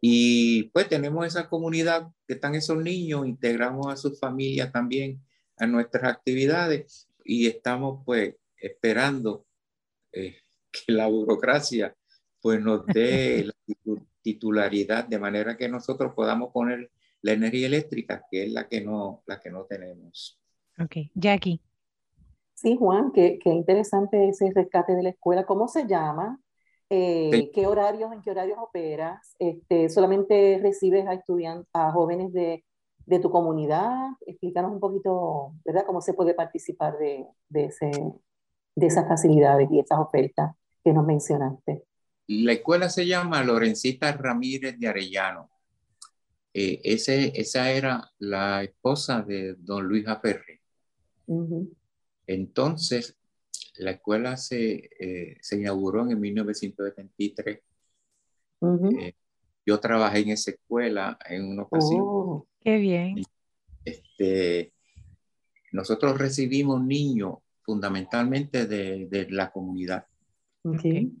Y 0.00 0.64
pues 0.70 0.88
tenemos 0.88 1.26
esa 1.26 1.48
comunidad 1.48 2.08
que 2.26 2.34
están 2.34 2.54
esos 2.54 2.82
niños, 2.82 3.26
integramos 3.26 3.92
a 3.92 3.96
sus 3.96 4.18
familias 4.20 4.72
también 4.72 5.20
a 5.56 5.66
nuestras 5.66 6.04
actividades 6.04 7.08
y 7.24 7.46
estamos 7.46 8.02
pues 8.04 8.34
esperando 8.56 9.46
eh, 10.12 10.36
que 10.70 10.92
la 10.92 11.06
burocracia 11.06 11.96
pues 12.40 12.60
nos 12.60 12.86
dé 12.86 13.44
la 13.84 13.96
titularidad 14.26 15.06
de 15.06 15.20
manera 15.20 15.56
que 15.56 15.68
nosotros 15.68 16.12
podamos 16.12 16.50
poner 16.52 16.90
la 17.22 17.32
energía 17.32 17.68
eléctrica, 17.68 18.24
que 18.28 18.46
es 18.46 18.52
la 18.52 18.66
que 18.66 18.80
no, 18.80 19.22
la 19.26 19.40
que 19.40 19.50
no 19.50 19.64
tenemos. 19.66 20.40
Ok, 20.80 20.96
Jackie. 21.14 21.60
Sí, 22.54 22.76
Juan, 22.76 23.12
qué, 23.12 23.38
qué 23.38 23.50
interesante 23.50 24.28
ese 24.28 24.50
rescate 24.52 24.96
de 24.96 25.04
la 25.04 25.10
escuela. 25.10 25.44
¿Cómo 25.44 25.68
se 25.68 25.86
llama? 25.86 26.40
Eh, 26.90 27.50
¿Qué 27.54 27.66
horarios, 27.68 28.12
en 28.12 28.20
qué 28.20 28.32
horarios 28.32 28.58
operas? 28.60 29.36
Este, 29.38 29.88
¿Solamente 29.88 30.58
recibes 30.60 31.06
a 31.06 31.14
estudiantes, 31.14 31.68
a 31.72 31.92
jóvenes 31.92 32.32
de, 32.32 32.64
de, 33.06 33.18
tu 33.20 33.30
comunidad? 33.30 34.08
Explícanos 34.26 34.72
un 34.72 34.80
poquito, 34.80 35.52
¿verdad? 35.64 35.84
¿Cómo 35.86 36.00
se 36.00 36.14
puede 36.14 36.34
participar 36.34 36.98
de, 36.98 37.26
de, 37.48 37.66
ese, 37.66 37.90
de 38.74 38.86
esas 38.86 39.06
facilidades 39.06 39.68
y 39.70 39.78
esas 39.78 40.00
ofertas 40.00 40.56
que 40.82 40.92
nos 40.92 41.06
mencionaste? 41.06 41.84
La 42.28 42.52
escuela 42.52 42.88
se 42.88 43.06
llama 43.06 43.44
Lorencita 43.44 44.12
Ramírez 44.12 44.78
de 44.78 44.88
Arellano. 44.88 45.50
Eh, 46.52 46.80
ese, 46.84 47.32
esa 47.38 47.70
era 47.70 48.10
la 48.18 48.64
esposa 48.64 49.22
de 49.22 49.54
don 49.58 49.86
Luis 49.86 50.08
Aferre. 50.08 50.62
Entonces, 52.26 53.16
la 53.76 53.92
escuela 53.92 54.36
se, 54.36 54.88
eh, 54.98 55.36
se 55.40 55.56
inauguró 55.56 56.08
en 56.08 56.18
1973. 56.18 57.60
Eh, 58.98 59.12
yo 59.64 59.78
trabajé 59.78 60.20
en 60.20 60.30
esa 60.30 60.50
escuela 60.52 61.18
en 61.28 61.44
una 61.44 61.64
ocasión. 61.64 62.00
Oh, 62.02 62.46
qué 62.64 62.78
bien. 62.78 63.22
Este, 63.84 64.72
nosotros 65.72 66.18
recibimos 66.18 66.82
niños 66.82 67.34
fundamentalmente 67.62 68.66
de, 68.66 69.06
de 69.06 69.30
la 69.30 69.52
comunidad. 69.52 70.06
Okay. 70.64 71.12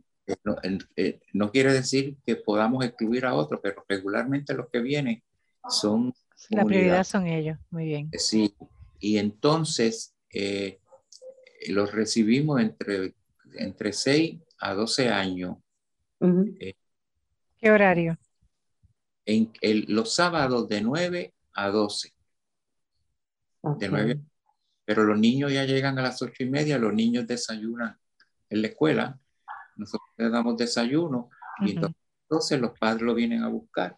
Eh, 0.96 1.20
no, 1.32 1.50
quiere 1.50 1.72
decir 1.72 2.16
que 2.26 2.36
podamos 2.36 2.84
excluir 2.84 3.26
a 3.26 3.34
otros, 3.34 3.60
pero 3.62 3.84
regularmente 3.88 4.54
los 4.54 4.68
que 4.68 4.80
vienen 4.80 5.22
son... 5.68 6.12
La 6.50 6.64
prioridad 6.64 7.04
son 7.04 7.26
ellos, 7.26 7.58
muy 7.70 7.86
bien. 7.86 8.10
Sí, 8.12 8.54
y 8.98 9.18
entonces 9.18 10.14
los 11.68 11.92
recibimos 11.92 12.60
entre, 12.60 13.14
entre 13.54 13.92
6 13.92 14.40
a 14.58 14.74
12 14.74 15.08
años. 15.08 15.56
Eh, 16.20 16.74
¿Qué 17.58 17.70
horario? 17.70 18.18
En 19.24 19.52
los 19.88 20.14
sábados 20.14 20.68
de 20.68 20.80
9 20.82 21.34
a 21.54 21.68
12. 21.68 22.12
De 23.78 23.88
9 23.88 24.20
pero 24.86 25.02
los 25.02 25.18
niños 25.18 25.52
ya 25.52 25.64
llegan 25.64 25.98
a 25.98 26.02
las 26.02 26.22
ocho 26.22 26.44
y 26.44 26.48
media, 26.48 26.78
los 26.78 26.94
niños 26.94 27.26
desayunan 27.26 27.98
en 28.48 28.62
la 28.62 28.68
escuela, 28.68 29.18
nosotros 29.76 30.08
les 30.16 30.32
damos 30.32 30.56
desayuno 30.56 31.30
y 31.60 31.78
entonces, 32.28 32.60
los 32.60 32.76
padres 32.78 33.02
lo 33.02 33.14
vienen 33.14 33.42
a 33.42 33.48
buscar 33.48 33.96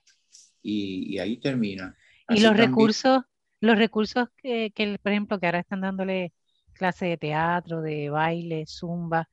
y, 0.63 1.19
ahí 1.19 1.39
termina. 1.39 1.97
y 2.29 2.41
los 2.41 2.57
recursos, 2.57 3.23
los 3.61 3.79
recursos 3.79 4.29
que, 4.37 4.71
que, 4.75 4.99
por 5.03 5.13
ejemplo, 5.13 5.41
que 5.41 5.47
ahora 5.47 5.61
están 5.61 5.81
dándole 5.81 6.33
clase 6.75 7.07
de 7.07 7.17
teatro, 7.17 7.81
de 7.81 8.11
baile, 8.11 8.65
zumba, 8.67 9.29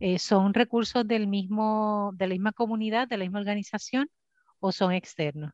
eh, 0.00 0.18
¿son 0.18 0.54
recursos 0.54 1.06
del 1.06 1.26
mismo, 1.26 2.12
de 2.14 2.26
la 2.26 2.34
misma 2.34 2.52
comunidad, 2.52 3.08
de 3.08 3.16
la 3.16 3.24
misma 3.24 3.40
organización 3.40 4.10
o 4.60 4.72
son 4.72 4.92
externos? 4.92 5.52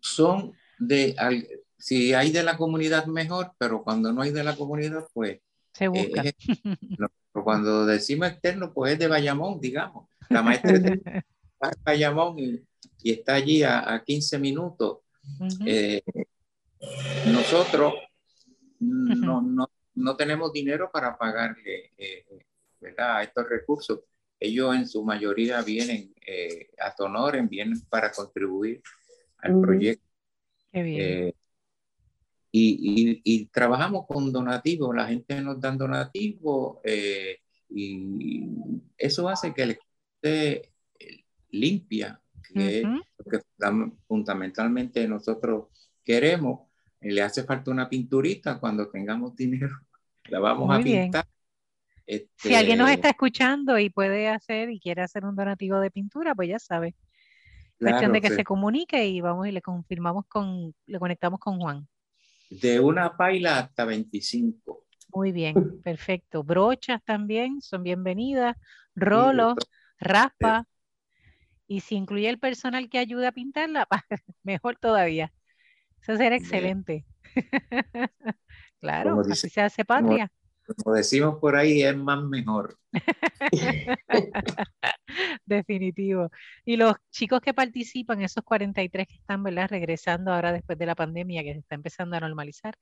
Son 0.00 0.52
de, 0.78 1.14
si 1.78 2.14
hay 2.14 2.30
de 2.30 2.42
la 2.42 2.56
comunidad 2.56 3.06
mejor, 3.06 3.52
pero 3.58 3.82
cuando 3.82 4.12
no 4.12 4.22
hay 4.22 4.32
de 4.32 4.44
la 4.44 4.56
comunidad, 4.56 5.06
pues... 5.12 5.40
Se 5.72 5.88
busca. 5.88 6.22
cuando 7.32 7.86
decimos 7.86 8.28
externo, 8.28 8.72
pues 8.72 8.92
es 8.92 8.98
de 8.98 9.08
Bayamón, 9.08 9.60
digamos. 9.60 10.08
La 10.28 10.42
maestra 10.42 10.72
es 10.72 10.82
de 10.82 11.00
Bayamón 11.84 12.38
y, 12.38 12.62
está 13.02 13.34
allí 13.34 13.62
a, 13.62 14.02
15 14.04 14.38
minutos. 14.38 14.98
Eh, 15.64 16.02
nosotros 17.26 17.94
no, 18.80 19.42
no, 19.42 19.70
no, 19.94 20.16
tenemos 20.16 20.52
dinero 20.52 20.90
para 20.92 21.16
pagarle 21.16 21.92
eh, 21.96 22.24
¿verdad? 22.80 23.22
estos 23.22 23.48
recursos. 23.48 24.00
Ellos 24.38 24.74
en 24.74 24.88
su 24.88 25.04
mayoría 25.04 25.60
vienen 25.62 26.14
eh, 26.26 26.70
a 26.78 26.94
Tonoren, 26.94 27.48
vienen 27.48 27.80
para 27.88 28.10
contribuir 28.10 28.82
al 29.38 29.60
proyecto. 29.60 30.06
Qué 30.72 30.82
bien. 30.82 31.34
Y, 32.52 33.46
trabajamos 33.52 34.06
con 34.06 34.32
donativos, 34.32 34.94
la 34.94 35.06
gente 35.06 35.40
nos 35.40 35.60
da 35.60 35.70
donativos 35.70 36.78
eh, 36.84 37.38
y 37.68 38.44
eso 38.98 39.28
hace 39.28 39.54
que 39.54 39.62
el 39.62 39.78
esté 40.22 40.72
limpia, 41.50 42.20
que 42.52 42.84
que 43.30 43.40
fundamentalmente 44.06 45.06
nosotros 45.06 45.66
queremos. 46.04 46.68
Le 47.00 47.22
hace 47.22 47.44
falta 47.44 47.70
una 47.70 47.88
pinturita 47.88 48.58
cuando 48.60 48.90
tengamos 48.90 49.34
dinero, 49.34 49.74
la 50.24 50.38
vamos 50.38 50.74
a 50.74 50.82
pintar. 50.82 51.26
si 52.36 52.54
alguien 52.54 52.78
nos 52.78 52.88
este 52.88 52.94
está 52.94 53.10
escuchando 53.10 53.78
y 53.78 53.88
puede 53.88 54.28
hacer 54.28 54.70
y 54.70 54.80
quiere 54.80 55.02
hacer 55.02 55.24
un 55.24 55.34
donativo 55.34 55.80
de 55.80 55.90
pintura, 55.90 56.34
pues 56.34 56.48
ya 56.48 56.58
sabe. 56.58 56.94
Cuestión 57.78 58.12
de 58.12 58.20
que 58.20 58.28
se 58.28 58.44
comunique 58.44 59.06
y 59.06 59.22
vamos 59.22 59.46
y 59.46 59.52
le 59.52 59.62
confirmamos 59.62 60.26
con, 60.28 60.74
le 60.86 60.98
conectamos 60.98 61.40
con 61.40 61.58
Juan. 61.58 61.88
De 62.50 62.80
una 62.80 63.16
paila 63.16 63.58
hasta 63.58 63.84
25. 63.84 64.84
Muy 65.14 65.32
bien, 65.32 65.54
perfecto. 65.84 66.42
Brochas 66.42 67.02
también 67.04 67.60
son 67.60 67.82
bienvenidas, 67.82 68.56
rolos, 68.94 69.54
raspa. 69.98 70.66
Y 71.66 71.80
si 71.80 71.94
incluye 71.94 72.28
el 72.28 72.38
personal 72.38 72.88
que 72.88 72.98
ayuda 72.98 73.28
a 73.28 73.32
pintarla, 73.32 73.86
mejor 74.42 74.76
todavía. 74.76 75.32
Eso 76.02 76.16
será 76.16 76.36
excelente. 76.36 77.04
claro, 78.80 79.20
así 79.30 79.48
se 79.48 79.60
hace 79.60 79.84
patria 79.84 80.32
como 80.76 80.94
decimos 80.94 81.38
por 81.38 81.56
ahí, 81.56 81.82
es 81.82 81.96
más 81.96 82.22
mejor. 82.22 82.78
Definitivo. 85.44 86.30
Y 86.64 86.76
los 86.76 86.94
chicos 87.10 87.40
que 87.40 87.54
participan, 87.54 88.20
esos 88.22 88.44
43 88.44 89.06
que 89.06 89.14
están, 89.14 89.42
¿verdad? 89.42 89.68
Regresando 89.70 90.32
ahora 90.32 90.52
después 90.52 90.78
de 90.78 90.86
la 90.86 90.94
pandemia 90.94 91.42
que 91.42 91.52
se 91.54 91.58
está 91.60 91.74
empezando 91.74 92.16
a 92.16 92.20
normalizar, 92.20 92.74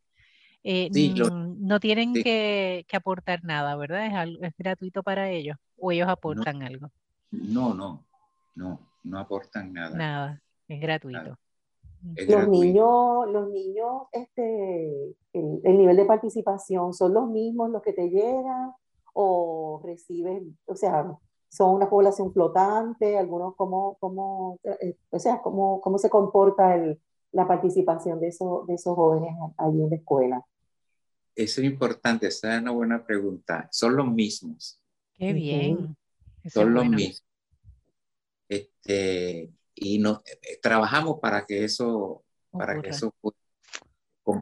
eh, 0.65 0.91
no 0.91 1.81
tienen 1.81 2.15
que, 2.15 2.85
aportar 2.93 3.45
nada, 3.45 3.77
¿verdad? 3.77 4.27
Es, 4.43 4.55
gratuito 4.59 5.03
para 5.03 5.31
ellos 5.31 5.57
o 5.77 5.93
ellos 5.93 6.09
aportan 6.09 6.63
algo. 6.63 6.91
No, 7.31 7.75
no, 7.75 8.07
no, 8.55 8.91
no 9.05 9.19
aportan 9.19 9.73
nada. 9.73 9.97
Nada, 9.97 10.43
es 10.67 10.81
gratuito 10.81 11.39
los 12.03 12.49
niños, 12.49 13.29
los 13.29 13.51
niños, 13.51 14.03
este, 14.13 15.15
el, 15.33 15.79
nivel 15.79 15.97
de 15.97 16.05
participación, 16.05 16.95
¿son 16.95 17.15
los 17.15 17.29
mismos 17.29 17.71
los 17.71 17.83
que 17.83 17.93
te 17.93 18.09
llegan 18.09 18.73
o 19.15 19.81
reciben, 19.85 20.57
o 20.67 20.77
sea, 20.77 21.11
son 21.49 21.75
una 21.75 21.89
población 21.89 22.33
flotante, 22.33 23.19
algunos 23.19 23.57
cómo, 23.57 23.97
cómo, 23.99 24.59
eh, 24.63 24.97
o 25.11 25.19
sea, 25.19 25.41
cómo, 25.43 25.81
cómo 25.81 25.99
se 25.99 26.11
comporta 26.11 26.75
el, 26.75 27.01
la 27.33 27.47
participación 27.47 28.21
de, 28.21 28.29
esos, 28.29 28.67
de 28.67 28.75
esos 28.75 28.95
jóvenes 28.95 29.35
allí 29.57 29.83
en 29.83 29.91
la 29.91 29.97
escuela? 29.97 30.47
Eso 31.35 31.61
es 31.61 31.67
importante, 31.67 32.27
esa 32.27 32.57
es 32.57 32.63
una 32.63 32.73
buena 32.73 33.05
pregunta. 33.05 33.69
Son 33.71 33.97
los 33.97 34.11
mismos. 34.11 34.81
Qué 35.15 35.33
bien. 35.33 35.97
Son 36.47 36.75
los 36.75 36.87
mismos. 36.89 37.25
Este, 38.49 39.53
y 39.81 39.99
no, 39.99 40.23
eh, 40.25 40.59
trabajamos 40.63 41.19
para 41.21 41.47
que 41.47 41.65
eso, 41.65 42.25
para 42.51 42.81
que 42.81 42.91
eso 42.91 43.15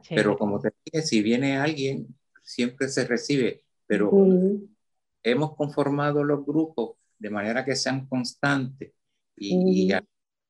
pero 0.09 0.37
como 0.37 0.61
te 0.61 0.73
dije, 0.85 1.07
si 1.07 1.23
viene 1.23 1.57
alguien, 1.57 2.09
siempre 2.43 2.89
se 2.89 3.07
recibe, 3.07 3.65
pero 3.87 4.11
hemos 5.23 5.55
conformado 5.57 6.25
los 6.25 6.45
grupos 6.45 6.97
de 7.19 7.31
manera 7.31 7.65
que 7.65 7.77
sean 7.77 8.07
constantes 8.07 8.93
y, 9.37 9.93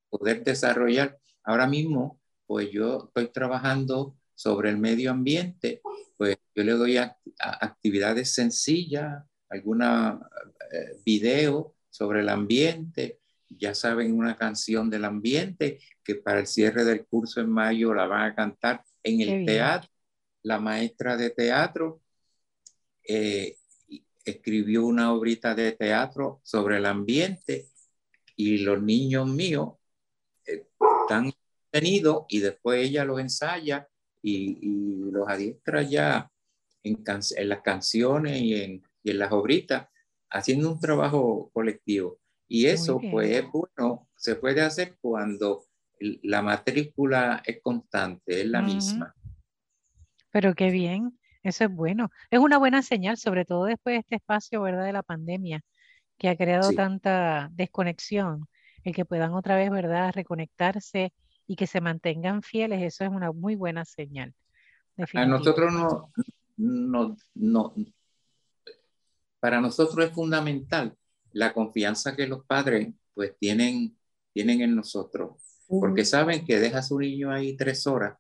poder 0.09 0.45
desarrollar. 0.45 1.19
Ahora 1.43 1.67
mismo, 1.67 2.21
pues 2.47 2.71
yo 2.71 3.07
estoy 3.07 3.29
trabajando 3.29 4.17
sobre 4.35 4.71
el 4.71 4.79
medio 4.79 5.11
ambiente, 5.11 5.83
pues 6.17 6.39
yo 6.55 6.63
le 6.63 6.73
doy 6.73 6.97
actividades 6.97 8.33
sencillas, 8.33 9.25
alguna 9.49 10.21
eh, 10.73 11.01
video 11.05 11.75
sobre 11.91 12.21
el 12.21 12.29
ambiente, 12.29 13.21
ya 13.49 13.75
saben 13.75 14.17
una 14.17 14.37
canción 14.37 14.91
del 14.91 15.05
ambiente 15.05 15.79
que 16.03 16.17
para 16.17 16.41
el 16.41 16.47
cierre 16.47 16.85
del 16.85 17.07
curso 17.07 17.41
en 17.41 17.51
mayo 17.51 17.95
la 17.95 18.07
van 18.07 18.31
a 18.31 18.35
cantar 18.35 18.85
en 19.03 19.21
el 19.21 19.47
teatro. 19.47 19.91
La 20.43 20.59
maestra 20.59 21.17
de 21.17 21.31
teatro 21.31 22.01
eh, 23.03 23.57
escribió 24.25 24.85
una 24.85 25.13
obrita 25.13 25.55
de 25.55 25.73
teatro 25.73 26.41
sobre 26.43 26.79
el 26.79 26.87
ambiente 26.87 27.69
y 28.37 28.59
los 28.59 28.83
niños 28.83 29.29
míos 29.29 29.75
eh, 30.47 30.67
están 31.03 31.33
tenidos 31.71 32.25
y 32.29 32.41
después 32.41 32.85
ella 32.85 33.05
los 33.05 33.21
ensaya 33.21 33.89
y, 34.23 35.11
los 35.13 35.29
adiestra 35.29 35.83
ya 35.83 36.31
en, 36.83 37.03
en, 37.37 37.49
las 37.49 37.61
canciones 37.63 38.41
y 38.43 38.55
en, 38.55 38.83
y 39.03 39.11
en 39.11 39.19
las 39.19 39.33
obritas, 39.33 39.89
haciendo 40.29 40.71
un 40.73 40.81
trabajo 40.81 41.51
colectivo. 41.55 42.19
Y 42.49 42.67
eso, 42.67 43.01
pues, 43.11 43.31
es 43.31 43.45
bueno, 43.51 44.09
se 44.17 44.37
puede 44.37 44.63
hacer 44.63 44.97
cuando 45.01 45.65
la 45.99 46.43
matrícula 46.43 47.43
es 47.45 47.61
constante, 47.63 48.43
es 48.43 48.47
la 48.47 48.63
misma. 48.63 49.15
Pero 50.31 50.55
qué 50.55 50.71
bien, 50.71 51.19
eso 51.43 51.65
es 51.65 51.71
bueno. 51.71 52.11
Es 52.31 52.39
una 52.39 52.59
buena 52.59 52.83
señal, 52.83 53.17
sobre 53.17 53.45
todo 53.45 53.65
después 53.65 53.95
de 53.95 54.01
este 54.01 54.17
espacio, 54.17 54.63
¿verdad?, 54.63 54.85
de 54.85 54.93
la 54.93 55.03
pandemia, 55.03 55.63
que 56.19 56.29
ha 56.29 56.37
creado 56.37 56.73
tanta 56.73 57.49
desconexión, 57.53 58.47
el 58.85 58.95
que 58.95 59.05
puedan 59.05 59.33
otra 59.33 59.57
vez, 59.57 59.71
¿verdad?, 59.71 60.13
reconectarse 60.15 61.13
y 61.47 61.57
que 61.57 61.67
se 61.67 61.81
mantengan 61.81 62.43
fieles, 62.43 62.83
eso 62.83 63.05
es 63.05 63.11
una 63.11 63.33
muy 63.33 63.55
buena 63.57 63.85
señal. 63.85 64.35
A 65.15 65.27
nosotros 65.27 65.73
no, 65.73 66.13
no, 66.57 67.17
no, 67.35 67.75
para 69.41 69.61
nosotros 69.61 70.07
es 70.07 70.13
fundamental 70.13 70.97
la 71.37 71.53
confianza 71.53 72.17
que 72.17 72.27
los 72.27 72.47
padres 72.47 72.89
pues 73.13 73.37
tienen, 73.39 73.95
tienen 74.33 74.63
en 74.63 74.75
nosotros, 74.75 75.33
porque 75.69 76.07
saben 76.07 76.47
que 76.47 76.59
deja 76.59 76.79
a 76.79 76.83
su 76.83 76.99
niño 76.99 77.31
ahí 77.31 77.55
tres 77.57 77.87
horas, 77.87 78.17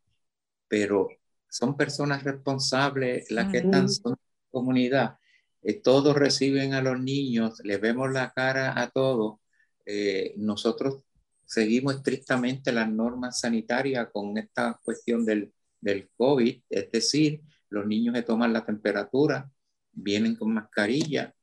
pero 0.68 1.08
son 1.48 1.78
personas 1.78 2.24
responsables 2.24 3.30
las 3.30 3.50
que 3.50 3.58
están 3.58 3.86
en 3.86 4.10
la 4.10 4.18
comunidad. 4.50 5.18
Eh, 5.62 5.80
todos 5.80 6.14
reciben 6.14 6.74
a 6.74 6.82
los 6.82 7.00
niños, 7.00 7.58
les 7.64 7.80
vemos 7.80 8.12
la 8.12 8.32
cara 8.34 8.78
a 8.78 8.90
todos. 8.90 9.38
Eh, 9.86 10.34
nosotros 10.36 11.02
seguimos 11.46 11.94
estrictamente 11.94 12.70
las 12.70 12.90
normas 12.90 13.40
sanitarias 13.40 14.08
con 14.12 14.36
esta 14.36 14.78
cuestión 14.84 15.24
del, 15.24 15.54
del 15.80 16.10
COVID, 16.18 16.62
es 16.68 16.92
decir, 16.92 17.40
los 17.70 17.86
niños 17.86 18.14
se 18.14 18.24
toman 18.24 18.52
la 18.52 18.66
temperatura, 18.66 19.50
vienen 19.92 20.36
con 20.36 20.52
mascarilla, 20.52 21.34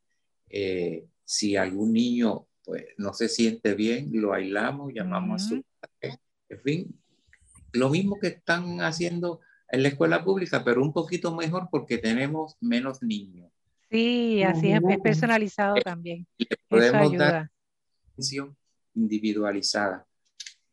eh, 0.49 1.07
si 1.25 1.55
algún 1.55 1.93
niño 1.93 2.47
pues, 2.63 2.85
no 2.97 3.13
se 3.13 3.29
siente 3.29 3.73
bien, 3.73 4.09
lo 4.13 4.33
aislamos, 4.33 4.93
llamamos 4.93 5.43
a 5.43 5.47
su 5.47 5.63
padre. 5.79 6.19
En 6.49 6.61
fin, 6.61 6.99
lo 7.73 7.89
mismo 7.89 8.19
que 8.19 8.27
están 8.27 8.81
haciendo 8.81 9.41
en 9.69 9.83
la 9.83 9.89
escuela 9.89 10.23
pública, 10.23 10.63
pero 10.63 10.81
un 10.81 10.93
poquito 10.93 11.35
mejor 11.35 11.67
porque 11.71 11.97
tenemos 11.97 12.55
menos 12.61 13.01
niños. 13.01 13.51
Sí, 13.89 14.43
así 14.43 14.71
es, 14.71 14.81
personalizado 15.01 15.75
también. 15.83 16.25
Y 16.37 16.47
podemos 16.67 17.15
dar 17.17 17.51
atención 18.11 18.55
individualizada. 18.95 20.05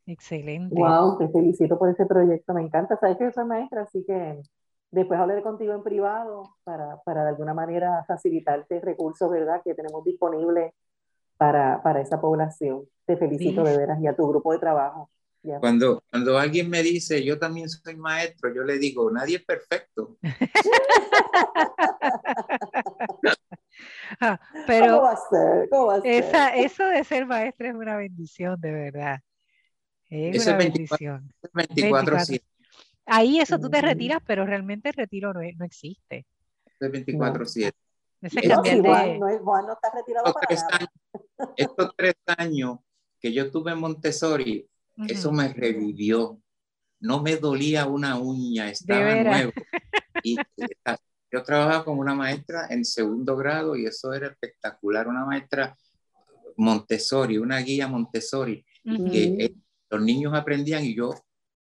Excelente. 0.07 0.75
Wow, 0.75 1.19
te 1.19 1.29
felicito 1.29 1.79
por 1.79 1.91
ese 1.91 2.07
proyecto, 2.07 2.53
me 2.55 2.63
encanta. 2.63 2.99
Sabes 2.99 3.19
que 3.19 3.25
yo 3.25 3.31
soy 3.33 3.45
maestra, 3.45 3.83
así 3.83 4.05
que 4.07 4.43
después 4.91 5.21
hablaré 5.21 5.43
contigo 5.43 5.75
en 5.75 5.83
privado 5.83 6.57
para, 6.65 7.01
para 7.05 7.23
de 7.23 7.31
alguna 7.31 7.55
manera 7.55 8.05
facilitarte 8.07 8.81
recursos, 8.81 9.31
¿verdad?, 9.31 9.61
que 9.65 9.75
tenemos 9.75 10.05
disponibles 10.05 10.73
para, 11.37 11.83
para 11.83 12.01
esa 12.01 12.21
población. 12.21 12.85
Te 13.07 13.17
felicito 13.17 13.65
de 13.65 13.77
veras 13.77 14.01
y 14.01 14.07
a 14.07 14.15
tu 14.15 14.29
grupo 14.29 14.53
de 14.53 14.59
trabajo. 14.59 15.11
Cuando, 15.61 16.03
cuando 16.11 16.39
alguien 16.39 16.69
me 16.69 16.83
dice, 16.83 17.25
yo 17.25 17.39
también 17.39 17.69
soy 17.69 17.97
maestro, 17.97 18.55
yo 18.55 18.63
le 18.63 18.79
digo, 18.79 19.11
nadie 19.11 19.37
es 19.37 19.45
perfecto. 19.45 20.17
Ah, 24.21 24.39
pero 24.67 24.87
¿Cómo 24.87 25.03
va 25.03 25.13
a 25.13 25.17
ser? 25.17 25.69
¿Cómo 25.71 25.87
va 25.87 25.95
a 25.95 26.01
ser? 26.01 26.13
Esa, 26.13 26.57
eso 26.57 26.85
de 26.85 27.05
ser 27.05 27.27
maestro 27.27 27.69
es 27.69 27.75
una 27.75 27.97
bendición, 27.97 28.61
de 28.61 28.73
verdad. 28.73 29.21
Es 30.11 30.47
una 30.47 30.57
bendición. 30.57 31.33
24, 31.55 32.17
24. 32.17 32.50
Ahí 33.07 33.41
eso 33.41 33.59
tú 33.59 33.69
te 33.69 33.81
retiras, 33.81 34.21
pero 34.27 34.47
realmente 34.47 34.91
el 34.91 34.95
retiro 34.95 35.33
no, 35.33 35.41
no 35.41 35.65
existe. 35.65 36.27
Es 36.79 36.91
24-7. 36.91 37.73
Ese 38.23 38.49
no, 38.49 38.57
Juan, 38.57 39.19
no, 39.19 39.39
Juan 39.39 39.67
no 39.67 39.73
está 39.73 39.91
retirado 39.95 40.27
estos 40.27 40.35
para 40.35 40.47
tres 40.47 40.63
nada. 40.63 40.77
Años, 40.77 41.55
estos 41.57 41.93
tres 41.97 42.15
años 42.27 42.79
que 43.19 43.33
yo 43.33 43.51
tuve 43.51 43.73
en 43.73 43.79
Montessori, 43.79 44.69
eso 45.09 45.33
me 45.33 45.49
revivió. 45.53 46.41
No 47.01 47.23
me 47.23 47.37
dolía 47.37 47.87
una 47.87 48.19
uña, 48.19 48.69
estaba 48.69 49.15
nuevo. 49.15 49.53
Y 50.23 50.37
yo 51.33 51.43
trabajaba 51.43 51.83
con 51.83 51.99
una 51.99 52.15
maestra 52.15 52.67
en 52.69 52.85
segundo 52.85 53.37
grado 53.37 53.75
y 53.75 53.87
eso 53.87 54.13
era 54.13 54.27
espectacular, 54.27 55.09
una 55.09 55.25
maestra 55.25 55.75
Montessori, 56.57 57.39
una 57.39 57.59
guía 57.61 57.89
Montessori, 57.89 58.63
que 58.85 59.55
los 59.89 60.03
niños 60.03 60.35
aprendían 60.35 60.85
y 60.85 60.95
yo 60.95 61.15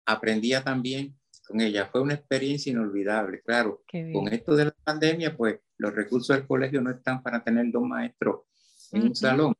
aprendía 0.05 0.65
también 0.65 1.17
con 1.51 1.61
ella. 1.61 1.89
Fue 1.91 2.01
una 2.01 2.15
experiencia 2.15 2.71
inolvidable, 2.71 3.43
claro. 3.43 3.83
Con 4.13 4.29
esto 4.29 4.55
de 4.55 4.67
la 4.67 4.75
pandemia, 4.85 5.37
pues 5.37 5.61
los 5.79 5.95
recursos 5.95 6.37
del 6.37 6.47
colegio 6.47 6.81
no 6.81 6.91
están 6.91 7.23
para 7.23 7.43
tener 7.43 7.71
dos 7.71 7.83
maestros 7.83 8.43
en 8.93 9.03
un 9.03 9.17
salón. 9.17 9.55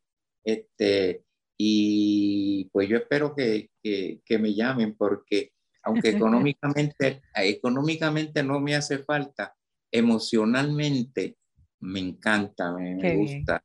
Este, 0.45 1.25
y 1.57 2.71
pues 2.73 2.89
yo 2.89 2.97
espero 2.97 3.35
que, 3.35 3.71
que, 3.83 4.39
me 4.39 4.55
llamen 4.55 4.95
porque 4.97 5.53
aunque 5.83 6.11
económicamente, 6.17 7.23
económicamente 7.35 8.43
no 8.43 8.61
me 8.61 8.77
hace 8.77 8.99
falta, 8.99 9.55
emocionalmente 9.91 11.37
me 11.81 12.01
encanta, 12.01 12.73
me, 12.73 13.17
gusta. 13.17 13.65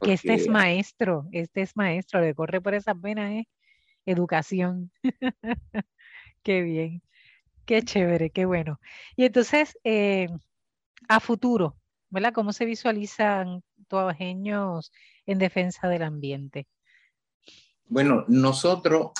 que 0.00 0.12
este 0.12 0.34
es 0.34 0.48
maestro, 0.48 1.26
este 1.32 1.62
es 1.62 1.76
maestro, 1.76 2.20
le 2.20 2.34
corre 2.34 2.60
por 2.60 2.74
esa 2.74 2.94
pena 2.94 3.34
¿eh? 3.34 3.48
educación. 4.06 4.92
qué 6.42 6.62
bien, 6.62 7.02
qué 7.68 7.82
chévere, 7.82 8.30
qué 8.30 8.46
bueno. 8.46 8.80
Y 9.14 9.26
entonces, 9.26 9.78
eh, 9.84 10.28
a 11.06 11.20
futuro, 11.20 11.76
¿verdad? 12.08 12.32
¿Cómo 12.32 12.54
se 12.54 12.64
visualizan 12.64 13.62
años 14.18 14.92
en 15.26 15.38
defensa 15.38 15.88
del 15.88 16.02
ambiente? 16.02 16.66
Bueno, 17.86 18.24
nosotros 18.28 19.12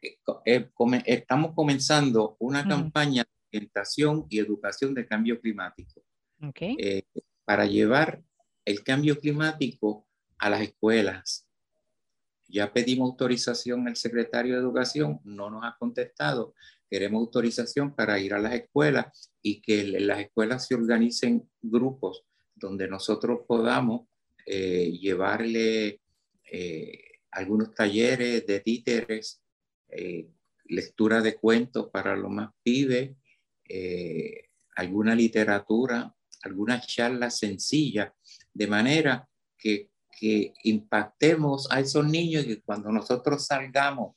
eh, 0.00 0.18
eh, 0.44 0.70
estamos 1.06 1.54
comenzando 1.54 2.36
una 2.38 2.66
campaña 2.66 3.22
de 3.24 3.58
orientación 3.58 4.26
y 4.28 4.38
educación 4.38 4.94
de 4.94 5.06
cambio 5.06 5.40
climático 5.40 6.02
eh, 6.60 7.04
para 7.44 7.66
llevar 7.66 8.22
el 8.64 8.82
cambio 8.82 9.18
climático 9.18 10.06
a 10.38 10.50
las 10.50 10.62
escuelas. 10.62 11.46
Ya 12.48 12.72
pedimos 12.72 13.10
autorización 13.10 13.88
al 13.88 13.96
secretario 13.96 14.54
de 14.54 14.60
Educación, 14.60 15.20
no 15.24 15.48
nos 15.48 15.64
ha 15.64 15.76
contestado. 15.78 16.54
Queremos 16.92 17.20
autorización 17.20 17.94
para 17.94 18.18
ir 18.18 18.34
a 18.34 18.38
las 18.38 18.52
escuelas 18.52 19.32
y 19.40 19.62
que 19.62 19.84
las 19.84 20.20
escuelas 20.20 20.66
se 20.66 20.74
organicen 20.74 21.48
grupos 21.62 22.24
donde 22.54 22.86
nosotros 22.86 23.40
podamos 23.48 24.02
llevarle 24.44 26.00
algunos 27.32 27.74
talleres 27.74 28.46
de 28.46 28.60
títeres, 28.60 29.42
eh, 29.88 30.28
lectura 30.66 31.20
de 31.20 31.34
cuentos 31.36 31.88
para 31.90 32.14
los 32.14 32.30
más 32.30 32.50
pibes, 32.62 33.16
eh, 33.68 34.48
alguna 34.76 35.14
literatura, 35.14 36.14
alguna 36.42 36.80
charla 36.80 37.30
sencilla, 37.30 38.14
de 38.52 38.66
manera 38.66 39.28
que, 39.58 39.90
que, 40.18 40.52
impactemos 40.64 41.70
a 41.70 41.80
esos 41.80 42.06
niños 42.06 42.44
y 42.44 42.48
que 42.48 42.62
cuando 42.62 42.90
nosotros 42.90 43.46
salgamos 43.46 44.16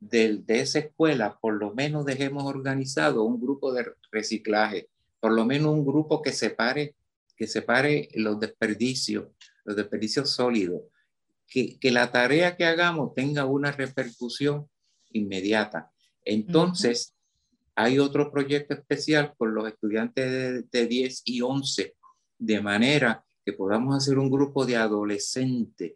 de, 0.00 0.38
de 0.38 0.60
esa 0.60 0.78
escuela, 0.80 1.38
por 1.40 1.54
lo 1.54 1.74
menos 1.74 2.04
dejemos 2.04 2.44
organizado 2.44 3.24
un 3.24 3.40
grupo 3.40 3.72
de 3.72 3.86
reciclaje, 4.10 4.88
por 5.20 5.32
lo 5.32 5.44
menos 5.44 5.72
un 5.72 5.86
grupo 5.86 6.22
que 6.22 6.32
separe, 6.32 6.94
que 7.36 7.46
separe 7.46 8.08
los 8.14 8.38
desperdicios, 8.38 9.28
los 9.64 9.76
desperdicios 9.76 10.30
sólidos, 10.30 10.82
que, 11.48 11.90
la 11.90 12.10
tarea 12.10 12.56
que 12.56 12.64
hagamos 12.64 13.14
tenga 13.14 13.44
una 13.44 13.72
repercusión 13.72 14.68
inmediata. 15.10 15.90
Entonces, 16.24 17.14
hay 17.74 17.98
otro 17.98 18.32
proyecto 18.32 18.74
especial 18.74 19.34
con 19.36 19.54
los 19.54 19.68
estudiantes 19.68 20.70
de, 20.70 20.86
10 20.86 21.22
y 21.24 21.40
11, 21.40 21.94
de 22.38 22.60
manera 22.60 23.24
que 23.44 23.52
podamos 23.52 23.96
hacer 23.96 24.18
un 24.18 24.30
grupo 24.30 24.66
de 24.66 24.76
adolescentes 24.76 25.94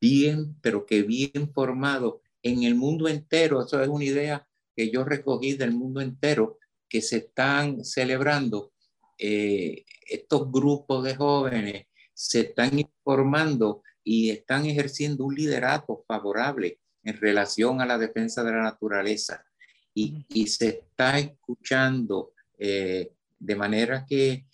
bien, 0.00 0.56
pero 0.60 0.84
que 0.84 1.02
bien 1.02 1.50
formado 1.52 2.20
en 2.42 2.62
el 2.62 2.74
mundo 2.74 3.08
entero. 3.08 3.62
Eso 3.62 3.82
es 3.82 3.88
una 3.88 4.04
idea 4.04 4.46
que 4.74 4.90
yo 4.90 5.04
recogí 5.04 5.54
del 5.54 5.72
mundo 5.72 6.00
entero, 6.00 6.58
que 6.88 7.02
se 7.02 7.18
están 7.18 7.84
celebrando 7.84 8.72
eh, 9.18 9.84
estos 10.08 10.50
grupos 10.50 11.04
de 11.04 11.14
jóvenes, 11.14 11.86
se 12.14 12.40
están 12.40 12.78
informando 12.78 13.82
y 14.02 14.30
están 14.30 14.66
ejerciendo 14.66 15.24
un 15.24 15.34
liderato 15.34 16.04
favorable 16.06 16.80
en 17.02 17.16
relación 17.16 17.80
a 17.80 17.86
la 17.86 17.98
defensa 17.98 18.42
de 18.42 18.52
la 18.52 18.62
naturaleza 18.62 19.44
y, 19.94 20.24
y 20.28 20.46
se 20.46 20.68
está 20.68 21.18
escuchando 21.18 22.32
eh, 22.58 23.12
de 23.38 23.56
manera 23.56 24.04
que, 24.06 24.46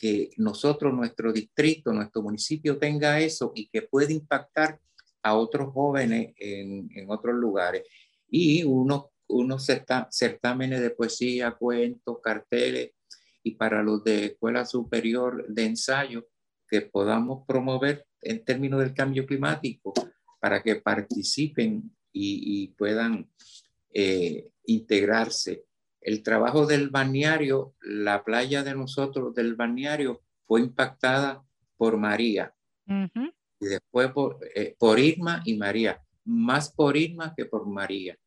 que 0.00 0.30
nosotros, 0.36 0.94
nuestro 0.94 1.32
distrito, 1.32 1.92
nuestro 1.92 2.22
municipio 2.22 2.78
tenga 2.78 3.20
eso 3.20 3.52
y 3.54 3.68
que 3.68 3.82
pueda 3.82 4.12
impactar 4.12 4.80
a 5.22 5.34
otros 5.34 5.72
jóvenes 5.72 6.34
en, 6.38 6.90
en 6.94 7.10
otros 7.10 7.34
lugares. 7.34 7.82
Y 8.28 8.64
unos, 8.64 9.06
unos 9.28 9.66
certámenes 10.10 10.80
de 10.80 10.90
poesía, 10.90 11.52
cuentos, 11.52 12.18
carteles, 12.22 12.92
y 13.42 13.52
para 13.52 13.82
los 13.82 14.04
de 14.04 14.26
escuela 14.26 14.64
superior 14.64 15.46
de 15.48 15.64
ensayo, 15.64 16.28
que 16.68 16.80
podamos 16.80 17.44
promover 17.46 18.06
en 18.20 18.44
términos 18.44 18.80
del 18.80 18.94
cambio 18.94 19.26
climático 19.26 19.92
para 20.40 20.62
que 20.62 20.76
participen 20.76 21.94
y, 22.12 22.68
puedan 22.78 23.30
eh, 23.92 24.50
integrarse. 24.64 25.64
El 26.00 26.22
trabajo 26.22 26.66
del 26.66 26.90
balneario, 26.90 27.74
la 27.80 28.24
playa 28.24 28.62
de 28.62 28.74
nosotros 28.74 29.34
del 29.34 29.54
balneario 29.54 30.22
fue 30.46 30.60
impactada 30.60 31.44
por 31.76 31.96
María 31.96 32.54
y 33.62 33.66
después 33.66 34.10
por, 34.10 34.40
eh, 34.56 34.76
Irma 34.98 35.40
y 35.44 35.56
María, 35.56 36.02
más 36.24 36.72
por 36.72 36.96
Irma 36.96 37.32
que 37.36 37.46
por 37.46 37.64
María. 37.64 38.18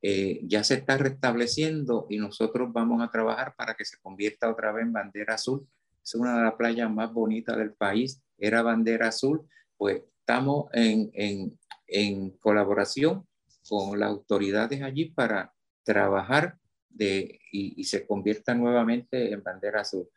Eh, 0.00 0.40
ya 0.44 0.62
se 0.62 0.74
está 0.74 0.96
restableciendo 0.96 2.06
y 2.08 2.18
nosotros 2.18 2.72
vamos 2.72 3.02
a 3.02 3.10
trabajar 3.10 3.56
para 3.56 3.74
que 3.74 3.84
se 3.84 3.98
convierta 3.98 4.48
otra 4.48 4.70
vez 4.70 4.84
en 4.84 4.92
bandera 4.92 5.34
azul. 5.34 5.66
Es 6.00 6.14
una 6.14 6.36
de 6.36 6.44
las 6.44 6.54
playas 6.54 6.88
más 6.88 7.12
bonitas 7.12 7.56
del 7.56 7.72
país, 7.72 8.22
era 8.38 8.62
bandera 8.62 9.08
azul, 9.08 9.44
pues 9.76 10.02
estamos 10.20 10.66
en, 10.72 11.10
en, 11.14 11.58
en 11.88 12.30
colaboración 12.38 13.26
con 13.68 13.98
las 13.98 14.10
autoridades 14.10 14.80
allí 14.80 15.06
para 15.06 15.52
trabajar 15.82 16.56
de, 16.88 17.40
y, 17.50 17.82
se 17.82 18.06
convierta 18.06 18.54
nuevamente 18.54 19.32
en 19.32 19.42
bandera 19.42 19.80
azul, 19.80 20.08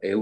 eh, 0.00 0.16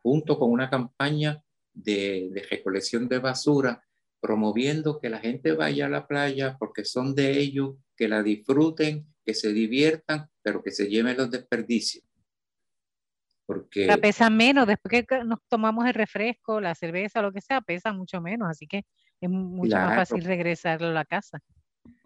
junto 0.00 0.38
con 0.38 0.52
una 0.52 0.70
campaña 0.70 1.42
de, 1.82 2.28
de, 2.32 2.42
recolección 2.50 3.08
de 3.08 3.18
basura, 3.18 3.82
promoviendo 4.20 5.00
que 5.00 5.08
la 5.08 5.18
gente 5.18 5.52
vaya 5.52 5.86
a 5.86 5.88
la 5.90 6.06
playa 6.06 6.56
porque 6.58 6.84
son 6.84 7.14
de 7.14 7.38
ellos, 7.38 7.76
que 7.96 8.08
la 8.08 8.22
disfruten, 8.22 9.06
que 9.24 9.34
se 9.34 9.52
diviertan, 9.52 10.28
pero 10.42 10.62
que 10.62 10.70
se 10.70 10.88
lleven 10.88 11.16
los 11.16 11.30
desperdicios. 11.30 12.04
Porque... 13.46 13.88
pesa 14.00 14.30
menos, 14.30 14.66
después 14.66 15.04
que 15.08 15.24
nos 15.24 15.40
tomamos 15.48 15.84
el 15.86 15.94
refresco, 15.94 16.60
la 16.60 16.74
cerveza, 16.74 17.20
lo 17.20 17.32
que 17.32 17.40
sea, 17.40 17.60
pesa 17.60 17.92
mucho 17.92 18.20
menos, 18.20 18.48
así 18.48 18.66
que 18.66 18.84
es 19.20 19.28
mucho 19.28 19.76
más 19.76 19.96
fácil 19.96 20.24
regresarlo 20.24 20.86
a 20.86 20.92
la 20.92 21.04
casa. 21.04 21.42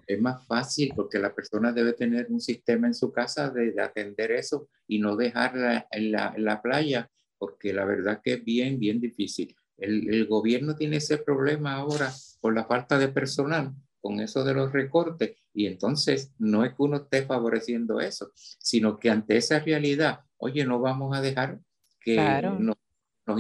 Es 0.07 0.21
más 0.21 0.47
fácil 0.47 0.93
porque 0.97 1.19
la 1.19 1.35
persona 1.35 1.71
debe 1.73 1.93
tener 1.93 2.29
un 2.31 2.41
sistema 2.41 2.87
en 2.87 2.95
su 2.95 3.13
casa 3.13 3.51
de, 3.51 3.75
atender 3.81 4.33
eso 4.33 4.69
y 4.87 4.99
no 4.99 5.17
dejarla 5.17 5.87
en 5.91 6.13
la, 6.13 6.33
en 6.35 6.45
la, 6.45 6.63
playa, 6.63 7.11
porque 7.39 7.75
la 7.75 7.85
verdad 7.85 8.21
que 8.23 8.35
es 8.35 8.45
bien, 8.45 8.79
bien 8.79 9.01
difícil. 9.01 9.55
El, 9.77 10.13
el 10.13 10.27
gobierno 10.27 10.77
tiene 10.77 10.97
ese 10.97 11.19
problema 11.19 11.75
ahora 11.75 12.13
por 12.41 12.55
la 12.55 12.65
falta 12.65 12.99
de 12.99 13.09
personal, 13.09 13.75
con 14.05 14.21
eso 14.21 14.45
de 14.45 14.53
los 14.53 14.71
recortes, 14.71 15.35
Y 15.55 15.67
entonces 15.67 16.31
no 16.39 16.63
es 16.63 16.75
que 16.75 16.83
uno 16.83 16.99
esté 16.99 17.25
favoreciendo 17.25 18.01
eso, 18.01 18.33
sino 18.35 18.99
que 18.99 19.09
ante 19.09 19.39
esa 19.39 19.61
realidad, 19.61 20.21
oye, 20.37 20.67
no 20.67 20.79
vamos 20.79 21.17
a 21.17 21.23
dejar 21.23 21.59
que 22.01 22.17
nos, 22.59 22.77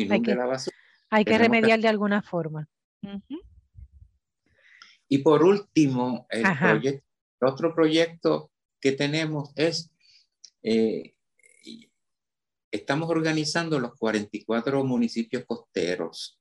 inunde 0.00 0.34
la 0.34 0.46
basura. 0.46 0.74
Hay 1.10 1.26
que 1.26 1.36
remediar 1.36 1.80
de 1.80 1.88
alguna 1.88 2.22
forma. 2.22 2.66
Y 5.06 5.18
por 5.18 5.42
último, 5.42 6.26
el, 6.30 7.02
otro 7.42 7.74
proyecto 7.74 8.50
que 8.80 8.92
tenemos 8.92 9.52
es, 9.56 9.90
eh, 10.62 11.13
estamos 12.74 13.08
organizando 13.08 13.78
los 13.78 13.94
44 13.94 14.82
municipios 14.82 15.44
costeros, 15.44 16.40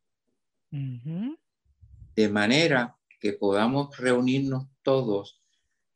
de 0.71 2.29
manera 2.29 2.97
que 3.19 3.33
podamos 3.33 3.95
reunirnos 3.97 4.65
todos 4.81 5.43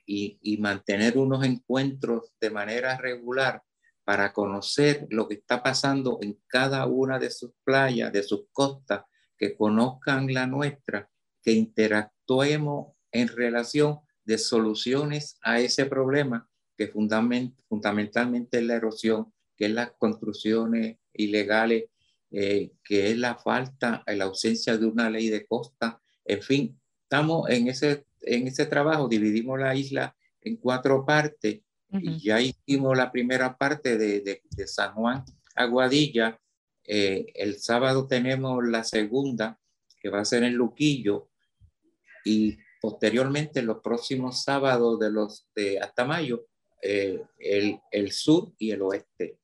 y, 0.06 0.58
mantener 0.60 1.18
unos 1.18 1.44
encuentros 1.44 2.32
de 2.40 2.52
manera 2.52 2.98
regular 2.98 3.64
para 4.04 4.32
conocer 4.32 5.08
lo 5.10 5.28
que 5.28 5.34
está 5.34 5.64
pasando 5.64 6.20
en 6.22 6.40
cada 6.46 6.86
una 6.86 7.18
de 7.18 7.32
sus 7.32 7.52
playas, 7.64 8.14
de 8.14 8.22
sus 8.22 8.46
costas, 8.52 9.06
que 9.40 9.56
conozcan 9.56 10.32
la 10.32 10.46
nuestra, 10.46 11.10
que 11.42 11.54
interactuemos 11.54 12.94
en 13.12 13.28
relación 13.28 14.02
de 14.24 14.38
soluciones 14.38 15.40
a 15.42 15.60
ese 15.60 15.88
problema 15.88 16.48
que 16.78 16.90
fundamentalmente 16.90 18.60
es 18.60 18.64
la 18.64 18.76
erosión, 18.76 19.34
que 19.58 19.66
es 19.66 19.72
las 19.72 19.92
construcciones 19.98 20.98
ilegales, 21.14 21.86
eh, 22.32 22.72
que 22.84 23.10
es 23.12 23.18
la 23.18 23.36
falta, 23.36 24.04
la 24.06 24.26
ausencia 24.26 24.78
de 24.78 24.86
una 24.86 25.10
ley 25.10 25.30
de 25.30 25.46
costa, 25.46 26.00
en 26.26 26.42
fin, 26.42 26.80
estamos 27.04 27.50
en 27.50 27.68
ese 27.68 28.08
en 28.22 28.48
ese 28.48 28.66
trabajo 28.66 29.08
dividimos 29.08 29.60
la 29.60 29.76
isla 29.76 30.16
en 30.42 30.58
cuatro 30.58 31.06
partes 31.06 31.62
y 31.90 32.20
ya 32.20 32.42
hicimos 32.42 32.98
la 32.98 33.12
primera 33.12 33.58
parte 33.58 33.98
de, 33.98 34.20
de, 34.22 34.68
San 34.68 34.94
Juan 34.94 35.24
Aguadilla. 35.56 36.38
Eh, 36.84 37.28
el 37.34 37.60
sábado 37.60 38.08
tenemos 38.08 38.62
la 38.68 38.84
segunda, 38.84 39.58
que 40.02 40.10
va 40.10 40.20
a 40.20 40.26
ser 40.26 40.44
en 40.44 40.56
Luquillo, 40.56 41.30
y 42.26 42.58
posteriormente 42.82 43.62
los 43.62 43.80
próximos 43.82 44.44
sábados 44.44 45.00
de 45.00 45.12
los 45.12 45.48
de 45.56 45.80
hasta 45.80 46.04
mayo, 46.04 46.48
eh, 46.82 47.24
el, 47.40 47.80
el, 47.90 48.12
sur 48.12 48.52
y 48.58 48.72
el 48.72 48.82
oeste. 48.82 49.38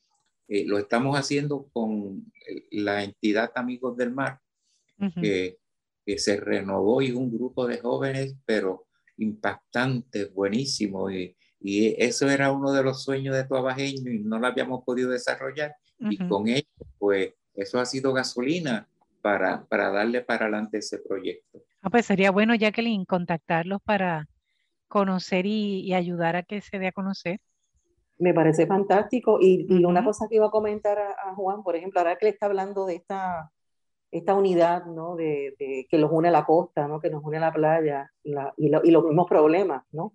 Eh, 0.54 0.66
lo 0.68 0.78
estamos 0.78 1.18
haciendo 1.18 1.68
con 1.74 2.32
la 2.72 3.04
entidad 3.04 3.52
Amigos 3.56 3.98
del 3.98 4.12
Mar, 4.12 4.40
que 5.20 5.58
que 6.06 6.18
se 6.18 6.38
renovó 6.40 7.02
y 7.02 7.12
un 7.12 7.32
grupo 7.32 7.66
de 7.66 7.80
jóvenes, 7.80 8.36
pero 8.46 8.88
impactante, 9.18 10.26
buenísimo. 10.26 11.10
Y, 11.10 11.36
y 11.60 11.96
eso 12.02 12.30
era 12.30 12.52
uno 12.52 12.72
de 12.72 12.84
los 12.84 13.04
sueños 13.04 13.36
de 13.36 13.46
Tuabajeño 13.46 14.12
y 14.12 14.20
no 14.20 14.40
lo 14.40 14.48
habíamos 14.48 14.84
podido 14.84 15.12
desarrollar. 15.12 15.76
Y 16.00 16.18
con 16.28 16.50
ello, 16.50 16.68
pues 16.98 17.34
eso 17.54 17.80
ha 17.80 17.86
sido 17.86 18.12
gasolina 18.12 18.90
para, 19.22 19.66
para 19.66 19.90
darle 19.90 20.22
para 20.22 20.46
adelante 20.46 20.80
ese 20.80 21.00
proyecto. 21.00 21.64
Ah, 21.82 21.90
pues 21.90 22.06
sería 22.06 22.32
bueno, 22.32 22.56
Jacqueline, 22.56 23.06
contactarlos 23.06 23.82
para 23.82 24.28
conocer 24.90 25.46
y, 25.46 25.94
ayudar 25.94 26.36
a 26.36 26.44
que 26.44 26.60
se 26.62 26.80
dé 26.80 26.88
a 26.88 26.92
conocer. 26.92 27.40
Me 28.18 28.34
parece 28.34 28.68
fantástico. 28.68 29.40
Y, 29.42 29.66
y 29.70 29.86
una 29.86 30.04
cosa 30.04 30.28
que 30.30 30.36
iba 30.36 30.48
a 30.48 30.52
comentar 30.52 30.98
a, 31.00 31.36
Juan, 31.36 31.64
por 31.64 31.76
ejemplo, 31.76 32.00
ahora 32.00 32.16
que 32.18 32.26
le 32.26 32.32
está 32.32 32.48
hablando 32.48 32.86
de 32.86 32.96
esta 32.96 33.52
esta 34.12 34.36
unidad 34.36 34.86
¿no? 34.86 35.16
de, 35.16 35.56
que 35.90 35.98
los 35.98 36.12
une 36.12 36.28
a 36.28 36.32
la 36.32 36.46
costa, 36.46 36.88
¿no? 36.88 37.00
que 37.00 37.10
nos 37.10 37.24
une 37.24 37.38
a 37.38 37.40
la 37.40 37.52
playa 37.52 38.12
y, 38.24 38.36
y, 38.58 38.70
los 38.70 39.04
mismos 39.04 39.28
problemas. 39.28 39.84
¿no? 39.92 40.14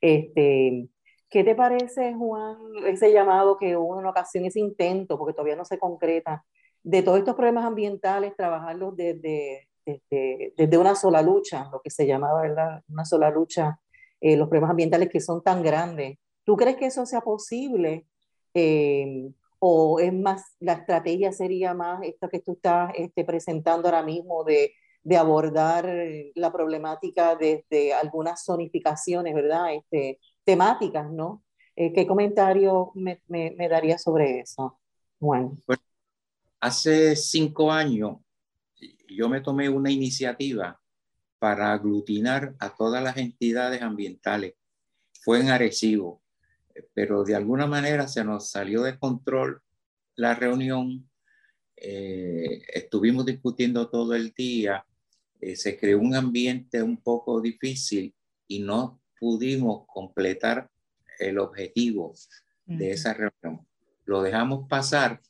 Este, 0.00 0.88
¿Qué 1.28 1.44
te 1.44 1.54
parece, 1.54 2.14
Juan, 2.14 2.56
ese 2.86 3.12
llamado 3.12 3.56
que 3.56 3.76
hubo 3.76 3.94
en 3.94 4.00
una 4.00 4.10
ocasión, 4.10 4.44
ese 4.44 4.60
intento, 4.60 5.18
porque 5.18 5.34
todavía 5.34 5.56
no 5.56 5.64
se 5.64 5.78
concreta, 5.78 6.44
de 6.82 7.02
todos 7.02 7.18
estos 7.18 7.34
problemas 7.34 7.64
ambientales, 7.64 8.36
trabajarlos 8.36 8.96
desde, 8.96 9.68
desde, 9.84 10.54
desde 10.56 10.78
una 10.78 10.94
sola 10.94 11.22
lucha, 11.22 11.68
lo 11.72 11.80
que 11.82 11.90
se 11.90 12.06
llamaba, 12.06 12.42
¿verdad? 12.42 12.82
Una 12.88 13.04
sola 13.04 13.30
lucha, 13.30 13.80
eh, 14.20 14.36
los 14.36 14.48
problemas 14.48 14.70
ambientales 14.70 15.08
que 15.08 15.20
son 15.20 15.42
tan 15.42 15.62
grandes. 15.62 16.18
¿Tú 16.44 16.56
crees 16.56 16.76
que 16.76 16.86
eso 16.86 17.06
sea 17.06 17.20
posible? 17.20 18.06
Eh, 18.52 19.30
o 19.58 19.98
es 19.98 20.12
más, 20.12 20.56
la 20.60 20.74
estrategia 20.74 21.32
sería 21.32 21.72
más 21.72 22.02
esto 22.02 22.28
que 22.28 22.40
tú 22.40 22.52
estás 22.52 22.92
este, 22.96 23.24
presentando 23.24 23.88
ahora 23.88 24.02
mismo 24.02 24.44
de, 24.44 24.72
abordar 25.18 25.86
la 26.34 26.50
problemática 26.50 27.36
desde 27.36 27.92
algunas 27.92 28.42
zonificaciones, 28.44 29.34
¿verdad? 29.34 29.74
Este, 29.74 30.18
temáticas, 30.44 31.10
¿no? 31.10 31.42
Eh, 31.76 31.92
¿Qué 31.92 32.06
comentario 32.06 32.90
me, 32.94 33.22
me, 33.28 33.68
daría 33.68 33.98
sobre 33.98 34.40
eso? 34.40 34.78
Bueno, 35.18 35.58
hace 36.60 37.16
cinco 37.16 37.70
años 37.70 38.18
yo 39.08 39.28
me 39.28 39.40
tomé 39.40 39.68
una 39.68 39.90
iniciativa 39.90 40.80
para 41.38 41.72
aglutinar 41.72 42.54
a 42.58 42.74
todas 42.74 43.02
las 43.02 43.16
entidades 43.16 43.82
ambientales. 43.82 44.54
Fue 45.22 45.40
en 45.40 45.48
Arecibo 45.48 46.23
pero 46.92 47.24
de 47.24 47.34
alguna 47.34 47.66
manera 47.66 48.08
se 48.08 48.24
nos 48.24 48.50
salió 48.50 48.82
de 48.82 48.98
control 48.98 49.62
la 50.16 50.34
reunión, 50.34 51.08
eh, 51.76 52.62
estuvimos 52.72 53.26
discutiendo 53.26 53.88
todo 53.88 54.14
el 54.14 54.32
día, 54.32 54.86
eh, 55.40 55.56
se 55.56 55.78
creó 55.78 55.98
un 55.98 56.14
ambiente 56.14 56.82
un 56.82 56.96
poco 57.02 57.40
difícil 57.40 58.14
y 58.46 58.60
no 58.60 59.00
pudimos 59.18 59.86
completar 59.86 60.70
el 61.18 61.38
objetivo 61.38 62.14
de 62.66 62.92
esa 62.92 63.14
reunión. 63.14 63.66
Lo 64.04 64.22
dejamos 64.22 64.68
pasar 64.68 65.20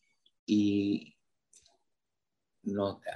y 0.46 1.14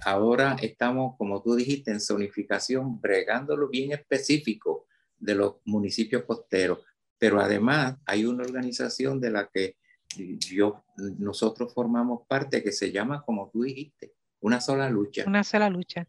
ahora 0.04 0.56
estamos, 0.60 1.16
como 1.16 1.42
tú 1.42 1.54
dijiste, 1.54 1.90
en 1.90 2.00
zonificación, 2.00 3.00
bregándolo 3.00 3.68
bien 3.68 3.92
específico 3.92 4.86
de 5.18 5.34
los 5.34 5.56
municipios 5.64 6.24
costeros 6.24 6.80
pero 7.18 7.40
además 7.40 7.96
hay 8.06 8.24
una 8.24 8.44
organización 8.44 9.20
de 9.20 9.30
la 9.30 9.48
que 9.48 9.76
yo, 10.16 10.84
nosotros 11.18 11.72
formamos 11.74 12.26
parte 12.26 12.62
que 12.62 12.72
se 12.72 12.90
llama, 12.90 13.22
como 13.22 13.50
tú 13.50 13.62
dijiste, 13.62 14.14
una 14.40 14.60
sola 14.60 14.88
lucha. 14.88 15.24
Una 15.26 15.44
sola 15.44 15.68
lucha. 15.68 16.06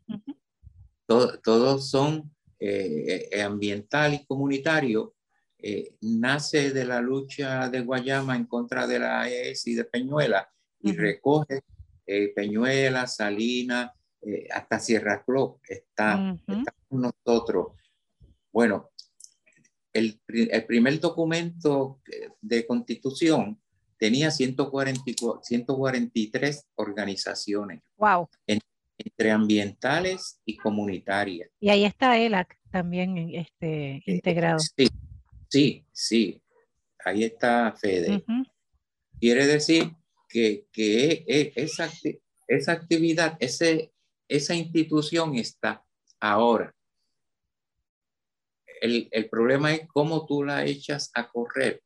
todos 1.06 1.90
son 1.90 2.32
eh, 2.60 3.30
eh, 3.32 3.42
ambiental 3.42 4.14
y 4.14 4.26
comunitario. 4.26 5.16
Eh, 5.58 5.96
nace 6.02 6.72
de 6.72 6.86
la 6.86 7.02
lucha 7.02 7.70
de 7.70 7.82
Guayama 7.82 8.36
en 8.36 8.46
contra 8.46 8.88
de 8.88 9.00
la 9.00 9.30
ES 9.30 9.68
y 9.68 9.76
de 9.76 9.84
Peñuela 9.84 10.50
y 10.82 10.94
recoge 10.94 11.62
Peñuela, 12.34 13.06
Salina, 13.06 13.94
hasta 14.52 14.80
Sierra 14.80 15.24
Club 15.24 15.60
está, 15.68 16.36
está 16.48 16.74
con 16.88 17.02
nosotros. 17.02 17.74
Bueno, 18.52 18.90
el, 19.94 20.20
primer 20.68 21.00
documento 21.00 22.02
de 22.42 22.66
constitución 22.66 23.62
tenía 23.98 24.32
143 24.32 26.66
organizaciones. 26.76 27.82
Wow. 27.98 28.28
entre 28.48 29.32
ambientales 29.32 30.42
y 30.46 30.58
comunitarias. 30.58 31.50
Y 31.60 31.70
ahí 31.70 31.86
está 31.86 32.18
ELAC 32.18 32.58
también 32.70 33.30
este, 33.34 33.96
eh, 33.96 34.04
integrado. 34.06 34.60
Sí, 34.60 34.88
sí, 35.48 35.86
sí. 35.92 36.42
Ahí 37.06 37.24
está 37.24 37.74
Fede. 37.80 38.24
Quiere 39.20 39.48
decir 39.48 39.94
que, 40.28 40.68
que 40.72 41.24
e, 41.28 41.54
esa, 41.56 41.90
esa 42.48 42.72
actividad, 42.74 43.38
ese, 43.40 43.92
esa 44.28 44.54
institución 44.54 45.36
está 45.36 45.84
ahora 46.20 46.76
el, 48.82 49.08
el, 49.12 49.30
problema 49.30 49.74
es 49.74 49.88
cómo 49.88 50.26
tú 50.26 50.44
la 50.44 50.66
echas 50.66 51.12
a 51.14 51.30
correr. 51.30 51.82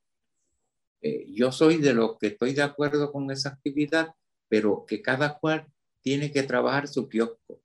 Eh, 1.02 1.26
yo 1.34 1.52
soy 1.52 1.78
de 1.78 1.94
los 1.94 2.18
que 2.18 2.28
estoy 2.28 2.54
de 2.54 2.64
acuerdo 2.64 3.12
con 3.12 3.30
esa 3.32 3.50
actividad, 3.50 4.14
pero 4.48 4.86
que 4.88 5.02
cada 5.02 5.38
cual 5.38 5.68
tiene 6.02 6.32
que 6.32 6.44
trabajar 6.44 6.88
su 6.88 7.10
kiosco, 7.10 7.62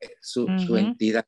eh, 0.00 0.14
su, 0.20 0.46
su 0.58 0.76
entidad. 0.76 1.26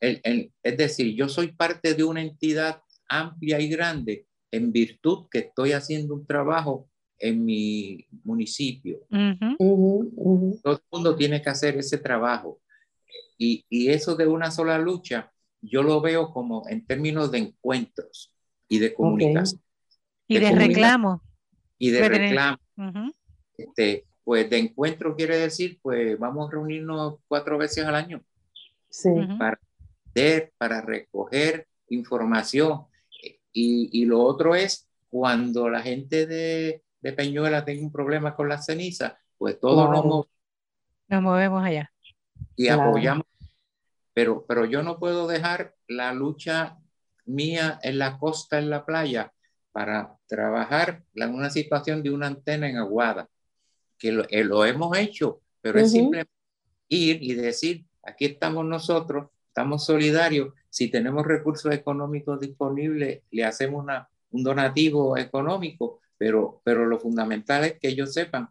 es 0.00 0.76
decir, 0.76 1.14
yo 1.14 1.28
soy 1.28 1.52
parte 1.52 1.94
de 1.94 2.04
una 2.04 2.22
entidad 2.22 2.82
amplia 3.08 3.60
y 3.60 3.68
grande 3.68 4.26
en 4.50 4.72
virtud 4.72 5.28
que 5.30 5.38
estoy 5.38 5.72
haciendo 5.72 6.14
un 6.14 6.26
trabajo 6.26 6.88
en 7.18 7.44
mi 7.44 8.06
municipio. 8.24 9.00
Todo 10.62 10.72
el 10.72 10.82
mundo 10.90 11.16
tiene 11.16 11.42
que 11.42 11.50
hacer 11.50 11.76
ese 11.76 11.98
trabajo. 11.98 12.60
Y, 13.38 13.64
y, 13.68 13.88
eso 13.88 14.16
de 14.16 14.26
una 14.26 14.50
sola 14.50 14.78
lucha 14.78 15.30
yo 15.60 15.82
lo 15.82 16.00
veo 16.00 16.32
como 16.32 16.68
en 16.68 16.86
términos 16.86 17.30
de 17.30 17.38
encuentros 17.38 18.32
y 18.68 18.78
de 18.78 18.94
comunicación. 18.94 19.60
Y 20.28 20.38
de, 20.38 20.50
reclamo. 20.52 21.22
Y 21.78 21.90
de 21.90 22.08
reclamo. 22.08 22.58
este, 23.56 24.06
pues 24.24 24.50
de 24.50 24.58
encuentro 24.58 25.14
quiere 25.14 25.38
decir, 25.38 25.78
pues 25.82 26.18
vamos 26.18 26.48
a 26.48 26.52
reunirnos 26.52 27.16
cuatro 27.28 27.58
veces 27.58 27.84
al 27.84 27.94
año. 27.94 28.22
Sí. 28.88 29.10
Para 29.38 29.60
ver, 30.14 30.52
para 30.58 30.80
recoger 30.80 31.68
información. 31.88 32.86
Y, 33.52 33.88
y 33.92 34.04
lo 34.04 34.22
otro 34.22 34.54
es 34.54 34.88
cuando 35.08 35.68
la 35.68 35.80
gente 35.80 36.26
de, 36.26 36.82
de 37.00 37.12
Peñuela 37.12 37.64
tenga 37.64 37.82
un 37.82 37.92
problema 37.92 38.34
con 38.34 38.48
la 38.48 38.60
ceniza, 38.60 39.18
pues 39.38 39.60
todos 39.60 39.88
nos, 39.90 40.26
nos, 41.08 41.22
movemos 41.22 41.64
allá. 41.64 41.92
Y 42.56 42.68
apoyamos. 42.68 43.25
Pero, 44.16 44.46
pero 44.48 44.64
yo 44.64 44.82
no 44.82 44.98
puedo 44.98 45.26
dejar 45.26 45.74
la 45.88 46.14
lucha 46.14 46.78
mía 47.26 47.78
en 47.82 47.98
la 47.98 48.18
costa, 48.18 48.58
en 48.58 48.70
la 48.70 48.86
playa, 48.86 49.34
para 49.72 50.16
trabajar 50.26 51.02
en 51.14 51.34
una 51.34 51.50
situación 51.50 52.02
de 52.02 52.08
una 52.08 52.28
antena 52.28 52.66
en 52.66 52.78
Aguada, 52.78 53.28
que 53.98 54.12
lo, 54.12 54.24
eh, 54.30 54.42
lo 54.42 54.64
hemos 54.64 54.96
hecho, 54.96 55.42
pero 55.60 55.78
es 55.78 55.92
simplemente 55.92 56.32
ir 56.88 57.22
y 57.22 57.34
decir, 57.34 57.84
aquí 58.02 58.24
estamos 58.24 58.64
nosotros, 58.64 59.28
estamos 59.48 59.84
solidarios, 59.84 60.54
si 60.70 60.88
tenemos 60.88 61.26
recursos 61.26 61.70
económicos 61.74 62.40
disponibles, 62.40 63.20
le 63.30 63.44
hacemos 63.44 63.84
una, 63.84 64.08
un 64.30 64.42
donativo 64.42 65.18
económico, 65.18 66.00
pero, 66.16 66.62
pero 66.64 66.86
lo 66.86 66.98
fundamental 66.98 67.64
es 67.64 67.78
que 67.78 67.88
ellos 67.88 68.14
sepan 68.14 68.48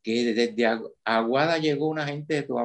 que 0.00 0.32
desde 0.32 0.80
Aguada 1.04 1.58
llegó 1.58 1.88
una 1.88 2.06
gente 2.06 2.34
de 2.34 2.42
Tua 2.44 2.64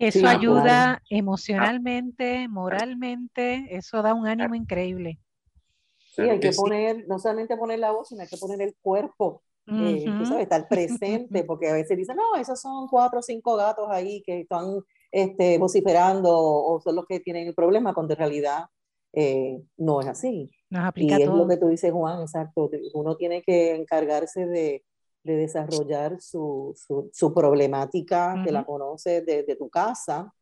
Eso 0.00 0.26
ayuda 0.26 1.02
emocionalmente, 1.10 2.48
moralmente, 2.48 3.66
eso 3.70 4.00
da 4.00 4.14
un 4.14 4.26
ánimo 4.26 4.54
increíble. 4.54 5.20
Sí, 5.98 6.22
hay 6.22 6.40
que 6.40 6.52
poner, 6.52 7.06
no 7.06 7.18
solamente 7.18 7.56
poner 7.58 7.78
la 7.80 7.92
voz, 7.92 8.08
sino 8.08 8.22
hay 8.22 8.28
que 8.28 8.38
poner 8.38 8.62
el 8.62 8.74
cuerpo, 8.80 9.42
eh, 9.66 10.04
sabes, 10.24 10.44
estar 10.44 10.66
presente, 10.68 11.44
porque 11.44 11.68
a 11.68 11.74
veces 11.74 11.98
dicen, 11.98 12.16
no, 12.16 12.40
esos 12.40 12.58
son 12.58 12.88
cuatro 12.88 13.18
o 13.18 13.22
cinco 13.22 13.56
gatos 13.56 13.88
ahí 13.90 14.22
que 14.22 14.40
están 14.40 14.80
este, 15.12 15.58
vociferando 15.58 16.30
o 16.34 16.80
son 16.80 16.96
los 16.96 17.04
que 17.06 17.20
tienen 17.20 17.46
el 17.46 17.54
problema, 17.54 17.92
cuando 17.92 18.14
en 18.14 18.18
realidad 18.18 18.64
eh, 19.12 19.60
no 19.76 20.00
es 20.00 20.06
así. 20.06 20.50
Nos 20.70 20.84
aplica 20.86 21.18
y 21.18 21.22
es 21.22 21.28
lo 21.28 21.46
que 21.46 21.58
tú 21.58 21.68
dices, 21.68 21.92
Juan, 21.92 22.22
exacto. 22.22 22.70
Uno 22.94 23.16
tiene 23.16 23.42
que 23.42 23.74
encargarse 23.74 24.46
de, 24.46 24.82
de 25.22 25.36
desarrollar 25.36 26.20
su, 26.20 26.74
su, 26.76 27.10
su 27.12 27.34
problemática, 27.34 28.42
que 28.44 28.52
la 28.52 28.64
conoces 28.64 29.24
desde 29.24 29.56
tu 29.56 29.68
casa, 29.68 30.32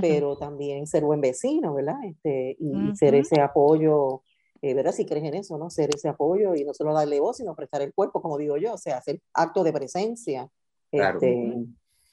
pero 0.00 0.36
también 0.36 0.86
ser 0.86 1.04
buen 1.04 1.20
vecino, 1.20 1.74
¿verdad? 1.74 1.96
Este, 2.04 2.56
y 2.58 2.96
ser 2.96 3.14
ese 3.14 3.40
apoyo, 3.40 4.22
eh, 4.60 4.74
¿verdad? 4.74 4.92
Si 4.92 5.06
crees 5.06 5.24
en 5.24 5.34
eso, 5.34 5.56
¿no? 5.58 5.70
Ser 5.70 5.90
ese 5.94 6.08
apoyo 6.08 6.54
y 6.54 6.64
no 6.64 6.74
solo 6.74 6.92
darle 6.92 7.20
voz, 7.20 7.36
sino 7.36 7.54
prestar 7.54 7.82
el 7.82 7.94
cuerpo, 7.94 8.20
como 8.20 8.36
digo 8.36 8.56
yo, 8.56 8.74
o 8.74 8.78
sea, 8.78 8.98
hacer 8.98 9.20
acto 9.32 9.62
de 9.64 9.72
presencia. 9.72 10.48
Claro. 10.90 11.18
Este, 11.20 11.66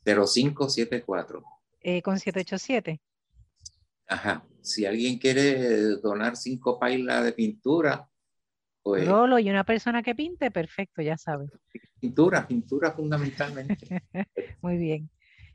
0574. 0.05 1.45
Eh, 1.81 2.03
con 2.03 2.19
787. 2.19 3.01
Ajá. 4.07 4.47
Si 4.61 4.87
alguien 4.87 5.19
quiere 5.19 5.97
donar 5.97 6.37
cinco 6.37 6.79
pailas 6.79 7.25
de 7.25 7.33
pintura, 7.33 8.09
pues. 8.83 9.07
Rolo 9.07 9.39
y 9.39 9.51
una 9.51 9.65
persona 9.65 10.03
que 10.03 10.15
pinte, 10.15 10.51
perfecto, 10.51 11.03
ya 11.03 11.17
sabe. 11.17 11.47
Pintura, 12.01 12.47
pintura 12.47 12.93
fundamentalmente. 12.93 14.03
Muy 14.63 14.77
bien. 14.77 15.11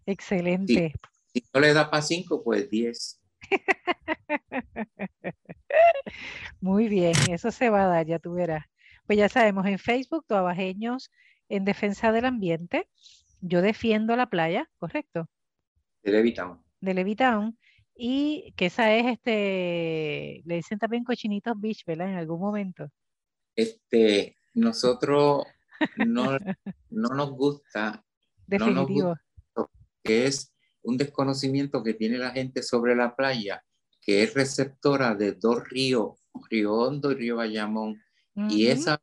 Excelente. 0.06 0.94
Si 1.42 1.50
no 1.54 1.60
le 1.60 1.74
da 1.74 1.90
para 1.90 2.02
cinco, 2.02 2.44
pues 2.44 2.70
10. 2.70 3.22
Muy 6.60 6.88
bien, 6.88 7.14
eso 7.30 7.52
se 7.52 7.70
va 7.70 7.84
a 7.84 7.88
dar, 7.88 8.06
ya 8.06 8.20
tú 8.20 8.34
verás. 8.34 8.66
Pues 9.06 9.18
ya 9.18 9.30
sabemos, 9.30 9.66
en 9.66 9.80
Facebook, 9.80 10.26
Tuabajeños 10.28 11.12
en 11.50 11.66
Defensa 11.66 12.12
del 12.12 12.26
Ambiente. 12.26 12.90
Yo 13.42 13.62
defiendo 13.62 14.16
la 14.16 14.30
playa, 14.30 14.70
¿correcto? 14.78 15.30
De 16.04 16.12
Levitown. 16.12 16.62
De 16.82 16.94
Levitown. 16.94 17.58
Y 17.96 18.54
que 18.56 18.68
esa 18.68 18.94
es, 18.94 19.06
este, 19.08 20.42
le 20.46 20.56
dicen 20.56 20.78
también 20.78 21.04
Cochinitos 21.04 21.60
Beach, 21.60 21.84
¿verdad? 21.86 22.10
En 22.10 22.16
algún 22.16 22.40
momento. 22.40 22.90
Este, 23.56 24.38
nosotros 24.54 25.46
no, 26.06 26.38
no 26.90 27.10
nos 27.10 27.32
gusta. 27.32 28.04
Definitivo. 28.46 29.10
No 29.10 29.16
nos 29.56 29.68
gusta, 29.68 29.72
que 30.04 30.28
es 30.28 30.54
un 30.88 30.98
desconocimiento 30.98 31.84
que 31.84 31.94
tiene 31.94 32.18
la 32.18 32.32
gente 32.32 32.64
sobre 32.64 32.96
la 32.96 33.14
playa, 33.14 33.62
que 34.02 34.24
es 34.24 34.34
receptora 34.34 35.16
de 35.16 35.34
dos 35.34 35.68
ríos, 35.70 36.16
Río 36.50 36.74
Hondo 36.74 37.12
y 37.12 37.16
Río 37.16 37.36
Bayamón. 37.36 38.02
Uh 38.36 38.44
-huh. 38.44 38.52
Y 38.52 38.68
esa, 38.68 39.02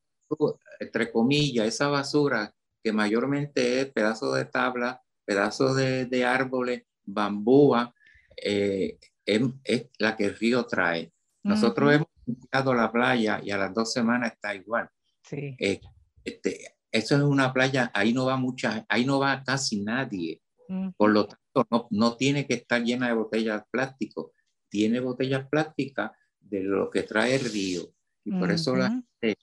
entre 0.80 1.12
comillas, 1.12 1.66
esa 1.66 1.88
basura 1.88 2.54
que 2.82 2.90
mayormente 2.92 3.80
es 3.80 3.92
pedazos 3.92 4.34
de 4.34 4.46
tabla, 4.46 5.02
pedazos 5.26 5.76
de, 5.76 6.06
de 6.06 6.24
árboles, 6.24 6.84
bambúa, 7.04 7.94
eh, 8.36 8.98
es, 9.26 9.42
es, 9.64 9.86
la 9.98 10.16
que 10.16 10.24
el 10.24 10.38
río 10.38 10.64
trae. 10.64 11.12
Nosotros 11.42 11.86
uh 11.86 11.92
-huh. 11.92 11.96
hemos 11.96 12.08
limpiado 12.24 12.72
la 12.72 12.90
playa 12.90 13.40
y 13.44 13.50
a 13.50 13.58
las 13.58 13.74
dos 13.74 13.92
semanas 13.92 14.32
está 14.32 14.54
igual. 14.54 14.88
Sí. 15.22 15.54
Eh, 15.58 15.80
este, 16.24 16.76
eso 16.90 17.16
es 17.16 17.22
una 17.22 17.52
playa, 17.52 17.90
ahí 17.92 18.14
no 18.14 18.24
va 18.24 18.38
mucha, 18.38 18.86
ahí 18.88 19.04
no 19.04 19.18
va 19.18 19.42
casi 19.44 19.82
nadie. 19.82 20.40
Uh 20.68 20.74
-huh. 20.74 20.94
Por 20.96 21.10
lo 21.10 21.26
tanto, 21.26 21.43
no, 21.70 21.88
no, 21.90 22.16
tiene 22.16 22.46
que 22.46 22.54
estar 22.54 22.82
llena 22.82 23.08
de 23.08 23.14
botellas 23.14 23.60
de 23.60 23.66
plástico, 23.70 24.32
tiene 24.68 25.00
botellas 25.00 25.48
plásticas 25.48 26.12
de 26.40 26.62
lo 26.62 26.90
que 26.90 27.02
trae 27.02 27.36
el 27.36 27.50
río. 27.52 27.82
Y 28.24 28.30
por 28.32 28.48
uh 28.48 28.52
-huh. 28.52 28.54
eso 28.54 28.76
la 28.76 28.88
gente 28.90 29.38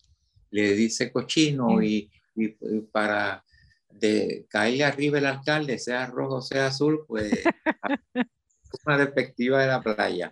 le 0.50 0.74
dice 0.74 1.12
cochino 1.12 1.82
y, 1.82 2.10
y, 2.36 2.46
y, 2.46 2.82
para 2.92 3.44
de 3.90 4.46
caerle 4.50 4.84
arriba 4.84 5.18
el 5.18 5.26
alcalde, 5.26 5.78
sea 5.78 6.06
rojo, 6.08 6.42
sea 6.42 6.68
azul, 6.68 7.06
pues 7.08 7.32
una 8.86 8.98
perspectiva 8.98 9.62
de 9.62 9.68
la 9.68 9.82
playa. 9.82 10.32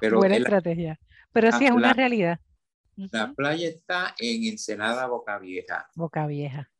Pero 0.00 0.18
Buena 0.18 0.36
estrategia. 0.36 0.98
Pero 1.32 1.52
sí 1.52 1.64
es 1.66 1.70
una 1.70 1.92
realidad. 1.92 2.40
La 2.96 3.32
playa 3.32 3.68
está 3.68 4.14
en 4.18 4.44
Ensenada 4.44 5.06
Boca 5.06 5.38
Vieja. 5.38 5.88
Boca 5.94 6.26
Vieja. 6.26 6.70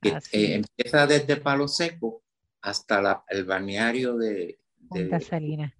Que, 0.00 0.08
eh, 0.32 0.54
empieza 0.54 1.06
desde 1.06 1.36
Palo 1.36 1.68
Seco 1.68 2.22
hasta 2.66 3.00
la, 3.00 3.24
el 3.28 3.44
balneario 3.44 4.16
de, 4.16 4.34
de 4.34 4.58
Punta 4.88 5.20
Salina. 5.20 5.72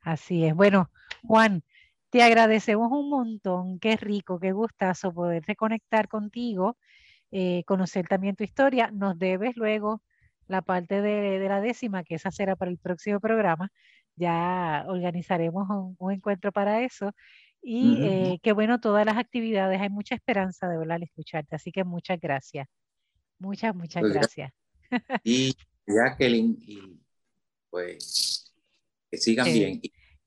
Así 0.00 0.44
es. 0.44 0.54
Bueno, 0.54 0.92
Juan, 1.24 1.64
te 2.10 2.22
agradecemos 2.22 2.92
un 2.92 3.10
montón. 3.10 3.80
Qué 3.80 3.96
rico, 3.96 4.38
qué 4.38 4.52
gustazo 4.52 5.12
poder 5.12 5.42
reconectar 5.44 6.06
contigo, 6.06 6.78
eh, 7.32 7.64
conocer 7.66 8.06
también 8.06 8.36
tu 8.36 8.44
historia. 8.44 8.92
Nos 8.92 9.18
debes 9.18 9.56
luego 9.56 10.00
la 10.46 10.62
parte 10.62 11.02
de, 11.02 11.40
de, 11.40 11.48
la 11.48 11.60
décima, 11.60 12.04
que 12.04 12.14
esa 12.14 12.30
será 12.30 12.54
para 12.54 12.70
el 12.70 12.78
próximo 12.78 13.18
programa. 13.18 13.72
Ya 14.14 14.84
organizaremos 14.86 15.68
un, 15.68 15.96
un 15.98 16.12
encuentro 16.12 16.52
para 16.52 16.82
eso. 16.84 17.10
Y 17.62 17.94
uh 17.94 17.96
-huh. 17.96 18.34
eh, 18.34 18.38
qué 18.44 18.52
bueno 18.52 18.78
todas 18.78 19.04
las 19.04 19.16
actividades. 19.16 19.80
Hay 19.80 19.90
mucha 19.90 20.14
esperanza 20.14 20.68
de 20.68 20.78
verdad 20.78 20.96
al 20.96 21.02
escucharte. 21.02 21.56
Así 21.56 21.72
que 21.72 21.82
muchas 21.82 22.20
gracias. 22.20 22.68
Muchas, 23.40 23.74
muchas 23.74 24.02
pues 24.02 24.12
gracias. 24.12 24.52
Y 25.24 25.54
Jacqueline, 25.86 26.56
y 26.66 27.00
pues 27.70 28.52
que 29.10 29.18
sigan 29.18 29.46
bien. 29.46 29.80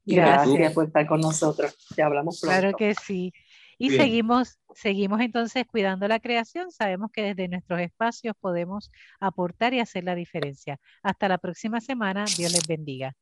Gracias 0.05 0.73
por 0.73 0.87
estar 0.87 1.05
con 1.07 1.21
nosotros. 1.21 1.75
Te 1.95 2.01
hablamos 2.01 2.39
pronto. 2.39 2.59
Claro 2.59 2.77
que 2.77 2.95
sí. 2.95 3.33
Y 3.77 3.91
seguimos, 3.91 4.59
seguimos 4.75 5.21
entonces 5.21 5.65
cuidando 5.65 6.07
la 6.07 6.19
creación. 6.19 6.69
Sabemos 6.71 7.11
que 7.11 7.21
desde 7.21 7.47
nuestros 7.47 7.79
espacios 7.79 8.35
podemos 8.39 8.91
aportar 9.19 9.73
y 9.73 9.79
hacer 9.79 10.03
la 10.03 10.15
diferencia. 10.15 10.79
Hasta 11.01 11.29
la 11.29 11.37
próxima 11.37 11.79
semana. 11.79 12.25
Dios 12.37 12.51
les 12.51 12.67
bendiga. 12.67 13.15